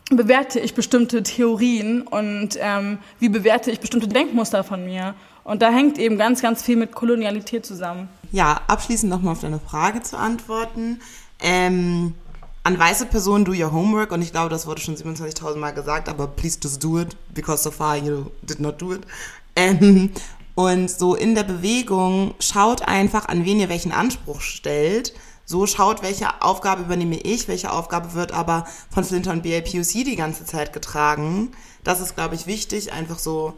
bewerte 0.10 0.60
ich 0.60 0.76
bestimmte 0.76 1.24
Theorien 1.24 2.02
und 2.04 2.58
ähm, 2.60 3.00
wie 3.20 3.30
bewerte 3.30 3.72
ich 3.72 3.80
bestimmte 3.80 4.08
Denkmuster 4.08 4.64
von 4.64 4.86
mir. 4.86 5.16
Und 5.44 5.62
da 5.62 5.72
hängt 5.72 5.98
eben 5.98 6.18
ganz, 6.18 6.42
ganz 6.42 6.64
viel 6.64 6.78
mit 6.78 6.94
Kolonialität 6.94 7.66
zusammen. 7.66 8.08
Ja, 8.32 8.62
abschließend 8.68 9.10
nochmal 9.12 9.34
auf 9.34 9.42
deine 9.42 9.60
Frage 9.60 10.02
zu 10.02 10.18
antworten. 10.18 11.02
Ähm, 11.42 12.14
an 12.64 12.80
weiße 12.80 13.08
Personen 13.08 13.46
do 13.46 13.52
your 13.52 13.72
homework 13.72 14.12
und 14.12 14.22
ich 14.22 14.32
glaube, 14.32 14.50
das 14.50 14.66
wurde 14.66 14.82
schon 14.82 14.96
27.000 14.96 15.58
Mal 15.58 15.72
gesagt, 15.72 16.08
aber 16.08 16.28
please 16.28 16.58
just 16.62 16.84
do 16.84 17.00
it, 17.00 17.16
because 17.34 17.62
so 17.62 17.72
far 17.72 17.98
you 17.98 18.32
did 18.42 18.60
not 18.60 18.82
do 18.82 18.94
it. 18.94 19.02
Ähm, 19.56 20.12
und 20.56 20.90
so 20.90 21.16
in 21.16 21.36
der 21.36 21.44
Bewegung 21.44 22.36
schaut 22.40 22.88
einfach, 22.88 23.28
an 23.28 23.44
wen 23.46 23.60
ihr 23.60 23.70
welchen 23.70 23.92
Anspruch 23.92 24.42
stellt. 24.42 25.14
So 25.46 25.68
schaut, 25.68 26.02
welche 26.02 26.42
Aufgabe 26.42 26.84
übernehme 26.84 27.18
ich, 27.18 27.50
welche 27.50 27.72
Aufgabe 27.72 28.14
wird 28.14 28.32
aber 28.32 28.66
von 28.90 29.04
Flinter 29.04 29.32
und 29.32 29.44
BAPUC 29.44 30.06
die 30.06 30.16
ganze 30.16 30.46
Zeit 30.46 30.72
getragen. 30.72 31.52
Das 31.84 32.00
ist, 32.00 32.16
glaube 32.16 32.36
ich, 32.36 32.48
wichtig, 32.48 32.94
einfach 32.94 33.20
so 33.20 33.54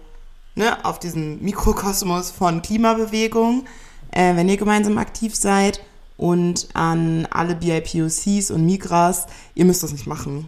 ne, 0.56 0.84
auf 0.84 0.98
diesen 0.98 1.44
Mikrokosmos 1.44 2.32
von 2.32 2.64
Klimabewegung, 2.64 3.66
äh, 4.10 4.36
wenn 4.36 4.50
ihr 4.50 4.58
gemeinsam 4.58 4.98
aktiv 4.98 5.36
seid 5.36 5.80
und 6.18 6.70
an 6.74 7.28
alle 7.30 7.56
BIPOCs 7.56 8.52
und 8.52 8.66
Migras, 8.66 9.28
ihr 9.54 9.66
müsst 9.66 9.84
das 9.84 9.92
nicht 9.92 10.08
machen. 10.08 10.48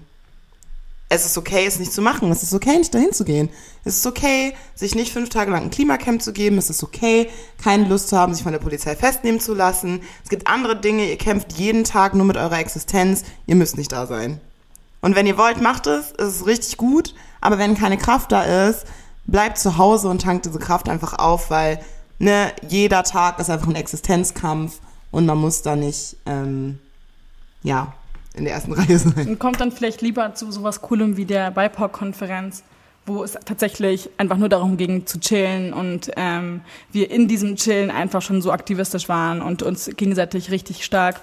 Es 1.10 1.26
ist 1.26 1.38
okay, 1.38 1.66
es 1.66 1.80
nicht 1.80 1.94
zu 1.94 2.02
machen. 2.02 2.30
Es 2.32 2.44
ist 2.44 2.54
okay, 2.54 2.78
nicht 2.78 2.94
dahin 2.94 3.14
zu 3.14 3.24
gehen. 3.24 3.50
Es 3.86 3.96
ist 3.96 4.06
okay, 4.06 4.54
sich 4.76 4.94
nicht 4.94 5.14
fünf 5.14 5.30
Tage 5.30 5.52
lang 5.52 5.64
ein 5.64 5.70
Klimacamp 5.70 6.22
zu 6.22 6.34
geben. 6.34 6.58
Es 6.58 6.70
ist 6.70 6.84
okay, 6.84 7.30
keine 7.64 7.88
Lust 7.88 8.10
zu 8.10 8.18
haben, 8.18 8.34
sich 8.34 8.44
von 8.44 8.52
der 8.52 8.60
Polizei 8.60 8.94
festnehmen 8.94 9.40
zu 9.40 9.54
lassen. 9.54 10.02
Es 10.24 10.30
gibt 10.30 10.48
andere 10.48 10.76
Dinge. 10.76 11.10
Ihr 11.10 11.18
kämpft 11.18 11.54
jeden 11.54 11.86
Tag 11.86 12.14
nur 12.14 12.26
mit 12.26 12.36
eurer 12.36 12.60
Existenz. 12.60 13.24
Ihr 13.46 13.56
müsst 13.56 13.78
nicht 13.78 13.94
da 13.94 14.06
sein. 14.06 14.42
Und 15.00 15.16
wenn 15.16 15.28
ihr 15.28 15.38
wollt, 15.38 15.62
macht 15.62 15.88
es. 15.88 16.12
Es 16.18 16.36
ist 16.36 16.46
richtig 16.46 16.76
gut. 16.76 17.16
Aber 17.40 17.58
wenn 17.58 17.78
keine 17.78 17.98
Kraft 17.98 18.34
da 18.34 18.68
ist, 18.68 18.84
bleibt 19.26 19.58
zu 19.58 19.78
Hause 19.78 20.10
und 20.10 20.24
tankt 20.24 20.46
diese 20.46 20.60
Kraft 20.60 20.90
einfach 20.90 21.14
auf, 21.14 21.50
weil 21.50 21.80
ne, 22.20 22.52
jeder 22.68 23.04
Tag 23.04 23.40
ist 23.40 23.50
einfach 23.50 23.68
ein 23.68 23.76
Existenzkampf 23.76 24.82
und 25.12 25.26
man 25.26 25.38
muss 25.38 25.62
da 25.62 25.76
nicht, 25.76 26.16
ähm, 26.26 26.80
ja, 27.64 27.94
in 28.34 28.46
der 28.46 28.54
ersten 28.54 28.74
Reihe 28.74 29.00
sein. 29.00 29.28
Und 29.28 29.40
kommt 29.40 29.60
dann 29.60 29.72
vielleicht 29.72 30.02
lieber 30.02 30.34
zu 30.36 30.52
sowas 30.52 30.82
Coolem 30.82 31.18
wie 31.18 31.26
der 31.26 31.52
BIPOC-Konferenz, 31.52 32.64
wo 33.06 33.24
es 33.24 33.34
tatsächlich 33.34 34.10
einfach 34.18 34.38
nur 34.38 34.50
darum 34.50 34.78
ging 34.78 35.06
zu 35.06 35.20
chillen 35.20 35.74
und 35.74 36.12
ähm, 36.18 36.62
wir 36.92 37.10
in 37.10 37.28
diesem 37.28 37.56
Chillen 37.56 37.90
einfach 37.90 38.22
schon 38.22 38.42
so 38.42 38.52
aktivistisch 38.52 39.08
waren 39.08 39.42
und 39.42 39.64
uns 39.64 39.90
gegenseitig 39.96 40.52
richtig 40.52 40.84
stark 40.84 41.22